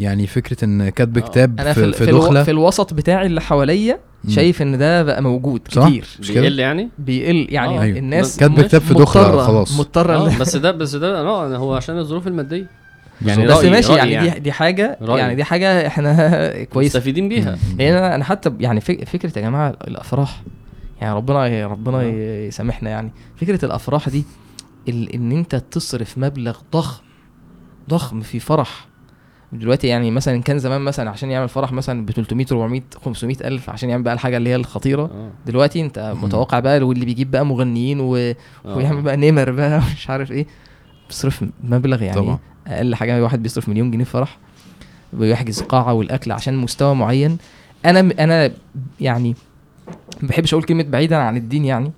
[0.00, 1.28] يعني فكرة إن كاتب آه.
[1.28, 4.00] كتاب أنا في, في, في, في, في الوسط بتاعي اللي حواليا.
[4.28, 7.82] شايف إن ده بقى موجود صح؟ كتير مش كده؟ بيقل يعني بيقل يعني آه.
[7.82, 7.98] أيوة.
[7.98, 8.60] الناس كاتب.
[8.62, 12.70] كتاب في دخلة خلاص مضطرة آه، بس ده بس ده لا هو عشان الظروف المادية
[13.26, 13.46] يعني.
[13.46, 14.30] بس رأيي- ماشي رأيي يعني, يعني.
[14.30, 15.20] دي دي حاجة رأيي.
[15.20, 16.38] يعني دي حاجة إحنا
[16.72, 17.58] كويسه مستفيدين بيها.
[17.78, 20.42] يعني أنا أنا حتى يعني فك- فكرة يا جماعة الأفراح
[21.00, 22.46] يعني ربنا ربنا آه.
[22.46, 24.24] يسامحنا يعني فكرة الأفراح دي
[24.88, 27.02] ال- إن أنت تصرف مبلغ ضخم
[27.90, 28.88] ضخم في فرح
[29.52, 33.70] دلوقتي يعني مثلا كان زمان مثلا عشان يعمل فرح مثلا ب 300 400 500 ألف
[33.70, 37.46] عشان يعمل بقى الحاجة اللي هي الخطيرة آه دلوقتي أنت متوقع بقى واللي بيجيب بقى
[37.46, 38.16] مغنيين و...
[38.16, 38.34] آه.
[38.64, 40.46] ويعمل بقى نمر بقى مش عارف إيه
[41.08, 42.38] بيصرف مبلغ يعني طبعا.
[42.68, 44.38] أقل حاجة واحد بيصرف مليون جنيه فرح
[45.12, 47.38] ويحجز قاعة والأكل عشان مستوى معين.
[47.84, 48.50] أنا أنا
[49.00, 49.34] يعني
[50.22, 51.92] ما بحبش أقول كلمة بعيدا عن الدين يعني.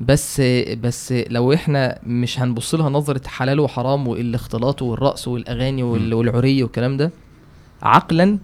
[0.00, 0.40] بس
[0.82, 6.96] بس لو إحنا مش هنبص لها نظرة حلال وحرام والاختلاط والرقص والأغاني وال- والعري والكلام
[6.96, 7.10] ده
[7.82, 8.38] عقلا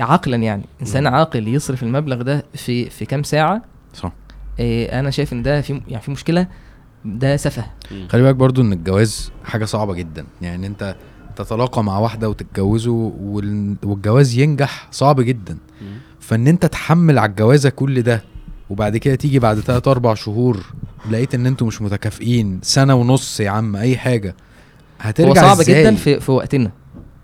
[0.00, 0.62] عقلا يعني.
[0.80, 1.06] إنسان.
[1.06, 3.62] عاقل يصرف المبلغ ده في في كام ساعة؟
[3.94, 4.12] صح.
[4.58, 6.46] إيه أنا شايف إن ده في يعني في مشكلة
[7.04, 7.64] ده سفه.
[8.08, 10.96] خلي بالك برضو إن الجواز حاجة صعبة جدا يعني أنت
[11.36, 15.56] تتلاقى مع واحدة وتتجوزوا وال- والجواز ينجح صعب جدا.
[16.20, 18.22] فإن أنت تحمل على الجوازة كل ده
[18.70, 20.60] وبعد كده تيجي بعد 3 4 شهور
[21.10, 24.34] لقيت إن أنتوا مش متكافئين سنة ونص يا عم أي حاجة
[25.00, 26.70] هترجع هو صعب إزاي؟ جدا في في وقتنا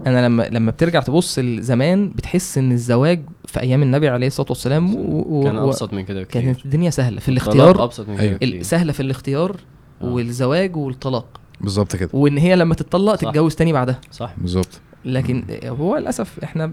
[0.06, 4.94] أنا لما لما بترجع تبص لزمان بتحس إن الزواج في أيام النبي عليه الصلاة والسلام
[4.94, 5.24] و...
[5.28, 5.44] و...
[5.44, 7.20] كان أبسط من كده كتير كانت الدنيا سهلة.
[7.20, 8.62] في الاختيار أبسط من كده أيوة.
[8.62, 9.56] سهله في الاختيار
[10.02, 10.06] آه.
[10.06, 11.40] والزواج والطلاق.
[11.60, 12.10] بالظبط كده.
[12.12, 13.30] وإن هي لما تتطلق صح.
[13.30, 14.00] تتجوز تاني بعدها.
[14.10, 14.34] صح.
[14.38, 14.80] بالظبط.
[15.04, 16.72] لكن هو للأسف إحنا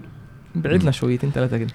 [0.56, 1.72] بعدنا شويتين ثلاثة كده.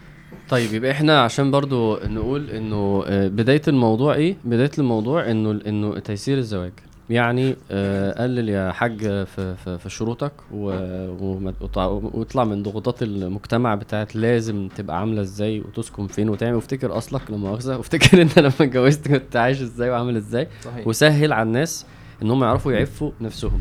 [0.49, 5.99] طيب يبقى إحنا عشان برضو نقول إنه آه، بداية الموضوع إيه؟ بداية الموضوع إنه إنه
[5.99, 6.73] تيسير الزواج.
[7.11, 13.03] يعني آه، قلل يا حاج في في, في شروطك و- وما- وطع- واطلع من ضغوطات
[13.03, 18.39] المجتمع بتاعت لازم تبقى عاملة إزاي وتسكن فين وتعمل وافتكر أصلك لما مؤاخذة وافتكر انت
[18.39, 20.49] لما اتجوزت كنت عايش إزاي وعامل إزاي.
[20.65, 20.87] صحيح.
[20.87, 21.87] وسهل على الناس
[22.23, 23.61] إن هم يعرفوا يعفوا نفسهم.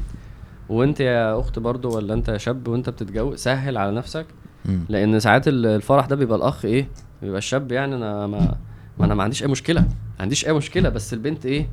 [0.70, 4.26] وأنت يا أخت برضو ولا أنت يا شاب وأنت بتتجوز سهل على نفسك.
[4.90, 6.88] لأن ساعات ال- الفرح ده بيبقى الأخ إيه
[7.22, 8.56] بيبقى الشاب يعني أنا ما,
[9.00, 9.88] ما أنا ما عنديش أي مشكلة ما
[10.20, 11.68] عنديش أي مشكلة بس البنت إيه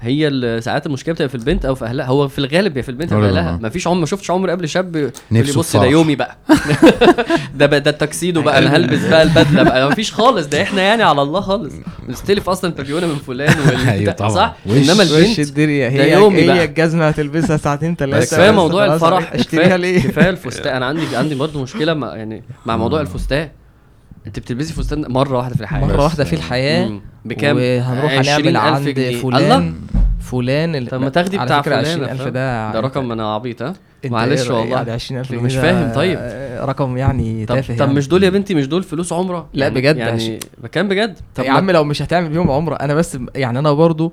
[0.00, 2.06] هي ساعات المشكلة بتبقى في البنت أو في أهلها.
[2.06, 3.58] هو في الغالب يا في البنت أو في غالباً، أهلها.
[3.62, 5.84] ما فيش عمر ما شفتش عمر قبل شاب يقول لي نفسه بص ده.
[5.84, 6.36] يومي بقى.
[7.54, 9.88] ده بقى ده التكسيدو بقى أنا هلبس بقى البدلة بقى.
[9.88, 11.74] ما فيش خالص ده إحنا يعني على الله خالص.
[12.08, 13.56] نستلف أصلا بابيونه من فلان
[13.88, 14.30] أيوة طبعاً.
[14.30, 16.64] صح؟ وش- إنما البنت الدنيا؟ ده يومي بقى.
[16.64, 19.32] الجزمة هتلبسها ساعتين ثلاثة بس كفاية موضوع الفرح.
[19.32, 20.76] اشتريها كفايه ليه؟ كفاية الفستان.
[20.76, 23.48] أنا عندي عندي برضه مشكلة مع يعني مع موضوع الفستان.
[24.26, 26.02] انت بتلبسي فستان مرة واحدة في الحياة مرة.
[26.02, 27.00] واحدة في الحياة.
[27.24, 29.16] بكام وهنروح 20,000 هنعمل عند جنيه.
[29.16, 29.72] فلان الله
[30.20, 33.74] فلان اللي طب ما تاخدي بتاع فلان 20000 فاهم؟ ده ده رقم أنا عبيط ها
[34.04, 34.76] انت معلش؟ والله.
[34.76, 36.18] يعني 20000 مش فاهم طيب.
[36.68, 37.94] رقم يعني طب تافه طب يعني.
[37.94, 41.44] مش دول يا بنتي مش دول فلوس عمرة لا يعني بجد يعني بكام بجد طب
[41.44, 44.12] يا عم لو مش هتعمل بيهم عمرة أنا بس يعني أنا برضو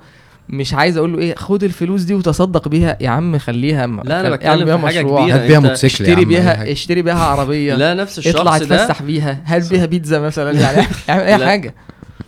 [0.50, 2.98] مش عايز أقول له إيه خد الفلوس دي وتصدق بيها.
[3.02, 5.22] يا عم خليها م- لا أنا بتكلم في حاجة مشروع.
[5.24, 5.36] كبيرة.
[5.36, 6.72] هات بيها موتوسيكل اشتري بيها.
[6.72, 7.76] اشتري بيها عربية.
[7.76, 8.84] لا نفس اطلع الشخص ده.
[8.84, 9.42] اتفسح بيها.
[9.46, 10.52] هات بيها بيتزا مثلا.
[10.60, 11.46] يعني اعمل أي.
[11.48, 11.76] حاجة.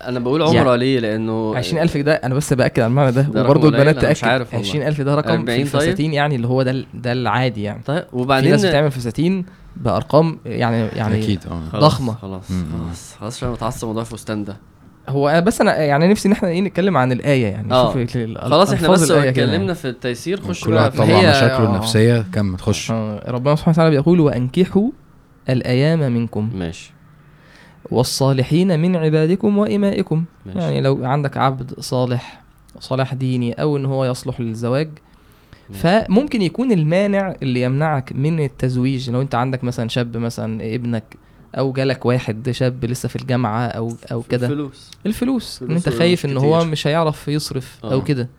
[0.03, 3.68] أنا بقول عمرة ليه؟ لأنه 20000 ده أنا بس بأكد على المعنى ده, ده وبرضه
[3.69, 4.26] البنات تأكد.
[4.27, 4.68] عارف والله.
[4.69, 7.81] 20000 ده رقم 40 في طيب؟ الفساتين يعني اللي هو ده ده العادي يعني.
[7.85, 9.45] طيب في وبعدين؟ ناس بتعمل فساتين
[9.76, 11.61] بأرقام يعني يعني أكيد آه.
[11.72, 12.14] خلاص، ضخمة.
[12.14, 12.44] خلاص.
[12.48, 14.57] خلاص خلاص عشان متعصب موضوع الفستان ده.
[15.10, 17.94] هو بس أنا يعني نفسي إن إحنا إيه نتكلم عن الآية يعني آه.
[17.94, 19.76] شوف خلاص إحنا بس اتكلمنا يعني.
[19.76, 21.70] في التيسير خش كل بقى واحد في طبعا هي- مشاكله آه.
[21.76, 24.90] النفسيه كمل تخش آه، ربنا سبحانه وتعالى بيقول وأنكحوا
[25.50, 26.92] الأيام منكم ماشي
[27.92, 30.60] والصالحين من عبادكم وإمائكم ماشي.
[30.60, 32.42] يعني لو عندك عبد صالح
[32.80, 34.90] صالح ديني أو إن هو يصلح للزواج
[35.70, 35.82] ماشي.
[36.06, 41.04] فممكن يكون المانع اللي يمنعك من التزويج لو أنت عندك مثلا شاب مثلا ابنك
[41.56, 46.26] أو جالك واحد شاب لسه في الجامعة أو أو كده فلوس الفلوس ان أنت خايف
[46.26, 46.65] إن هو.
[46.65, 47.94] مش هيعرف يصرف آه.
[47.94, 48.30] أو كده.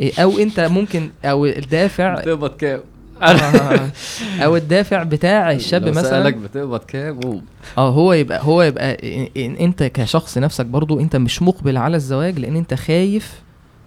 [0.00, 2.80] إيه، أو أنت ممكن أو الدافع بتقبض كام؟
[4.44, 7.42] أو الدافع بتاع الشاب مثلا سألك بتقبض كام
[7.78, 8.98] آه هو يبقى هو يبقى
[9.36, 13.42] أنت كشخص نفسك برضو أنت مش مقبل على الزواج لأن أنت خايف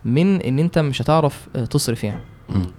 [0.05, 2.21] من إن أنت مش هتعرف آه، تصرف يعني.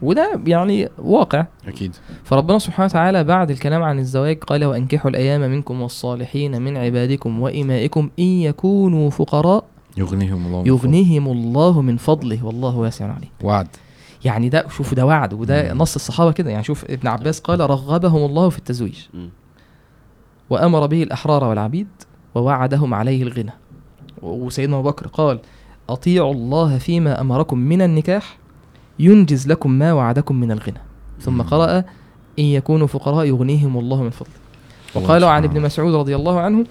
[0.03, 1.47] وده يعني واقع.
[1.69, 1.97] أكيد.
[2.25, 8.11] فربنا سبحانه وتعالى بعد الكلام عن الزواج قال وأنكحوا الأيام منكم والصالحين من عبادكم وإمائكم
[8.19, 9.65] إن يكونوا فقراء.
[9.97, 12.45] يغنيهم الله من يغنيهم الله من فضله.
[12.47, 13.31] والله واسع عليم.
[13.39, 13.49] فضله.
[13.49, 13.69] وعد.
[14.25, 15.79] يعني ده شوف ده وعد وده مم.
[15.83, 16.51] نص الصحابة كده.
[16.51, 18.99] يعني شوف ابن عباس قال رغبهم الله في التزويج.
[19.15, 19.31] مم.
[20.51, 21.89] وأمر به الأحرار والعبيد
[22.35, 23.53] ووعدهم عليه الغنى.
[24.23, 25.41] وسيدنا أبو بكر قال
[25.89, 28.40] أطيعوا الله فيما أمركم من النكاح.
[28.99, 30.81] ينجز لكم ما وعدكم من الغنى.
[31.21, 31.43] ثم.
[31.43, 31.79] قرأ
[32.39, 34.33] إن يكونوا فقراء يغنيهم الله من فضله.
[34.95, 36.65] وقالوا عن سبحانه ابن مسعود رضي الله عنه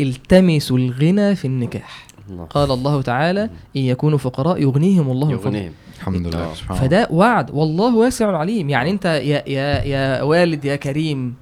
[0.00, 2.06] التمسوا الغنى في النكاح.
[2.30, 2.44] الله.
[2.44, 3.42] قال الله تعالى
[3.76, 5.56] إن يكونوا فقراء يغنيهم الله من فضله.
[5.56, 5.72] يغنيهم.
[5.96, 6.54] الحمد لله.
[6.54, 6.88] سبحان الله.
[6.88, 7.50] فده وعد.
[7.50, 8.70] والله واسع عليم.
[8.70, 11.34] يعني أنت يا يا يا والد يا كريم.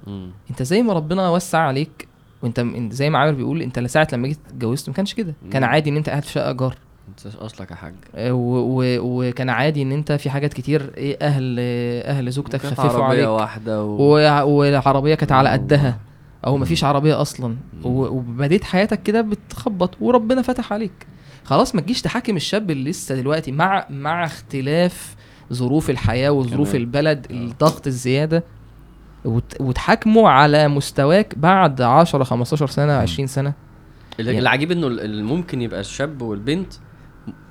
[0.49, 2.07] أنت زي ما ربنا وسع عليك
[2.43, 5.33] وأنت زي ما عامر بيقول أنت ساعه لما جيت اتجوزت ما كانش كده.
[5.51, 5.63] كان.
[5.63, 6.75] عادي إن أنت قاعد في شقة ايجار
[7.27, 7.93] أصلك يا حاج.
[8.31, 8.97] و-
[9.29, 11.55] وكان عادي إن أنت في حاجات كتير إيه أهل
[12.05, 13.27] أهل زوجتك خففوا عربية عليك.
[13.27, 14.15] واحدة و...
[14.17, 15.99] و- والعربية كانت على قدها.
[16.45, 17.55] أو مفيش عربية أصلا.
[17.83, 21.07] وبديت حياتك كده بتخبط وربنا فتح عليك.
[21.43, 25.15] خلاص ما تجيش تحاكم الشاب اللي لسه دلوقتي مع مع اختلاف
[25.53, 26.75] ظروف الحياة وظروف.
[26.75, 28.43] البلد الضغط الزيادة.
[29.25, 33.53] وت- وتحاكمه على مستواك بعد 10 15 سنة 20 سنة.
[34.19, 34.87] يعني- العجيب إنه
[35.23, 36.73] ممكن يبقى الشاب والبنت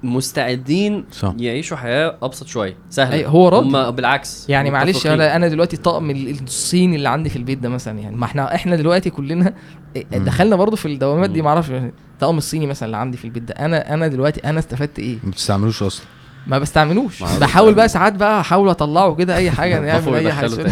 [0.02, 3.66] مستعدين صح يعيشوا حياة أبسط شوية سهلة أي، هو راضي.
[3.68, 5.06] هم بالعكس يعني معلش.
[5.06, 8.54] أنا أنا دلوقتي الطقم ال- الصيني اللي عندي في البيت ده مثلا يعني ما إحنا
[8.54, 9.54] إحنا دلوقتي كلنا
[9.96, 10.24] مم.
[10.24, 13.94] دخلنا برضه في الدوامات دي أعرفش الطقم الصيني مثلا اللي عندي في البيت ده أنا
[13.94, 16.06] أنا دلوقتي أنا استفدت إيه ما بتستعملوش أصلا
[16.46, 17.22] ما بستعملوش.
[17.22, 17.74] بحاول.
[17.74, 20.66] بقى ساعات بقى أحاول أطلعه كده أي حاجة نعمل أي حاجة.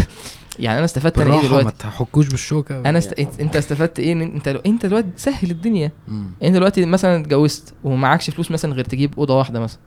[0.59, 3.15] يعني أنا استفدت أنا إيه بالراحه ما دلوقتي تحكوش بالشوكة أنا است...
[3.41, 5.93] انت استفدت إيه إنت لو إنت دلوقتي سهل الدنيا.
[6.09, 6.27] مم.
[6.43, 9.81] أنت دلوقتي مثلا اتجوزت ومعكش فلوس مثلا غير تجيب أوضة واحدة مثلا.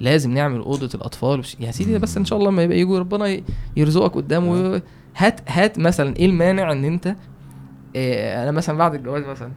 [0.00, 1.38] لازم نعمل أوضة الأطفال.
[1.40, 1.56] وش...
[1.60, 3.44] يا سيدي بس إن شاء الله ما يبقى يجوا ربنا ي-
[3.76, 4.82] يرزقك قدامه
[5.16, 7.14] هات هات مثلا إيه المانع إن أنت
[7.94, 9.50] إيه أنا مثلا بعد الجواز مثلا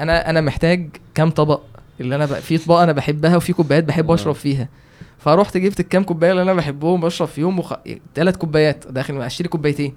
[0.00, 1.60] أنا أنا محتاج كام طبق
[2.00, 4.10] اللي أنا بقى في اطباق أنا بحبها وفي كوبايات بحب.
[4.10, 4.68] أشرب فيها.
[5.26, 7.72] فرحت جبت الكام كوباية اللي أنا بحبهم بشرب فيهم وخ...
[8.14, 9.94] ثلاث كوبايات داخل أشتري كوبايتين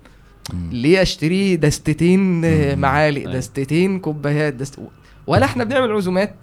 [0.53, 0.69] مم.
[0.71, 2.75] ليه أشتري دستتين آه،.
[2.75, 3.33] معالق أيوة.
[3.33, 4.79] دستتين كوبايات دست...
[5.27, 6.35] ولا إحنا بنعمل عزومات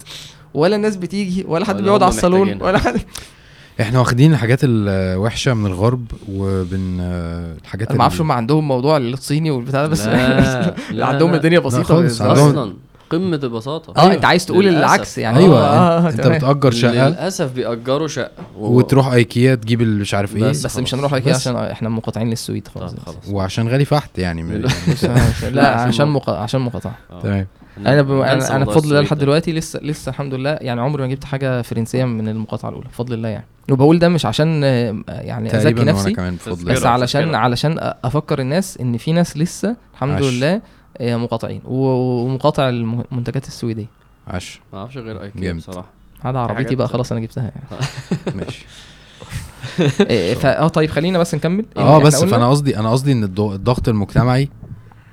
[0.55, 2.63] ولا الناس بتيجي ولا حد بيقعد على الصالون.
[2.63, 3.01] ولا حد
[3.81, 7.01] إحنا واخدين الحاجات الوحشة من الغرب وبن
[7.63, 11.35] الحاجات أنا ما أعرفش هم عندهم موضوع الصيني والبتاع ده بس لا، لا، عندهم.
[11.35, 12.23] الدنيا بسيطة خالص،.
[12.23, 12.75] عندهم- أصلا
[13.11, 14.79] قمة البساطة آه أنت عايز تقول للأسف.
[14.95, 16.33] العكس يعني أيوه آه، أنت, تمام.
[16.33, 18.77] انت بتأجر شقة للأسف بيأجروا شقة و...
[18.79, 20.95] وتروح أيكيا تجيب اللي مش عارف إيه بس بس مش.
[20.95, 21.29] هنروح بس.
[21.37, 22.95] عشان إحنا منقطعين للسويد خلاص
[23.31, 24.69] وعشان غالي فحت يعني لا
[25.51, 26.31] لا، عشان عشان مق...
[26.31, 27.21] عشان مقاطعة آه.
[27.21, 27.47] تمام
[27.79, 28.11] أنا ب...
[28.11, 29.19] ننسى أنا, أنا بفضل الله لحد.
[29.19, 33.15] دلوقتي لسه لسه الحمد لله يعني عمري ما جبت حاجة فرنسية من المقاطعة الأولى بفضل
[33.15, 36.37] الله يعني وبقول ده مش عشان آه، يعني وأنا نفسي كمان.
[36.65, 37.35] بس علشان.
[37.35, 40.23] علشان أفكر الناس إن في ناس لسه الحمد.
[40.23, 40.63] لله آه،
[41.01, 41.61] مقاطعين.
[41.65, 43.87] و- ومقاطع المنتجات السويدية.
[44.29, 44.61] عاش.
[44.73, 45.59] ما أعرفش غير ايكيا جامد.
[45.61, 45.89] بصراحة.
[46.21, 47.83] هذا عربيتي بقى خلاص أنا جبتها يعني.
[48.39, 48.67] ماشي.
[50.11, 51.65] إيه، فا آه طيب خلينا بس نكمل.
[51.77, 54.49] آه إحنا بس فأنا قصدي أنا قصدي إن الض- الضغط المجتمعي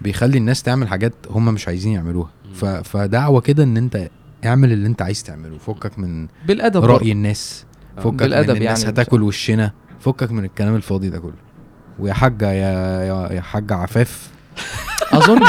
[0.02, 2.30] بيخلي الناس تعمل حاجات هم مش عايزين يعملوها.
[2.54, 2.66] ف...
[2.66, 4.10] فدعوة كده إن أنت
[4.46, 5.58] اعمل اللي أنت عايز تعمله.
[5.58, 6.84] فكك من بالأدب.
[6.86, 7.66] رأي الناس.
[7.98, 8.80] فكك من بالأدب الناس.
[8.84, 8.94] يعني.
[8.94, 9.72] هتاكل وشنا.
[10.00, 11.34] فكك من الكلام الفاضي ده كله.
[12.00, 14.30] ويا حاجة يا يا, يا حاجة عفاف.
[15.18, 15.40] أظن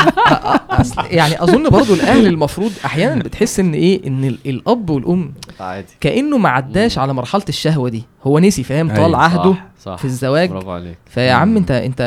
[1.11, 6.39] يعني اظن برضو الاهل المفروض أحيانا بتحس ان إيه ان ال- الاب والام عادي كانه
[6.39, 10.51] ما عداش على مرحله الشهوه دي هو نسي فاهم طال عهده صح صح في الزواج
[10.51, 11.57] برافو عليك فيا عم.
[11.57, 12.01] انت انت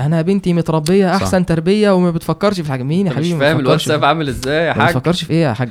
[0.00, 1.22] أنا بنتي متربيه صح.
[1.22, 4.66] احسن تربيه وما بتفكرش في حاجة مين يا مش حبيبي ما فاهم الواتساب عامل إزاي
[4.66, 5.68] يا ما حاج بتفكرش في إيه يا حاج.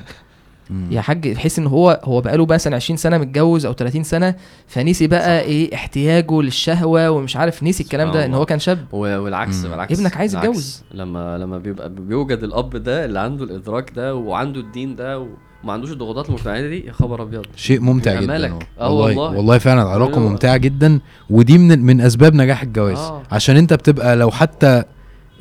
[0.92, 4.36] يا حاج تحس إن هو هو بقاله مثلا 20 سنة متجوز أو 30 سنة
[4.68, 5.46] فنسي بقى صح.
[5.48, 8.34] إيه احتياجه للشهوة ومش عارف نسي الكلام ده إن.
[8.34, 9.72] هو كان شاب و- والعكس مم.
[9.72, 10.36] بالعكس ابنك عايز.
[10.36, 10.84] يتجوز.
[10.94, 15.92] لما لما بيبقى بيوجد الأب ده اللي عنده الإدراك ده وعنده الدين ده وما عندوش
[15.92, 18.60] الضغوطات المجتمعية دي يا خبر أبيض شيء ممتع جدا.
[18.80, 19.38] آه والله والله.
[19.38, 20.30] والله فعلا علاقة أيوة.
[20.30, 23.22] ممتعة جدا ودي من من أسباب نجاح الجواز آه.
[23.32, 24.84] عشان أنت بتبقى لو حتى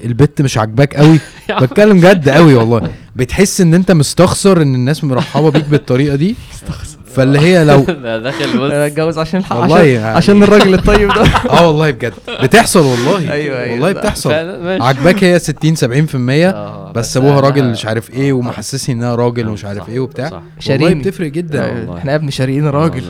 [0.04, 1.18] البت مش عاجباك قوي.
[1.62, 2.88] بتكلم جد قوي والله.
[3.16, 6.36] بتحس إن أنت مستخسر إن الناس مرحبة بيك بالطريقة دي.
[7.06, 7.80] فاللي هي لو
[8.18, 10.16] داخل أنا بص اتجوز عشان الحق والله عشان, يعني.
[10.16, 11.22] عشان الراجل الطيب ده.
[11.50, 12.12] آه والله بجد.
[12.42, 13.32] بتحصل والله.
[13.32, 13.72] أيوة، أيوة.
[13.72, 14.32] والله بتحصل.
[14.82, 15.84] عجباك هي 60 70%
[16.54, 20.30] آه، بس أبوها راجل مش عارف إيه ومحسسني انها راجل آه، ومش عارف إيه وبتاع.
[20.30, 20.42] صح.
[20.70, 20.94] والله.
[20.94, 21.64] بتفرق جدا.
[21.66, 21.98] آه، والله.
[21.98, 23.02] إحنا يا ابني شاريين راجل.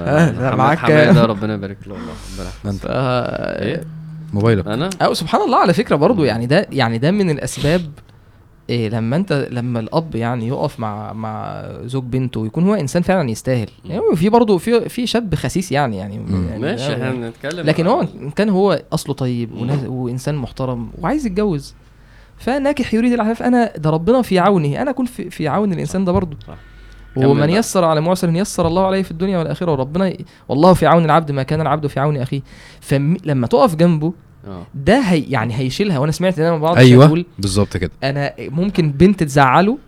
[0.56, 0.84] معاك
[1.16, 4.03] ربنا يبارك له والله ربنا
[4.34, 4.66] موبايلك.
[4.66, 7.90] أنا؟ أو سبحان الله على فكرة برضو يعني ده يعني ده من الأسباب
[8.70, 13.30] إيه لما أنت لما الأب يعني يقف مع مع زوج بنته ويكون هو إنسان فعلا
[13.30, 13.68] يستاهل.
[13.84, 16.14] يعني في برضه في في شاب خسيس يعني يعني.
[16.14, 19.50] يعني ماشي إحنا بنتكلم لكن هو إن كان هو أصله طيب
[19.88, 21.74] وإنسان محترم وعايز يتجوز
[22.38, 23.42] فناكح يريد العفاف.
[23.42, 26.36] أنا ده ربنا في عونه أنا أكون في, في عون الإنسان ده برضه
[27.16, 27.52] ومن بقى.
[27.52, 30.24] يسر على معسر يسر الله عليه في الدنيا والآخرة وربنا ي...
[30.48, 32.40] والله في عون العبد ما كان العبد في عون أخيه.
[32.80, 34.12] فلما تقف جنبه
[34.46, 34.66] آه.
[34.74, 37.90] ده هي يعني هيشيلها وأنا سمعت ان أنا بعض أيوه بالظبط كده.
[38.04, 39.78] أنا ممكن بنت تزعله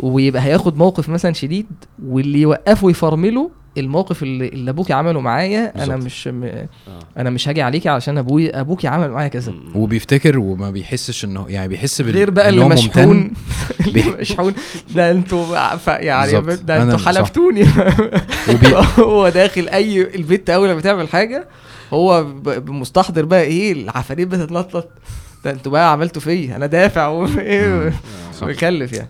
[0.00, 1.66] ويبقى هياخد موقف مثلا شديد
[2.06, 6.04] واللي يوقفه يفرمله الموقف اللي, اللي ابوكي عمله معايا أنا بالظبط.
[6.04, 6.44] مش م...
[6.44, 6.66] آه
[7.18, 9.54] أنا مش هاجي عليكي علشان أبوي أبوكي عمل معايا كذا.
[9.74, 13.30] وبيفتكر وما بيحسش إنه يعني بيحس بال غير بقى اللي مشحون.
[13.86, 14.54] اللي بي- مشحون
[14.94, 16.98] ده أنتوا ف- يعني ده أنتوا.
[16.98, 17.62] حلفتوني
[18.50, 18.68] وبي...
[18.98, 21.48] هو داخل أي البنت أول ما بتعمل حاجة
[21.92, 24.88] هو ب- مستحضر بقى إيه العفاريت بتتنطط
[25.44, 27.92] ده أنتوا بقى عملتوا فيا أنا دافع وإيه.
[28.42, 29.08] ويكلف يعني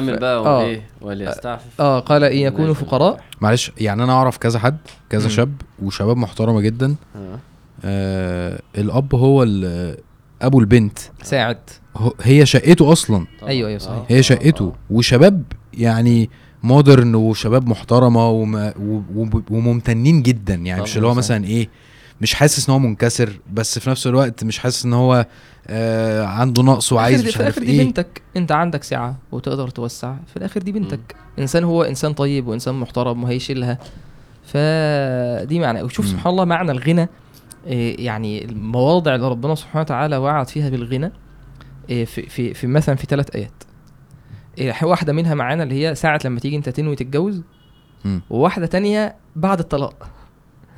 [0.00, 0.58] كمل بقى آه.
[0.58, 2.74] وايه وليستعفف آه قال إن يكونوا.
[2.74, 4.76] فقراء معلش يعني أنا أعرف كذا حد
[5.10, 5.28] كذا.
[5.28, 5.52] شاب
[5.82, 7.38] وشباب محترمة جدا آه.
[7.84, 9.42] آه الأب هو
[10.42, 11.58] أبو البنت ساعد
[12.22, 13.50] هي شقته أصلا طبعاً.
[13.50, 13.96] أيوة، أيوة، صحيح.
[13.96, 14.06] آه.
[14.08, 14.20] هي آه.
[14.22, 14.72] شقته آه.
[14.90, 15.42] وشباب
[15.74, 16.30] يعني
[16.62, 21.14] مودرن وشباب محترمة وما و- و- وممتنين جدا يعني مش اللي هو.
[21.14, 21.68] مثلا إيه
[22.20, 25.26] مش حاسس إن هو منكسر بس في نفس الوقت مش حاسس إن هو
[25.68, 27.84] آه عنده نقص وعايز في مش الآخر عارف دي إيه.
[27.84, 28.22] بنتك.
[28.36, 30.14] أنت عندك سعة وتقدر توسع.
[30.26, 31.16] في الآخر دي بنتك.
[31.38, 33.78] إنسان هو إنسان طيب وإنسان محترم وهيشيلها.
[34.44, 35.82] فدي معنى.
[35.82, 36.06] وشوف.
[36.06, 37.08] سبحان الله معنى الغنى.
[37.66, 41.12] إيه يعني المواضع اللي ربنا سبحانه وتعالى وعد فيها بالغنى
[41.90, 43.62] إيه في في في مثلا في ثلاث آيات.
[44.58, 47.42] إيه واحدة منها معانا اللي هي ساعة لما تيجي أنت تنوي تتجوز.
[48.30, 50.08] وواحدة تانية بعد الطلاق.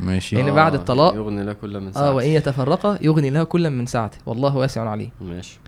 [0.00, 0.36] ماشي.
[0.36, 2.12] لأن بعد الطلاق- يغني لا كل من آه ساعته.
[2.14, 5.10] وان يتفرقا يغني لها كلا من سعته والله واسع عليم.
[5.20, 5.58] ماشي.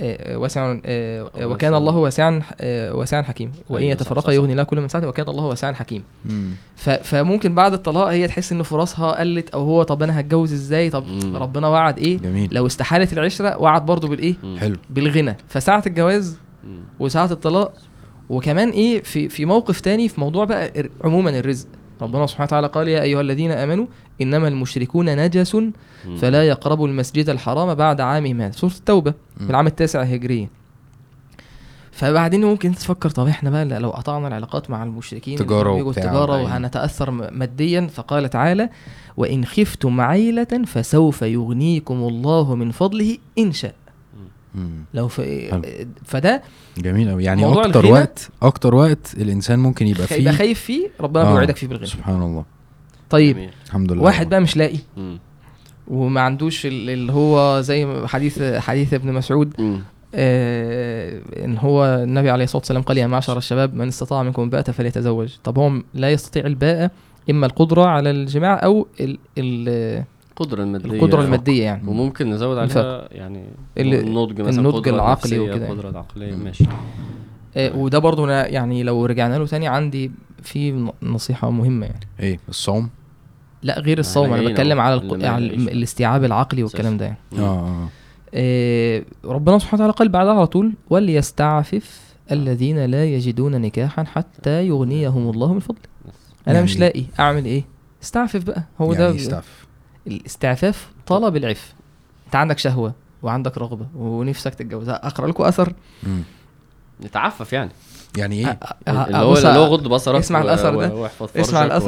[0.00, 1.74] آه، آه، واسع آه، الله وكان.
[1.74, 3.52] الله واسعا آه، واسعا حكيم.
[3.70, 4.32] وإن أيوة، صح، يتفرقا.
[4.32, 6.02] يغني لها كل من سعته وكان الله واسعا حكيم.
[6.24, 6.50] مم.
[6.76, 10.90] ف- فممكن بعد الطلاق هي تحس إن فرصها قلت أو هو طب أنا هتجوز إزاي؟
[10.90, 11.36] طب مم.
[11.36, 12.48] ربنا وعد إيه؟ جميل.
[12.54, 14.34] لو استحالت العشرة وعد برضه بالإيه.
[14.58, 14.76] حلو.
[14.90, 15.36] بالغنى.
[15.48, 16.38] فساعة الجواز.
[17.00, 17.72] وساعة الطلاق
[18.28, 20.72] وكمان إيه؟ في في موقف تاني في موضوع بقى
[21.04, 21.66] عموما الرزق.
[22.02, 23.86] ربنا سبحانه وتعالى قال يا أيها الذين آمنوا
[24.20, 25.56] إنما المشركون نجس.
[26.18, 29.44] فلا يقربوا المسجد الحرام بعد عامهم هذا سورة التوبة مم.
[29.46, 30.48] في العام التاسع هجريا
[31.92, 35.38] فبعدين ممكن تفكر طب إحنا بقى لو قطعنا العلاقات مع المشركين
[35.92, 36.42] تجارة.
[36.42, 38.68] وهنتأثر م- ماديا فقال تعالى
[39.16, 43.74] وإن خفتم عيلة فسوف يغنيكم الله من فضله إن شاء.
[44.94, 45.20] لو ف...
[45.20, 45.62] حلو.
[46.04, 46.42] فده
[46.78, 51.24] جميل قوي يعني أكتر وقت أكتر وقت الإنسان ممكن يبقى يبقى فيه خايف فيه ربنا
[51.24, 51.30] آه.
[51.32, 52.44] بيوعدك فيه بالغنى سبحان الله
[53.10, 53.50] طيب جميل.
[53.66, 55.18] الحمد لله واحد بقى مش لاقي مم.
[55.88, 59.80] وما عندوش ال- اللي هو زي حديث حديث ابن مسعود مم.
[60.14, 64.70] آه إن هو النبي عليه الصلاة والسلام قال يا معشر الشباب من استطاع منكم الباءة
[64.70, 66.90] فليتزوج طب هو لا يستطيع الباءة
[67.30, 70.04] إما القدرة على الجماع أو ال ال
[70.40, 71.88] القدرة المادية القدرة المادية يعني.
[71.88, 73.44] وممكن نزود عليها يعني
[73.78, 75.68] ال- النضج مثلا النضج العقلي وكده.
[75.68, 76.34] قدرة عقلية.
[76.34, 76.44] مم.
[76.44, 76.64] ماشي.
[77.56, 80.10] آه وده برضو أنا يعني لو رجعنا له تاني عندي
[80.42, 82.06] في نصيحة مهمة يعني.
[82.20, 82.88] إيه الصوم؟
[83.62, 85.24] لا غير الصوم أنا جايين بتكلم على, الق...
[85.28, 85.68] على يلاقيش.
[85.68, 87.18] الاستيعاب العقلي والكلام ده يعني.
[87.38, 87.88] آه آه.
[88.34, 92.00] آه، ربنا سبحانه وتعالى قال بعدها على طول وليستعفف
[92.32, 95.78] الذين لا يجدون نكاحا حتى يغنيهم الله من فضله.
[96.46, 97.64] أنا يعني- مش لاقي أعمل إيه؟
[98.02, 98.62] استعفف بقى.
[98.80, 99.65] هو يعني ده يستعفف
[100.06, 101.74] الاستعفاف طلب العف
[102.26, 102.92] انت عندك شهوة
[103.22, 105.72] وعندك رغبة ونفسك تتجوز اقرا لكم أثر
[106.02, 106.22] مم.
[107.04, 107.70] نتعفف يعني
[108.16, 110.54] يعني إيه أ- اللي هو اللي هو غض بصرك اسمع و- ده.
[110.54, 110.70] اسمع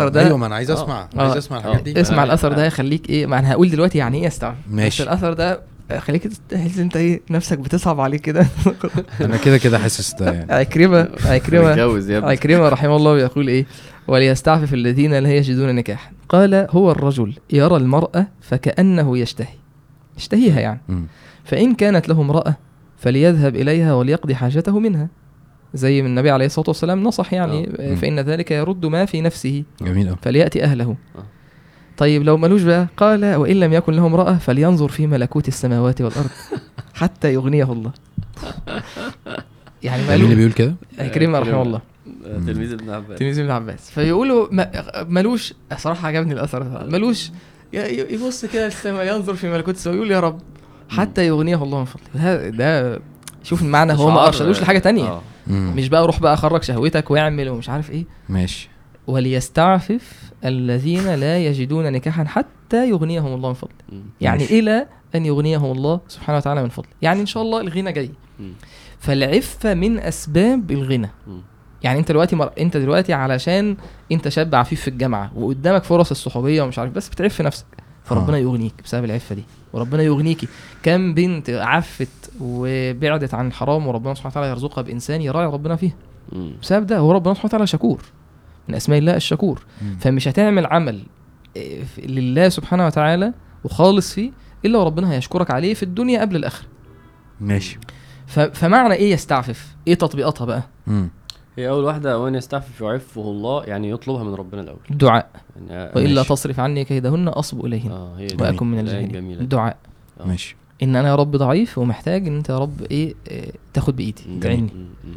[0.04, 0.20] و- ده.
[0.26, 0.74] أيوه ما أنا عايز آه.
[0.74, 1.08] أسمع.
[1.16, 2.24] عايز أسمع الحاجات دي اسمع.
[2.24, 5.02] الأثر ده هيخليك إيه ما أنا هقول دلوقتي يعني إيه استعفف ماشي.
[5.02, 5.60] بس الأثر ده
[5.98, 8.46] خليك تحس أنت إيه نفسك بتصعب عليك كده
[9.20, 13.48] أنا كده كده حاسس ده يعني عكرمة عكرمة متجوز يا ابني عكرمة رحمه الله يقول
[13.48, 13.66] إيه
[14.08, 16.10] وليستعفف الذين لا يجدون نكاحا.
[16.28, 19.54] قال هو الرجل يرى المرأة فكأنه يشتهي.
[20.16, 20.80] يشتهيها يعني.
[21.44, 22.56] فإن كانت له امرأة
[22.98, 25.08] فليذهب إليها وليقضي حاجته منها.
[25.74, 27.94] زي من النبي عليه الصلاة والسلام نصح يعني آه.
[27.94, 29.64] فإن ذلك يرد ما في نفسه.
[29.82, 30.96] جميل فليأتي أهله.
[31.16, 31.22] آه.
[31.96, 36.30] طيب لو ملوش بقى قال وإن لم يكن له امرأة فلينظر في ملكوت السماوات والأرض
[36.94, 37.92] حتى يغنيه الله.
[39.82, 41.62] يعني مين اللي بيقول كده؟ عكرمة رحمه.
[41.62, 41.78] الله.
[41.78, 41.82] آه،
[42.46, 43.18] تلميذ ابن عباس.
[43.18, 43.90] تلميذ ابن عباس.
[43.90, 44.70] فيقولوا ما-
[45.08, 46.86] ملوش صراحة عجبني الأثر ده.
[46.86, 47.30] ملوش
[47.72, 50.40] ي- ي- يبص كده للسماء ينظر في ملكوت السماء يقول يا رب
[50.88, 52.04] حتى يغنيه الله من فضله.
[52.14, 53.00] هذا ده
[53.42, 55.04] شوف المعنى هو ما أرشدوش لحاجة تانية.
[55.08, 55.22] آه.
[55.50, 58.04] مش بقى روح بقى خرج شهوتك واعمل ومش عارف إيه.
[58.28, 58.68] ماشي.
[59.06, 60.12] وليستعفف
[60.44, 63.74] الذين لا يجدون نكاحا حتى يغنيهم الله من فضله.
[64.20, 64.58] يعني ماشي.
[64.58, 66.88] إلى أن يغنيهم الله سبحانه وتعالى من فضله.
[67.02, 68.10] يعني إن شاء الله الغنى جاي.
[68.98, 71.10] فالعفة من أسباب الغنى.
[71.26, 71.40] مم.
[71.82, 72.50] يعني انت دلوقتي مر...
[72.60, 73.76] انت دلوقتي علشان
[74.12, 77.66] انت شاب عفيف في الجامعة وقدامك فرص الصحوبية ومش عارف بس بتعف نفسك
[78.04, 78.40] فربنا آه.
[78.40, 80.48] يغنيك بسبب العفة دي وربنا يغنيكي
[80.82, 85.94] كم بنت عفت وبعدت عن الحرام وربنا سبحانه وتعالى يرزقها بإنسان يراعي ربنا فيها.
[86.62, 88.02] بسبب ده هو ربنا سبحانه وتعالى شكور
[88.68, 89.96] من أسماء الله الشكور مم.
[90.00, 91.02] فمش هتعمل عمل
[91.54, 93.32] في- لله سبحانه وتعالى
[93.64, 94.30] وخالص فيه
[94.64, 96.66] إلا وربنا هيشكرك عليه في الدنيا قبل الآخرة
[97.40, 97.78] ماشي.
[98.52, 101.08] فمعنى إيه يستعفف إيه تطبيقاتها بقى مم.
[101.58, 104.78] هي أول واحدة وأن يستعفف يعفه الله يعني يطلبها من ربنا الأول.
[104.90, 105.30] الدعاء
[105.70, 106.28] يعني وإلا ماشي.
[106.28, 107.90] تصرف عني كيدهن اصب إليهن.
[107.90, 109.40] آه هي دي واكن من الجاهلين.
[109.40, 109.76] الدعاء
[110.20, 110.26] آه.
[110.26, 110.56] ماشي.
[110.82, 114.22] إن أنا يا رب ضعيف ومحتاج إن أنت يا رب إيه آه، تاخد بإيدي.
[114.40, 114.70] تعيني.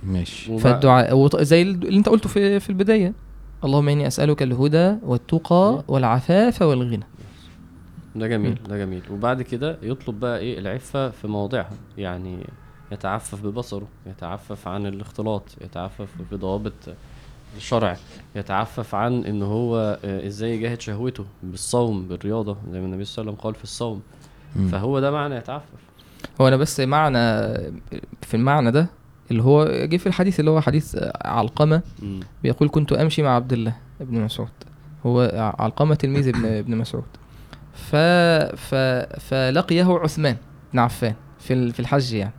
[0.03, 0.57] ماشي.
[0.59, 3.13] فالدعاء وط- زي اللي أنت قلته في في البداية.
[3.63, 7.03] اللهم إني أسألك الهدى والتقى والعفاف والغنى.
[8.15, 9.01] ده جميل ده جميل.
[9.11, 12.37] وبعد كده يطلب بقى إيه العفة في مواضعها يعني
[12.91, 16.73] يتعفف ببصره يتعفف عن الاختلاط يتعفف بضوابط
[17.57, 17.97] الشرع
[18.35, 23.31] يتعفف عن إن هو آه، إزاي يجاهد شهوته بالصوم بالرياضة زي ما النبي صلى الله
[23.31, 24.01] عليه وسلم قال في الصوم.
[24.55, 24.67] مم.
[24.67, 25.65] فهو ده معنى يتعفف.
[26.41, 27.19] هو أنا بس معنى
[28.21, 28.87] في المعنى ده
[29.31, 31.81] اللي هو جه في الحديث اللي هو حديث علقمة.
[32.43, 34.49] بيقول كنت أمشي مع عبد الله ابن مسعود.
[35.05, 37.03] هو علقمة تلميذ ابن ابن مسعود.
[37.73, 37.95] ف
[38.55, 38.75] ف
[39.19, 40.37] فلقيه عثمان
[40.73, 42.33] بن عفان في في الحج يعني.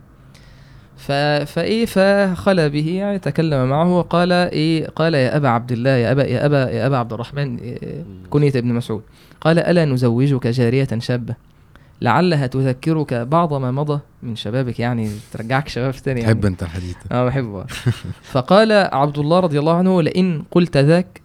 [1.03, 1.11] ف
[1.51, 6.23] فإيه فخلى به يعني تكلم معه وقال إيه قال يا أبا عبد الله يا أبا
[6.23, 9.01] يا أبا يا أبا عبد الرحمن إيه كنية ابن مسعود.
[9.41, 11.35] قال ألا نزوجك جارية شابة؟
[12.01, 16.33] لعلها تذكرك بعض ما مضى من شبابك يعني ترجعك شباب تاني يعني.
[16.33, 17.65] تحب أنت الحديث آه بحبه.
[18.21, 21.21] فقال عبد الله رضي الله عنه لئن قلت ذاك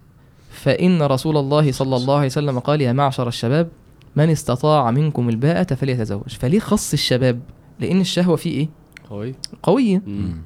[0.50, 3.68] فإن رسول الله صلى الله عليه وسلم قال يا معشر الشباب
[4.16, 6.28] من استطاع منكم الباءة فليتزوج.
[6.28, 7.40] فليه خص الشباب؟
[7.80, 8.77] لأن الشهوة فيه إيه؟
[9.10, 10.36] قوي قوية مم.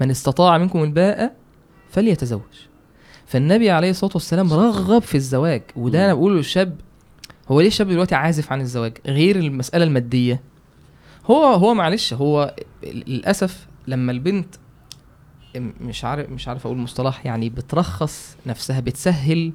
[0.00, 1.30] من استطاع منكم الباءة
[1.90, 2.40] فليتزوج
[3.26, 6.04] فالنبي عليه الصلاة والسلام رغب في الزواج وده مم.
[6.04, 6.76] أنا بقوله للشاب
[7.50, 10.40] هو ليه الشاب دلوقتي عازف عن الزواج غير المسألة المادية
[11.26, 14.54] هو هو معلش هو للأسف لما البنت
[15.80, 19.52] مش عارف مش عارف أقول مصطلح يعني بترخص نفسها بتسهل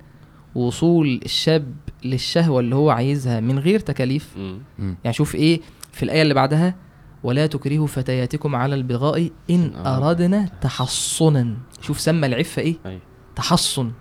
[0.56, 1.74] وصول الشاب
[2.06, 4.60] للشهوة اللي هو عايزها من غير تكاليف مم.
[5.04, 5.62] يعني شوف إيه
[5.92, 6.76] في الآية اللي بعدها
[7.24, 9.98] ولا تكرهوا فتياتكم على البغاء إن آه.
[10.10, 13.02] أردنا تحصنا شوف سمى العفة إيه أيوة.
[13.36, 13.92] تحصن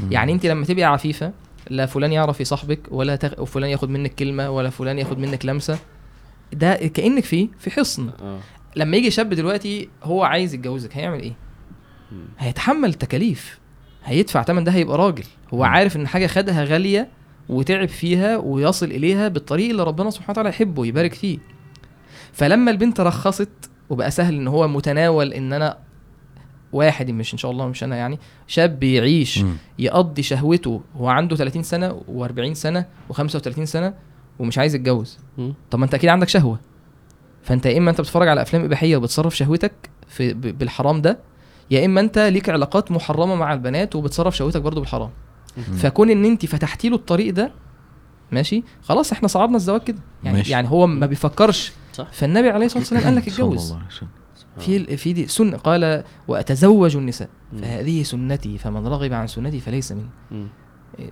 [0.00, 0.12] مم.
[0.12, 1.32] يعني أنت لما تبقي عفيفة
[1.70, 3.44] لا فلان يعرف يصاحبك ولا تغ...
[3.44, 5.78] فلان ياخد منك كلمة ولا فلان ياخد منك لمسة
[6.52, 8.38] ده كأنك فيه في حصن آه
[8.76, 11.32] لما يجي شاب دلوقتي هو عايز يتجوزك هيعمل إيه
[12.12, 12.24] مم.
[12.38, 13.58] هيتحمل تكاليف
[14.04, 15.24] هيدفع تمن ده هيبقى راجل
[15.54, 15.64] هو مم.
[15.64, 17.08] عارف إن حاجة خدها غالية
[17.48, 21.38] وتعب فيها ويصل إليها بالطريق اللي ربنا سبحانه وتعالى يحبه ويبارك فيه
[22.36, 23.48] فلما البنت رخصت
[23.90, 25.78] وبقى سهل إن هو متناول إن أنا
[26.72, 29.56] واحد مش إن شاء الله مش أنا يعني شاب يعيش مم.
[29.78, 33.94] يقضي شهوته وهو عنده 30 سنة و40 سنة و35 سنة
[34.38, 35.18] ومش عايز يتجوز.
[35.70, 36.58] طب ما أنت أكيد عندك شهوة
[37.42, 39.72] فأنت يا إما أنت بتتفرج على أفلام إباحية وبتصرف شهوتك
[40.08, 41.18] في بالحرام ده
[41.70, 45.10] يا إما أنت ليك علاقات محرمة مع البنات وبتصرف شهوتك برضو بالحرام.
[45.76, 47.50] فكون إن أنت فتحتي له الطريق ده
[48.32, 50.52] ماشي خلاص إحنا صعبنا الزواج كده يعني ماشي.
[50.52, 52.12] يعني هو ما بيفكرش صح.
[52.12, 54.08] فالنبي عليه الصلاة والسلام قال لك صلى اتجوز الله عليه وسلم.
[54.58, 57.28] في ال- في دي سنه قال وأتزوج النساء.
[57.62, 60.46] فهذه سنتي فمن رغب عن سنتي فليس مني.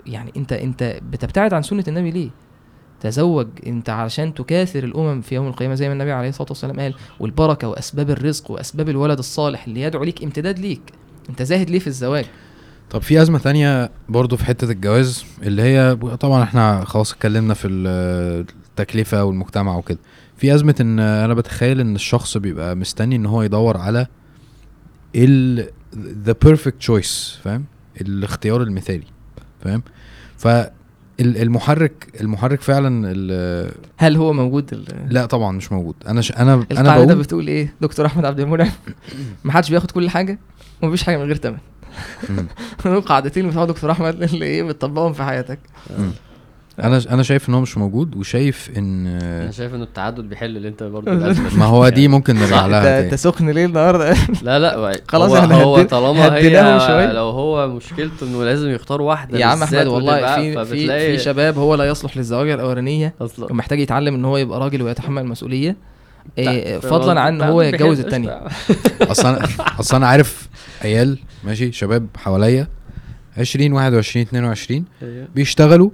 [0.06, 2.30] يعني انت أنت بتبتعد عن سنة النبي ليه؟
[3.00, 6.94] تزوج أنت علشان تكاثر الأمم في يوم القيامة زي ما النبي عليه الصلاة والسلام قال
[7.20, 10.80] والبركة وأسباب الرزق وأسباب الولد الصالح اللي يدعو ليك امتداد ليك
[11.30, 12.24] أنت زاهد ليه في الزواج؟
[12.90, 17.68] طب في أزمة تانية برضو في حتة الجواز اللي هي طبعا إحنا خلاص اتكلمنا في
[17.68, 19.98] ال- التكلفة والمجتمع وكده
[20.36, 24.06] في أزمة إن أنا بتخيل إن الشخص بيبقى مستني إن هو يدور على
[25.16, 25.68] ال
[26.26, 27.64] the perfect choice فاهم؟
[28.00, 29.06] الاختيار المثالي
[29.64, 29.82] فاهم؟
[30.38, 33.12] فالمحرك المحرك فعلا
[33.96, 35.94] هل هو موجود؟ لا طبعا مش موجود.
[36.06, 36.32] أنا ش...
[36.32, 38.70] أنا أنا بقول بتقول إيه؟ دكتور أحمد عبد المنعم.
[39.44, 40.38] ما حدش بياخد كل حاجة
[40.82, 41.36] ومفيش حاجة من غير
[42.28, 42.46] مم.
[42.84, 45.58] دول قاعدتين بتوع دكتور أحمد اللي إيه بتطبقهم في حياتك.
[46.82, 50.68] أنا أنا شايف إن هو مش موجود وشايف إن أنا شايف إنه التعدد بيحل اللي
[50.68, 51.12] أنت برضه.
[51.58, 55.82] ما هو دي ممكن نرجع لها انت سخن ليه النهارده؟ لا لا خلاص هو, هو
[55.82, 57.12] طالما هي.
[57.12, 61.58] لو هو مشكلته إنه لازم يختار واحدة يا عم أحمد والله في في في شباب
[61.58, 65.76] هو لا يصلح للزواج الأولانية أصلا ومحتاج يتعلم إن هو يبقى راجل ويتحمل المسؤوليه
[66.38, 68.30] إيه فضلا عن إن هو يتجوز التانية
[69.00, 69.10] قشطة.
[69.10, 69.46] أصلا
[69.80, 70.48] أصلا أنا عارف
[70.82, 72.66] عيال ماشي شباب حواليا
[73.38, 75.28] 20 21 22 أيوه.
[75.34, 75.90] بيشتغلوا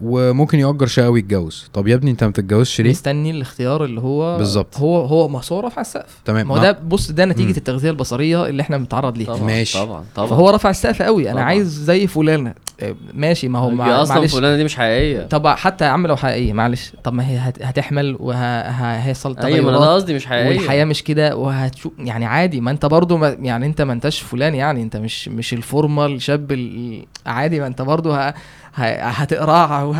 [0.00, 4.38] وممكن يأجر شقه ويتجوز طب يا ابني انت ما بتتجوزش ليه؟ مستني الاختيار اللي هو
[4.38, 4.76] بالظبط.
[4.78, 6.18] هو هو ما هو رفع السقف.
[6.24, 6.48] تمام.
[6.48, 7.54] ما هو ده بص ده نتيجة مم.
[7.56, 9.26] التغذية البصرية اللي إحنا بنتعرض ليها.
[9.34, 9.78] طبعا ماشي.
[9.78, 10.28] طبعا طبعا.
[10.28, 11.24] فهو رفع السقف قوي.
[11.24, 11.44] أنا طبعا.
[11.44, 12.54] عايز زي فلانة.
[12.82, 14.34] إيه، ماشي ما هو هي مع- أصلا معلش.
[14.34, 15.26] فلانة دي مش حقيقية.
[15.26, 16.92] طب حتى يا عم لو حقيقية معلش.
[17.04, 20.48] طب ما هي هت- هتحمل وهيحصل أيوه ما أنا ده تغيرات قصدي مش حقيقية.
[20.48, 21.36] والحياة مش كده.
[21.36, 24.82] وهتشوف يعني عادي ما أنت برضو ما يعني أنت ما أنتش فلان يعني.
[24.82, 27.60] أنت مش مش الفورمال شاب ال- عادي.
[27.60, 28.34] ما أنت برضو ه...
[28.76, 28.82] ه...
[29.08, 29.96] هتقرع وه...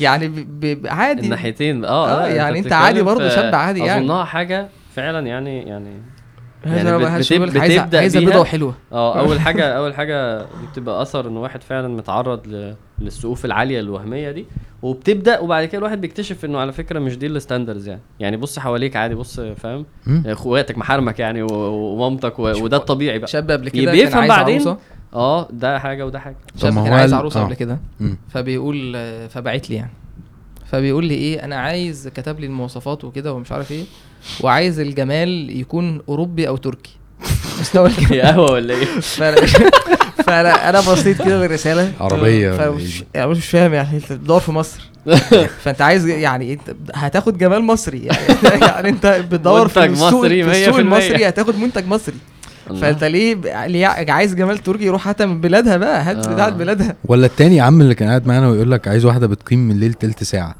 [0.00, 0.60] يعني ب...
[0.60, 0.86] ب...
[0.86, 4.00] عادي الناحيتين آه, آه، لا، يعني أنت بتتكلم عادي برضه شاب عادي يعني.
[4.06, 6.02] أظنها حاجة فعلا يعني يعني
[6.64, 8.20] يعني بت- بتب- بقولك عايزه.
[8.20, 12.74] بيضه وحلوه آه أول حاجة أول حاجة دي بتبقى أثر إن واحد فعلا متعرض ل...
[12.98, 14.46] للسقوف العالية الوهمية دي
[14.82, 18.96] وبتبدأ وبعد كده الواحد بيكتشف إنه على فكرة مش دي الستاندرز يعني يعني بص حواليك
[18.96, 19.86] عادي بص فاهم.
[20.26, 21.46] إخواتك محارمك يعني و...
[21.72, 22.42] ومامتك و...
[22.62, 24.76] وده الطبيعي بقى شاب قبل كده بيفهم بعدين.
[25.14, 26.36] آه ده حاجة وده حاجة.
[26.56, 27.44] شاب ما كان عايز عروسة آه.
[27.44, 27.78] قبل كده.
[28.34, 28.96] فبيقول
[29.28, 29.92] فبعت لي يعني.
[30.66, 33.84] فبيقول لي إيه أنا عايز كتب لي المواصفات وكده ومش عارف إيه
[34.40, 36.96] وعايز الجمال يكون أوروبي أو تركي.
[37.60, 38.84] مستوى الجمال قهوة ولا إيه؟
[40.26, 44.40] فانا أنا بصيت كده للرساله عربية ولا فمش إيه؟ يعني مش فاهم يعني أنت بتدور
[44.40, 44.80] في مصر.
[45.62, 47.98] فأنت عايز يعني أنت هتاخد جمال مصري.
[48.04, 50.78] يعني, يعني أنت بتدور في السوق مصري في السوق 100%.
[50.78, 52.16] المصري هتاخد منتج مصري.
[52.80, 53.34] فانت ليه
[53.66, 56.32] ليه عايز جمال تركي يروح هاتها من بلادها بقى؟ هات آه.
[56.34, 56.96] بتاعت بلادها.
[57.04, 59.92] ولا التاني يا عم اللي كان قاعد معانا ويقول لك عايز واحدة بتقيم من الليل
[59.94, 60.54] تلت ساعة.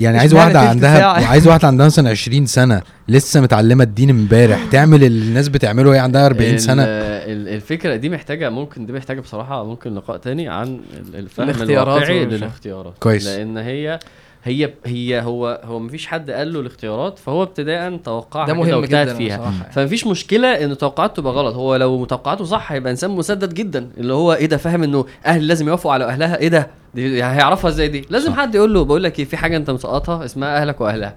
[0.00, 5.04] يعني عايز واحدة عندها؟ عايز واحدة عندها مثلا 20 سنة لسه متعلمة الدين امبارح تعمل
[5.04, 6.82] اللي الناس بتعمله وهي عندها 40 سنة.
[6.82, 12.02] ال- الفكرة دي محتاجة ممكن دي محتاجة بصراحة ممكن لقاء تاني عن ال- الفهم الاختيارات
[12.02, 12.94] الواقعي للاختيارات.
[13.00, 13.26] كويس.
[13.26, 13.98] لأن هي
[14.46, 19.14] هي هي هو هو مفيش حد قال له الاختيارات فهو ابتداء توقعها ده مهم جدا
[19.14, 19.36] فيها.
[19.42, 19.72] يعني.
[19.72, 21.54] فمفيش مشكلة إن توقعاته تبقى غلط.
[21.54, 23.90] هو لو توقعاته صح هيبقى إنسان مسدد جدا.
[23.98, 27.36] اللي هو إيه ده فاهم إنه أهل لازم يوافقوا على أهلها؟ إيه ده؟ دي يعني
[27.38, 28.36] هيعرفها إزاي دي؟ لازم صح.
[28.38, 31.14] حد يقول له بقول لك إيه في حاجة أنت مسقطها اسمها أهلك وأهلها.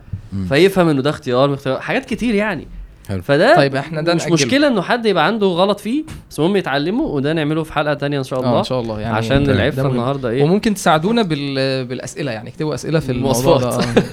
[0.49, 2.67] فيفهم إنه ده اختيار من اختيار حاجات كتير يعني.
[3.09, 3.21] حلو.
[3.21, 4.33] فده طيب إحنا ده مش نأجله.
[4.33, 8.17] مشكلة إنه حد يبقى عنده غلط فيه بس المهم يتعلمه وده نعمله في حلقة تانية
[8.19, 8.99] إن شاء الله آه إن شاء الله.
[8.99, 9.87] يعني عشان العفة.
[9.87, 11.85] النهارده إيه؟ وممكن تساعدونا بال...
[11.85, 13.69] بالأسئلة يعني اكتبوا أسئلة في الموضوع ده.
[13.69, 14.03] المواصفات.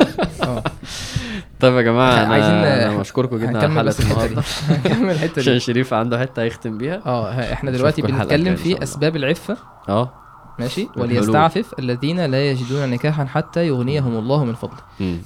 [0.42, 0.62] آه.
[1.60, 2.50] طيب يا جماعة أنا عايزين-
[2.90, 4.42] أنا بشكركم جدا على حلقة النهارده.
[4.68, 7.02] هنكمل الحتة عشان دي شريف عنده حتة يختم بيها.
[7.06, 8.82] آه إحنا دلوقتي بنتكلم في الله.
[8.82, 9.56] أسباب العفة.
[9.88, 10.12] آه.
[10.58, 10.88] ماشي.
[10.96, 14.78] وليستعفف الذين لا يجدون نكاحا حتى يغنيهم الله من فضله.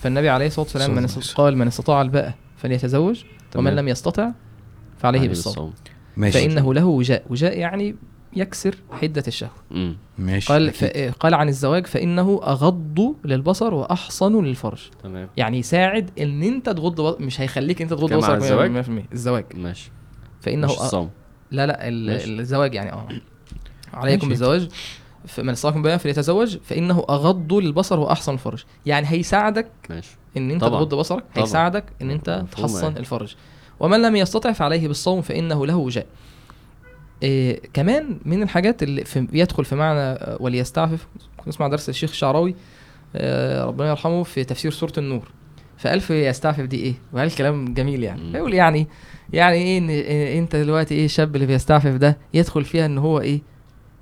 [0.02, 3.20] فالنبي عليه الصلاة والسلام من الله قال من استطاع الباءة فليتزوج.
[3.56, 3.78] ومن تمام.
[3.78, 4.30] لم يستطع
[4.98, 5.72] فعليه عليه بالصوم.
[6.16, 7.96] ماشي فإنه له وجاء وجاء يعني
[8.36, 9.96] يكسر حدة الشهوة مم.
[10.18, 10.70] ماشي قال.
[10.72, 10.84] ف...
[11.20, 17.16] قال عن الزواج فإنه أغض للبصر وأحصن للفرج تمام يعني يساعد إن أنت تغض بص...
[17.20, 19.90] مش هيخليك أنت تغض بصرك الزواج؟ 100% الزواج ماشي
[20.40, 20.84] فإنه مش أ...
[20.84, 21.10] الصوم
[21.50, 22.06] لا لا ال...
[22.06, 22.38] ماشي.
[22.40, 23.08] الزواج يعني آه
[23.94, 24.28] عليكم ماشي.
[24.28, 24.68] بالزواج
[25.30, 28.64] فمن استطاعكم بها فليتزوج فإنه أغض للبصر واحسن الفرج.
[28.86, 30.16] يعني هيساعدك ماشي.
[30.36, 30.60] إن أنت.
[30.60, 31.44] تغض بصرك طبعاً.
[31.46, 32.98] هيساعدك إن أنت تحصن يعني.
[32.98, 33.34] الفرج.
[33.80, 36.06] ومن لم يستطع فعليه بالصوم فإنه له وجاء.
[37.22, 42.10] إيه كمان من الحاجات اللي في يدخل في معنى آه، وليستعفف كنت اسمع درس الشيخ
[42.10, 42.54] الشعراوي
[43.16, 45.28] آه، ربنا يرحمه في تفسير سورة النور.
[45.78, 48.22] فقال في يستعفف دي إيه؟ وقال كلام جميل يعني.
[48.22, 48.32] مم.
[48.32, 48.86] فيقول يعني
[49.32, 53.20] يعني إيه ان إيه إنت دلوقتي إيه الشاب اللي بيستعفف ده؟ يدخل فيها إن هو
[53.20, 53.40] إيه؟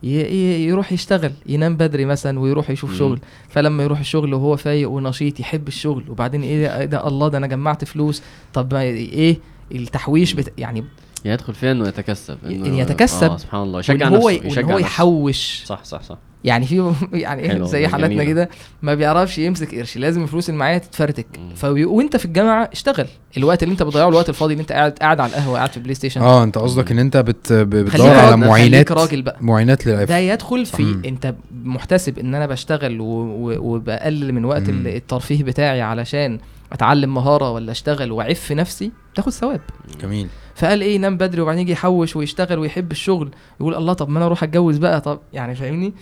[0.03, 2.99] يروح يشتغل ينام بدري مثلا ويروح يشوف.
[2.99, 3.21] شغل.
[3.49, 6.05] فلما يروح الشغل وهو فايق ونشيط يحب الشغل.
[6.11, 8.23] وبعدين إيه ده, إيه ده الله ده أنا جمعت فلوس.
[8.55, 9.39] طب ما إيه
[9.73, 10.53] التحويش بت...
[10.59, 10.85] يعني
[11.25, 13.81] يدخل فيها إنه يتكسب إن يتكسب آه سبحان الله.
[13.81, 14.79] يشجع هو نفسه وإن يشجع هو.
[14.79, 15.63] يحوش.
[15.67, 16.19] صح صح صح.
[16.45, 18.25] يعني في يعني إيه زي حالاتنا.
[18.25, 18.49] كده
[18.83, 21.27] ما بيعرفش يمسك قرش لازم الفلوس اللي معايا تتفرتك.
[21.57, 21.85] فبي...
[21.85, 23.07] وانت في الجامعة اشتغل
[23.37, 25.95] الوقت اللي انت بتضيعه الوقت الفاضي اللي انت قاعد قاعد على القهوة قاعد في ال
[25.95, 27.53] PlayStation آه انت قصدك ان انت بت...
[27.53, 31.03] بتدور على خليك راجل بقى معاينات للعفة ده يدخل في مم.
[31.05, 31.35] انت
[31.65, 33.05] محتسب ان أنا بشتغل و...
[33.05, 33.75] و...
[33.75, 34.87] وبقلل من وقت مم.
[34.87, 36.39] ال- الترفيه بتاعي علشان
[36.73, 39.61] اتعلم مهارة ولا اشتغل واعف نفسي تاخد ثواب
[40.03, 44.19] جميل فقال إيه ينام بدري وبعدين يجي يحوش ويشتغل ويحب الشغل يقول الله طب ما
[44.19, 45.93] أنا أروح اتجوز بقى طب يعني فاهمني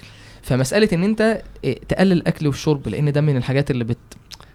[0.47, 3.99] فمسألة إن أنت إيه تقلل الأكل والشرب لأن ده من الحاجات اللي بت...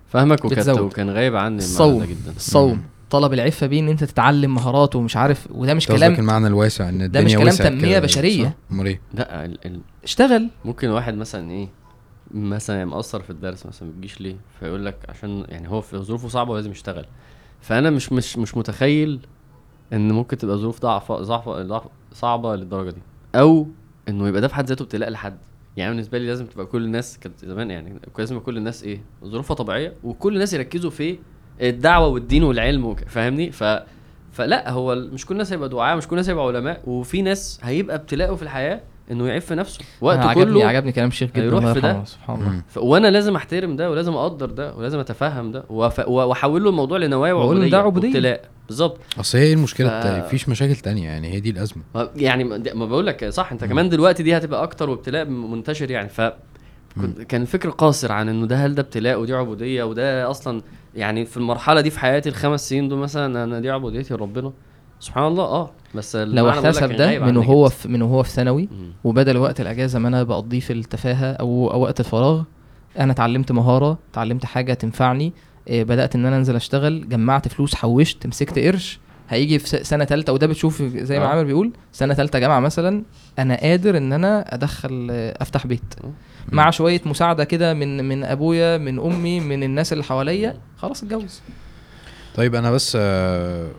[0.07, 0.69] فاهمك وكانت.
[0.69, 1.99] وكان غايب عني المعنى الصوم.
[1.99, 2.83] ده جدا الصوم.
[3.09, 7.01] طلب العفة بيه إن أنت تتعلم مهارات ومش عارف وده مش كلام المعنى الواسع إن
[7.01, 7.51] الدنيا مش كلام.
[8.45, 9.65] صح؟ أمال إيه لا ال...
[9.65, 9.79] ال...
[10.03, 11.67] اشتغل ممكن واحد مثلا إيه
[12.33, 15.97] مثلا يعني مقصر في الدرس مثلا ما بتجيش ليه فيقول لك عشان يعني هو في
[15.97, 17.05] ظروفه صعبة ولازم يشتغل
[17.61, 19.19] فأنا مش مش مش متخيل
[19.93, 23.01] إن ممكن تبقى ظروف ضعف ضعف ضعف صعبة للدرجة دي
[23.35, 23.67] أو
[24.09, 25.37] إنه يبقى ده في حد ذاته ابتلاء لحد
[25.77, 29.55] يعني بالنسبة لي لازم تبقى كل الناس كانت زمان يعني لازم كل الناس إيه ظروفها
[29.55, 31.17] طبيعية وكل الناس يركزوا في
[31.61, 33.63] الدعوة والدين والعلم فاهمني ف
[34.31, 37.95] فلا هو مش كل الناس هيبقى دعاء مش كل الناس هيبقى علماء وفي ناس هيبقى
[37.95, 38.81] ابتلاءه في الحياة
[39.11, 42.03] إنه يعف نفسه وقته عجبني كله عجبني كلام الشيخ جدا الله في ده.
[42.05, 42.61] سبحان الله.
[42.67, 42.77] ف...
[42.77, 45.99] وأنا لازم أحترم ده ولازم أقدر ده ولازم أتفهم ده وف...
[46.07, 48.41] واحول له الموضوع لنوايا وعبودية ده عبودية.
[48.71, 52.43] بالظبط أصل هي إيه المشكلة ف- مفيش مشاكل تانية يعني هي دي الأزمة ما- يعني
[52.73, 53.69] ما بقول لك صح أنت مم.
[53.69, 56.21] كمان دلوقتي دي هتبقى أكتر وابتلاء منتشر يعني ف
[57.29, 60.61] كان الفكر قاصر عن إنه ده هل ده ابتلاء ودي عبودية وده أصلا
[60.95, 64.51] يعني في المرحلة دي في حياتي الخمس سنين دول مثلا أنا دي عبوديتي لربنا
[64.99, 67.69] سبحان الله آه بس لو احتسب ده من وهو.
[67.69, 68.69] في من وهو في ثانوي.
[69.03, 72.43] وبدل وقت الأجازة ما أنا بقضيه في التفاهة أو أو وقت الفراغ
[72.99, 75.33] أنا اتعلمت مهارة اتعلمت حاجة تنفعني
[75.69, 80.33] بدأت إن أنا أنزل أشتغل جمعت فلوس حوشت مسكت قرش هيجي في س- سنة ثالثه
[80.33, 81.27] وده بتشوف زي ما آه.
[81.27, 83.03] عامر بيقول سنة ثالثه جامعة مثلا
[83.39, 86.11] أنا قادر إن أنا أدخل آه، أفتح بيت آه.
[86.51, 91.41] مع شوية مساعدة كده من من أبويا من أمي من الناس اللي حواليا خلاص اتجوز
[92.35, 93.71] طيب أنا بس آه،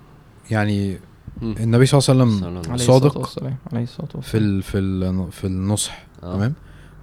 [0.50, 0.98] يعني.
[1.42, 5.44] النبي صلى الله عليه وسلم صادق والسلام عليه الصلاة والسلام في ال في ال في
[5.46, 6.34] النصح آه.
[6.36, 6.54] تمام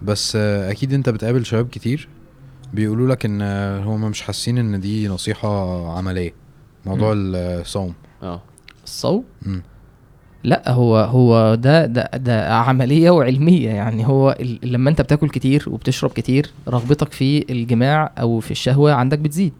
[0.01, 2.07] بس آه، أكيد أنت بتقابل شباب كتير
[2.73, 3.41] بيقولوا لك إن
[3.83, 6.33] هم مش حاسين إن دي نصيحة عملية.
[6.85, 7.93] موضوع الصوم.
[8.23, 8.41] آه.
[8.83, 9.61] الصوم؟ مم.
[10.43, 13.69] لا هو هو ده ده ده عملية وعلمية.
[13.69, 18.93] يعني هو ال- لما أنت بتاكل كتير وبتشرب كتير رغبتك في الجماع أو في الشهوة
[18.93, 19.53] عندك بتزيد.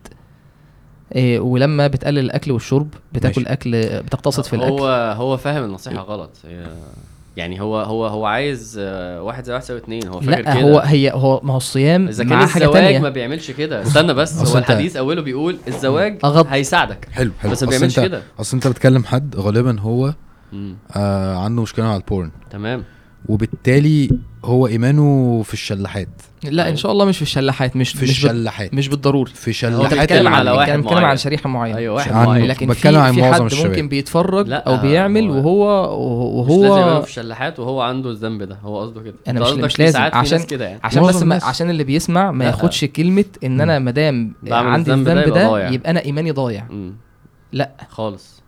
[1.15, 3.53] إيه ولما بتقلل الأكل والشرب بتاكل ماشي.
[3.53, 4.71] أكل بتقتصد في الأكل.
[4.71, 4.87] هو
[5.17, 6.31] هو فاهم النصيحة غلط.
[6.45, 6.67] هي
[7.39, 10.07] يعني هو هو هو عايز آه، واحد زي واحد يساوي اتنين.
[10.07, 13.09] هو فاكر لا كده؟ هو هي هو ما هو الصيام إذا كان مع الزواج ما
[13.09, 13.81] بيعملش كده.
[13.81, 16.47] استنى بس هو الحديث أوله بيقول الزواج أغض.
[16.49, 17.51] هيساعدك حلو حلو.
[17.51, 18.21] بس ما بيعملش كده.
[18.39, 20.13] أصل أنت بتكلم حد غالبا هو.
[20.95, 22.83] آه عنده مشكلة على البورن تمام.
[23.27, 24.09] وبالتالي
[24.45, 26.07] هو إيمانه في الشلاحات.
[26.43, 28.73] لا إن شاء الله مش في الشلاحات مش في الشلاحات.
[28.73, 29.31] مش بالضروري.
[29.33, 31.03] في هو شلاحات بتكلم على واحد بتكلم معين.
[31.03, 31.77] على شريحة معينة.
[31.77, 32.11] أيوه واحد.
[32.13, 32.45] معين.
[32.45, 33.69] لكن بتكلم عن في, حد الشباب.
[33.69, 35.65] ممكن بيتفرج لا، أو بيعمل هو-
[35.99, 38.57] وهو مش لازم وهو في الشلاحات وهو عنده الذنب ده.
[38.63, 39.15] هو قصده كده.
[39.27, 40.79] أنا أنت مش- مش لازم، عشان- كده يعني.
[40.83, 42.49] عشان بس ما عشان اللي بيسمع ما لا.
[42.49, 46.65] ياخدش كلمة إن أنا ما دام عندي الذنب ده يبقى أنا إيماني ضايع.
[47.53, 47.71] لا.
[47.89, 48.41] خالص.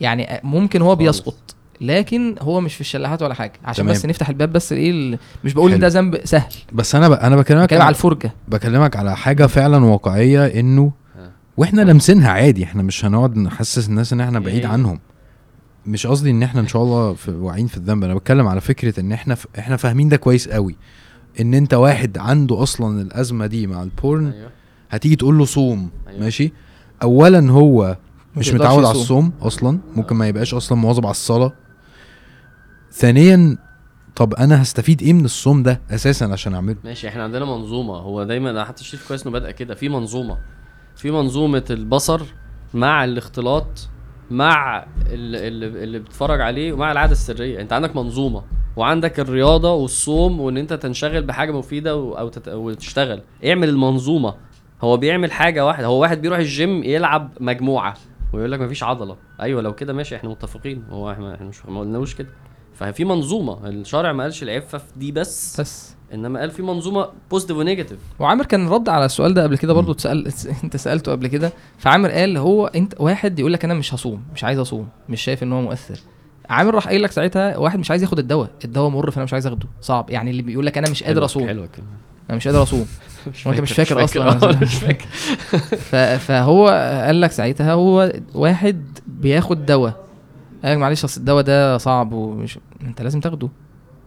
[0.00, 0.96] يعني ممكن هو.
[0.96, 1.54] بيسقط.
[1.80, 3.52] لكن هو مش في الشلاحات ولا حاجة.
[3.64, 3.96] عشان تمام.
[3.96, 5.80] بس نفتح الباب بس إيه ال- مش بقول إن.
[5.80, 6.52] ده ذنب سهل.
[6.72, 7.12] بس أنا ب...
[7.12, 8.32] أنا بكلمك بتكلم على الفرجة.
[8.48, 10.92] بكلمك على حاجة فعلا واقعية إنه.
[11.56, 12.64] وإحنا لامسينها عادي.
[12.64, 14.66] إحنا مش هنقعد نحسس الناس إن إحنا بعيد إيه.
[14.66, 15.00] عنهم.
[15.86, 18.04] مش قصدي إن إحنا إن شاء الله في واعيين في الذنب.
[18.04, 19.46] أنا بتكلم على فكرة إن إحنا ف...
[19.58, 20.76] إحنا فاهمين ده كويس قوي.
[21.40, 24.50] إن أنت واحد عنده أصلا الأزمة دي مع البورن أيوه.
[24.90, 25.90] هتيجي تقول له صوم.
[26.08, 26.20] أيوة.
[26.20, 26.52] ماشي؟
[27.02, 27.96] اولا هو
[28.36, 28.90] مش متعود على.
[28.98, 29.78] الصوم أصلا.
[29.96, 31.52] ممكن ما يبقاش أصلا مواظب على الصلاة.
[32.92, 33.58] ثانيا
[34.16, 37.94] طب أنا هستفيد إيه من الصوم ده أساسا عشان أعمله؟ ماشي إحنا عندنا منظومة.
[37.94, 39.74] هو دايما حتى شريف كويس إنه بادئه كده.
[39.74, 40.38] في منظومة.
[40.96, 42.22] في منظومة البصر
[42.74, 43.88] مع الاختلاط
[44.30, 45.48] مع اللي,
[45.84, 47.60] اللي, بتتفرج عليه ومع العادة السرية.
[47.60, 48.42] أنت عندك منظومة
[48.76, 52.48] وعندك الرياضة والصوم وإن أنت تنشغل بحاجة مفيدة أو تت...
[52.48, 54.34] أو تشتغل اعمل المنظومة.
[54.82, 55.86] هو بيعمل حاجة واحدة.
[55.86, 57.94] هو واحد بيروح الجيم يلعب مجموعة
[58.32, 59.16] ويقول لك مفيش عضلة.
[59.40, 60.84] أيوه لو كده ماشي إحنا متفقين.
[60.90, 62.28] هو إحنا مش ما قلناش كده.
[62.74, 65.94] ففي منظومة الشارع ما قالش العفة في دي بس بس.
[66.14, 69.72] إنما قال في منظومة positive و negative وعامر كان رد على السؤال ده قبل كده
[69.72, 70.32] برضو اتسأل
[70.64, 71.52] انت سألته قبل كده.
[71.78, 75.42] فعامر قال هو انت واحد يقول لك أنا مش هصوم مش عايز أصوم مش شايف
[75.42, 75.98] إن هو مؤثر.
[76.48, 79.46] عامر راح قايل لك ساعتها واحد مش عايز ياخد الدواء الدواء مر فأنا مش عايز
[79.46, 79.66] آخده.
[79.80, 81.46] صعب يعني اللي بيقول لك أنا مش قادر أصوم.
[81.46, 81.84] حلوة كده
[82.30, 82.86] أنا مش قادر أصوم.
[83.46, 84.58] وأنت مش فاكر أصلا.
[84.62, 85.06] مش فاكر.
[86.26, 86.68] فهو
[87.06, 90.04] قال لك ساعتها هو واحد بياخد دواء.
[90.64, 93.48] قال لك معلش أصل الدواء ده صعب ومش أنت لازم تاخده.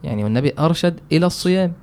[0.04, 1.74] يعني والنبي أرشد إلى الصيام.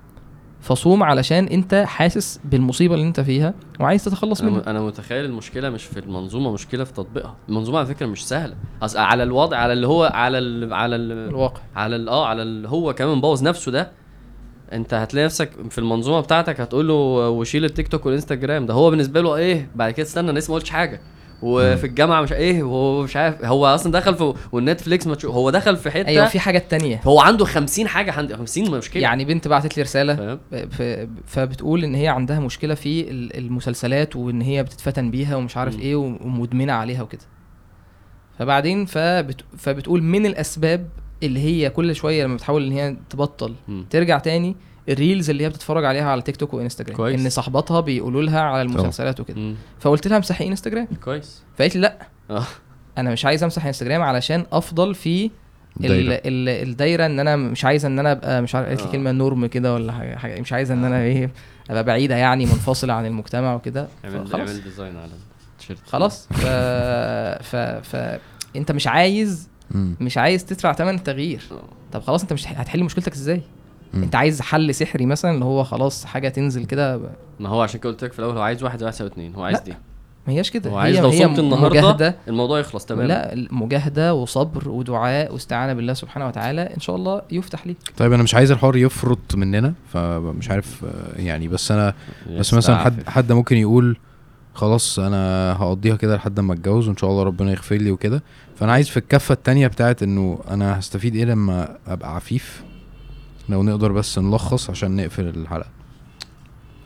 [0.61, 4.63] فصوم علشان أنت حاسس بالمصيبة اللي أنت فيها وعايز تتخلص منها.
[4.67, 7.37] أنا متخيل المشكلة مش في المنظومة مشكلة في تطبيقها.
[7.49, 8.55] المنظومة على فكرة مش سهلة.
[8.83, 11.61] أصل على الوضع على اللي هو على ال على ال الواقع.
[11.77, 13.91] على ال آه على اللي هو كمان مبوظ نفسه ده.
[14.73, 16.95] أنت هتلاقي نفسك في المنظومة بتاعتك هتقول له
[17.29, 18.67] وشيل التيك توك والإنستجرام.
[18.67, 21.01] ده هو بالنسبة له إيه؟ بعد كده استنى أنا لسه ما قلتش حاجة.
[21.43, 25.77] وفي الجامعة مش إيه وهو مش عارف هو أصلا دخل في والنتفليكس ما هو دخل
[25.77, 27.01] في حتة أيوه في حاجات تانية.
[27.05, 30.39] هو عنده 50 حاجة عندي 50 مشكله يعني بنت بعتت لي رسالة
[31.27, 35.81] فبتقول إن هي عندها مشكلة في ال- المسلسلات وإن هي بتتفتن بيها ومش عارف مم.
[35.81, 37.21] إيه ومدمنة عليها وكده.
[38.39, 40.89] فبعدين فبت فبتقول من الأسباب
[41.23, 43.85] اللي هي كل شوية لما بتحاول إن هي تبطل مم.
[43.91, 44.57] ترجع تاني
[44.89, 46.97] ال reels اللي هي بتتفرج عليها على تيك توك وإنستجرام.
[46.97, 47.21] كويس.
[47.21, 49.55] إن صاحباتها بيقولوا لها على المسلسلات وكده.
[49.81, 50.89] فقلت لها امسحي إنستجرام.
[51.05, 51.43] كويس.
[51.59, 52.07] فقالت لي لأ.
[52.31, 52.45] آه.
[52.99, 55.31] أنا مش عايز أمسح إنستجرام علشان أفضل في
[55.81, 57.07] ال الدايرة.
[57.07, 58.93] إن أنا مش عايزه إن أنا أبقى مش عارف قالت لي آه.
[58.93, 61.31] كلمة norm كده ولا حاجة مش عايزه إن أنا إيه
[61.71, 63.89] أبقى بعيدة يعني منفصلة عن المجتمع وكده.
[64.33, 65.11] خلاص design على
[65.53, 65.81] التيشيرت.
[65.87, 66.27] خلاص.
[66.27, 66.47] ف...
[67.43, 67.57] ف...
[67.57, 68.21] ف...
[68.57, 69.49] أنت مش عايز.
[69.75, 71.43] مش عايز تدفع ثمن التغيير.
[71.53, 71.63] آه.
[71.93, 73.43] طب خلاص أنت مش هتحل مشكلتك إزاي؟
[73.95, 74.03] مم.
[74.03, 77.11] انت عايز حل سحري مثلا اللي هو خلاص حاجة تنزل كده ب-
[77.41, 79.43] ما هو عشان كده قلت لك في الأول هو عايز واحد واحد يساوي اتنين هو
[79.43, 79.65] عايز لا.
[79.65, 79.75] دي.
[80.27, 80.71] ما هياش كده.
[80.71, 83.07] هو عايز لو صمت النهارده الموضوع يخلص تمام.
[83.07, 87.77] لا مجاهدة وصبر ودعاء واستعانة بالله سبحانه وتعالى إن شاء الله يفتح ليك.
[87.97, 90.85] طيب أنا مش عايز الحوار يفرط مننا فمش عارف
[91.17, 91.95] يعني بس أنا
[92.39, 93.97] بس مثلا حد حد ممكن يقول
[94.55, 98.23] خلاص أنا هقضيها كده لحد ما أتجوز وإن شاء الله ربنا يغفر لي وكده.
[98.57, 102.63] فأنا عايز في الكفة التانية بتاعت إنه أنا هستفيد إيه لما أبقى عفيف؟
[103.53, 105.69] لو نقدر بس نلخص عشان نقفل الحلقة.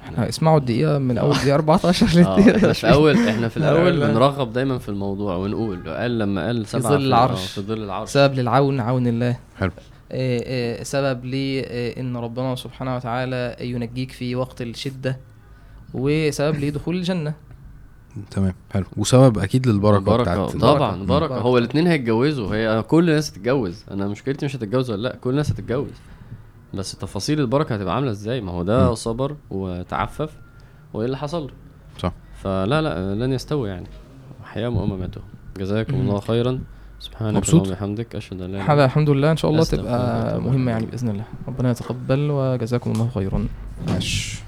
[0.04, 4.00] إحنا اسمعوا الدقيقة من أول دقيقة 14 آه إحنا في للدقيقه اول إحنا في الأول.
[4.00, 5.88] بنرغب دايما في الموضوع ونقول.
[5.88, 7.40] قال لما قال سبعة ظل العرش.
[7.40, 8.08] آه، في ظل العرش.
[8.10, 9.36] سبب للعون عون الله.
[9.58, 9.70] حلو.
[10.12, 15.18] إيه إيه سبب لي إيه إن ربنا سبحانه وتعالى ينجيك في وقت الشدة.
[15.94, 17.34] وسبب لدخول الجنة.
[18.30, 18.84] تمام حلو.
[18.96, 21.06] وسبب أكيد للبركة بركة بتاعت طبعا البركة.
[21.06, 21.28] بركة.
[21.34, 21.42] بركة.
[21.42, 22.54] هو الاثنين هيتجوزوا.
[22.56, 23.84] هي كل الناس هتتجوز.
[23.90, 25.90] أنا مشكلتي مش هتتجوز ولا لأ كل الناس هتتجوز.
[26.76, 28.94] بس تفاصيل البركة هتبقى عاملة إزاي؟ ما هو ده مم.
[28.94, 30.36] صبر وتعفف
[30.94, 31.52] وإيه اللي حصل؟ له
[31.98, 32.12] صح.
[32.42, 33.86] فلا لا لن يستوي يعني.
[34.44, 35.20] احياء وامامته
[35.56, 35.94] جزاكم.
[35.94, 36.60] الله خيرا.
[36.98, 39.30] سبحانك مبسوط؟ وبحمدك أشهد أن لا إله هذا الحمد لله.
[39.30, 40.70] إن شاء الله تبقى مهمة.
[40.70, 41.24] يعني بإذن الله.
[41.48, 43.46] ربنا يتقبل وجزاكم الله خيرا.
[43.88, 44.45] ماشي.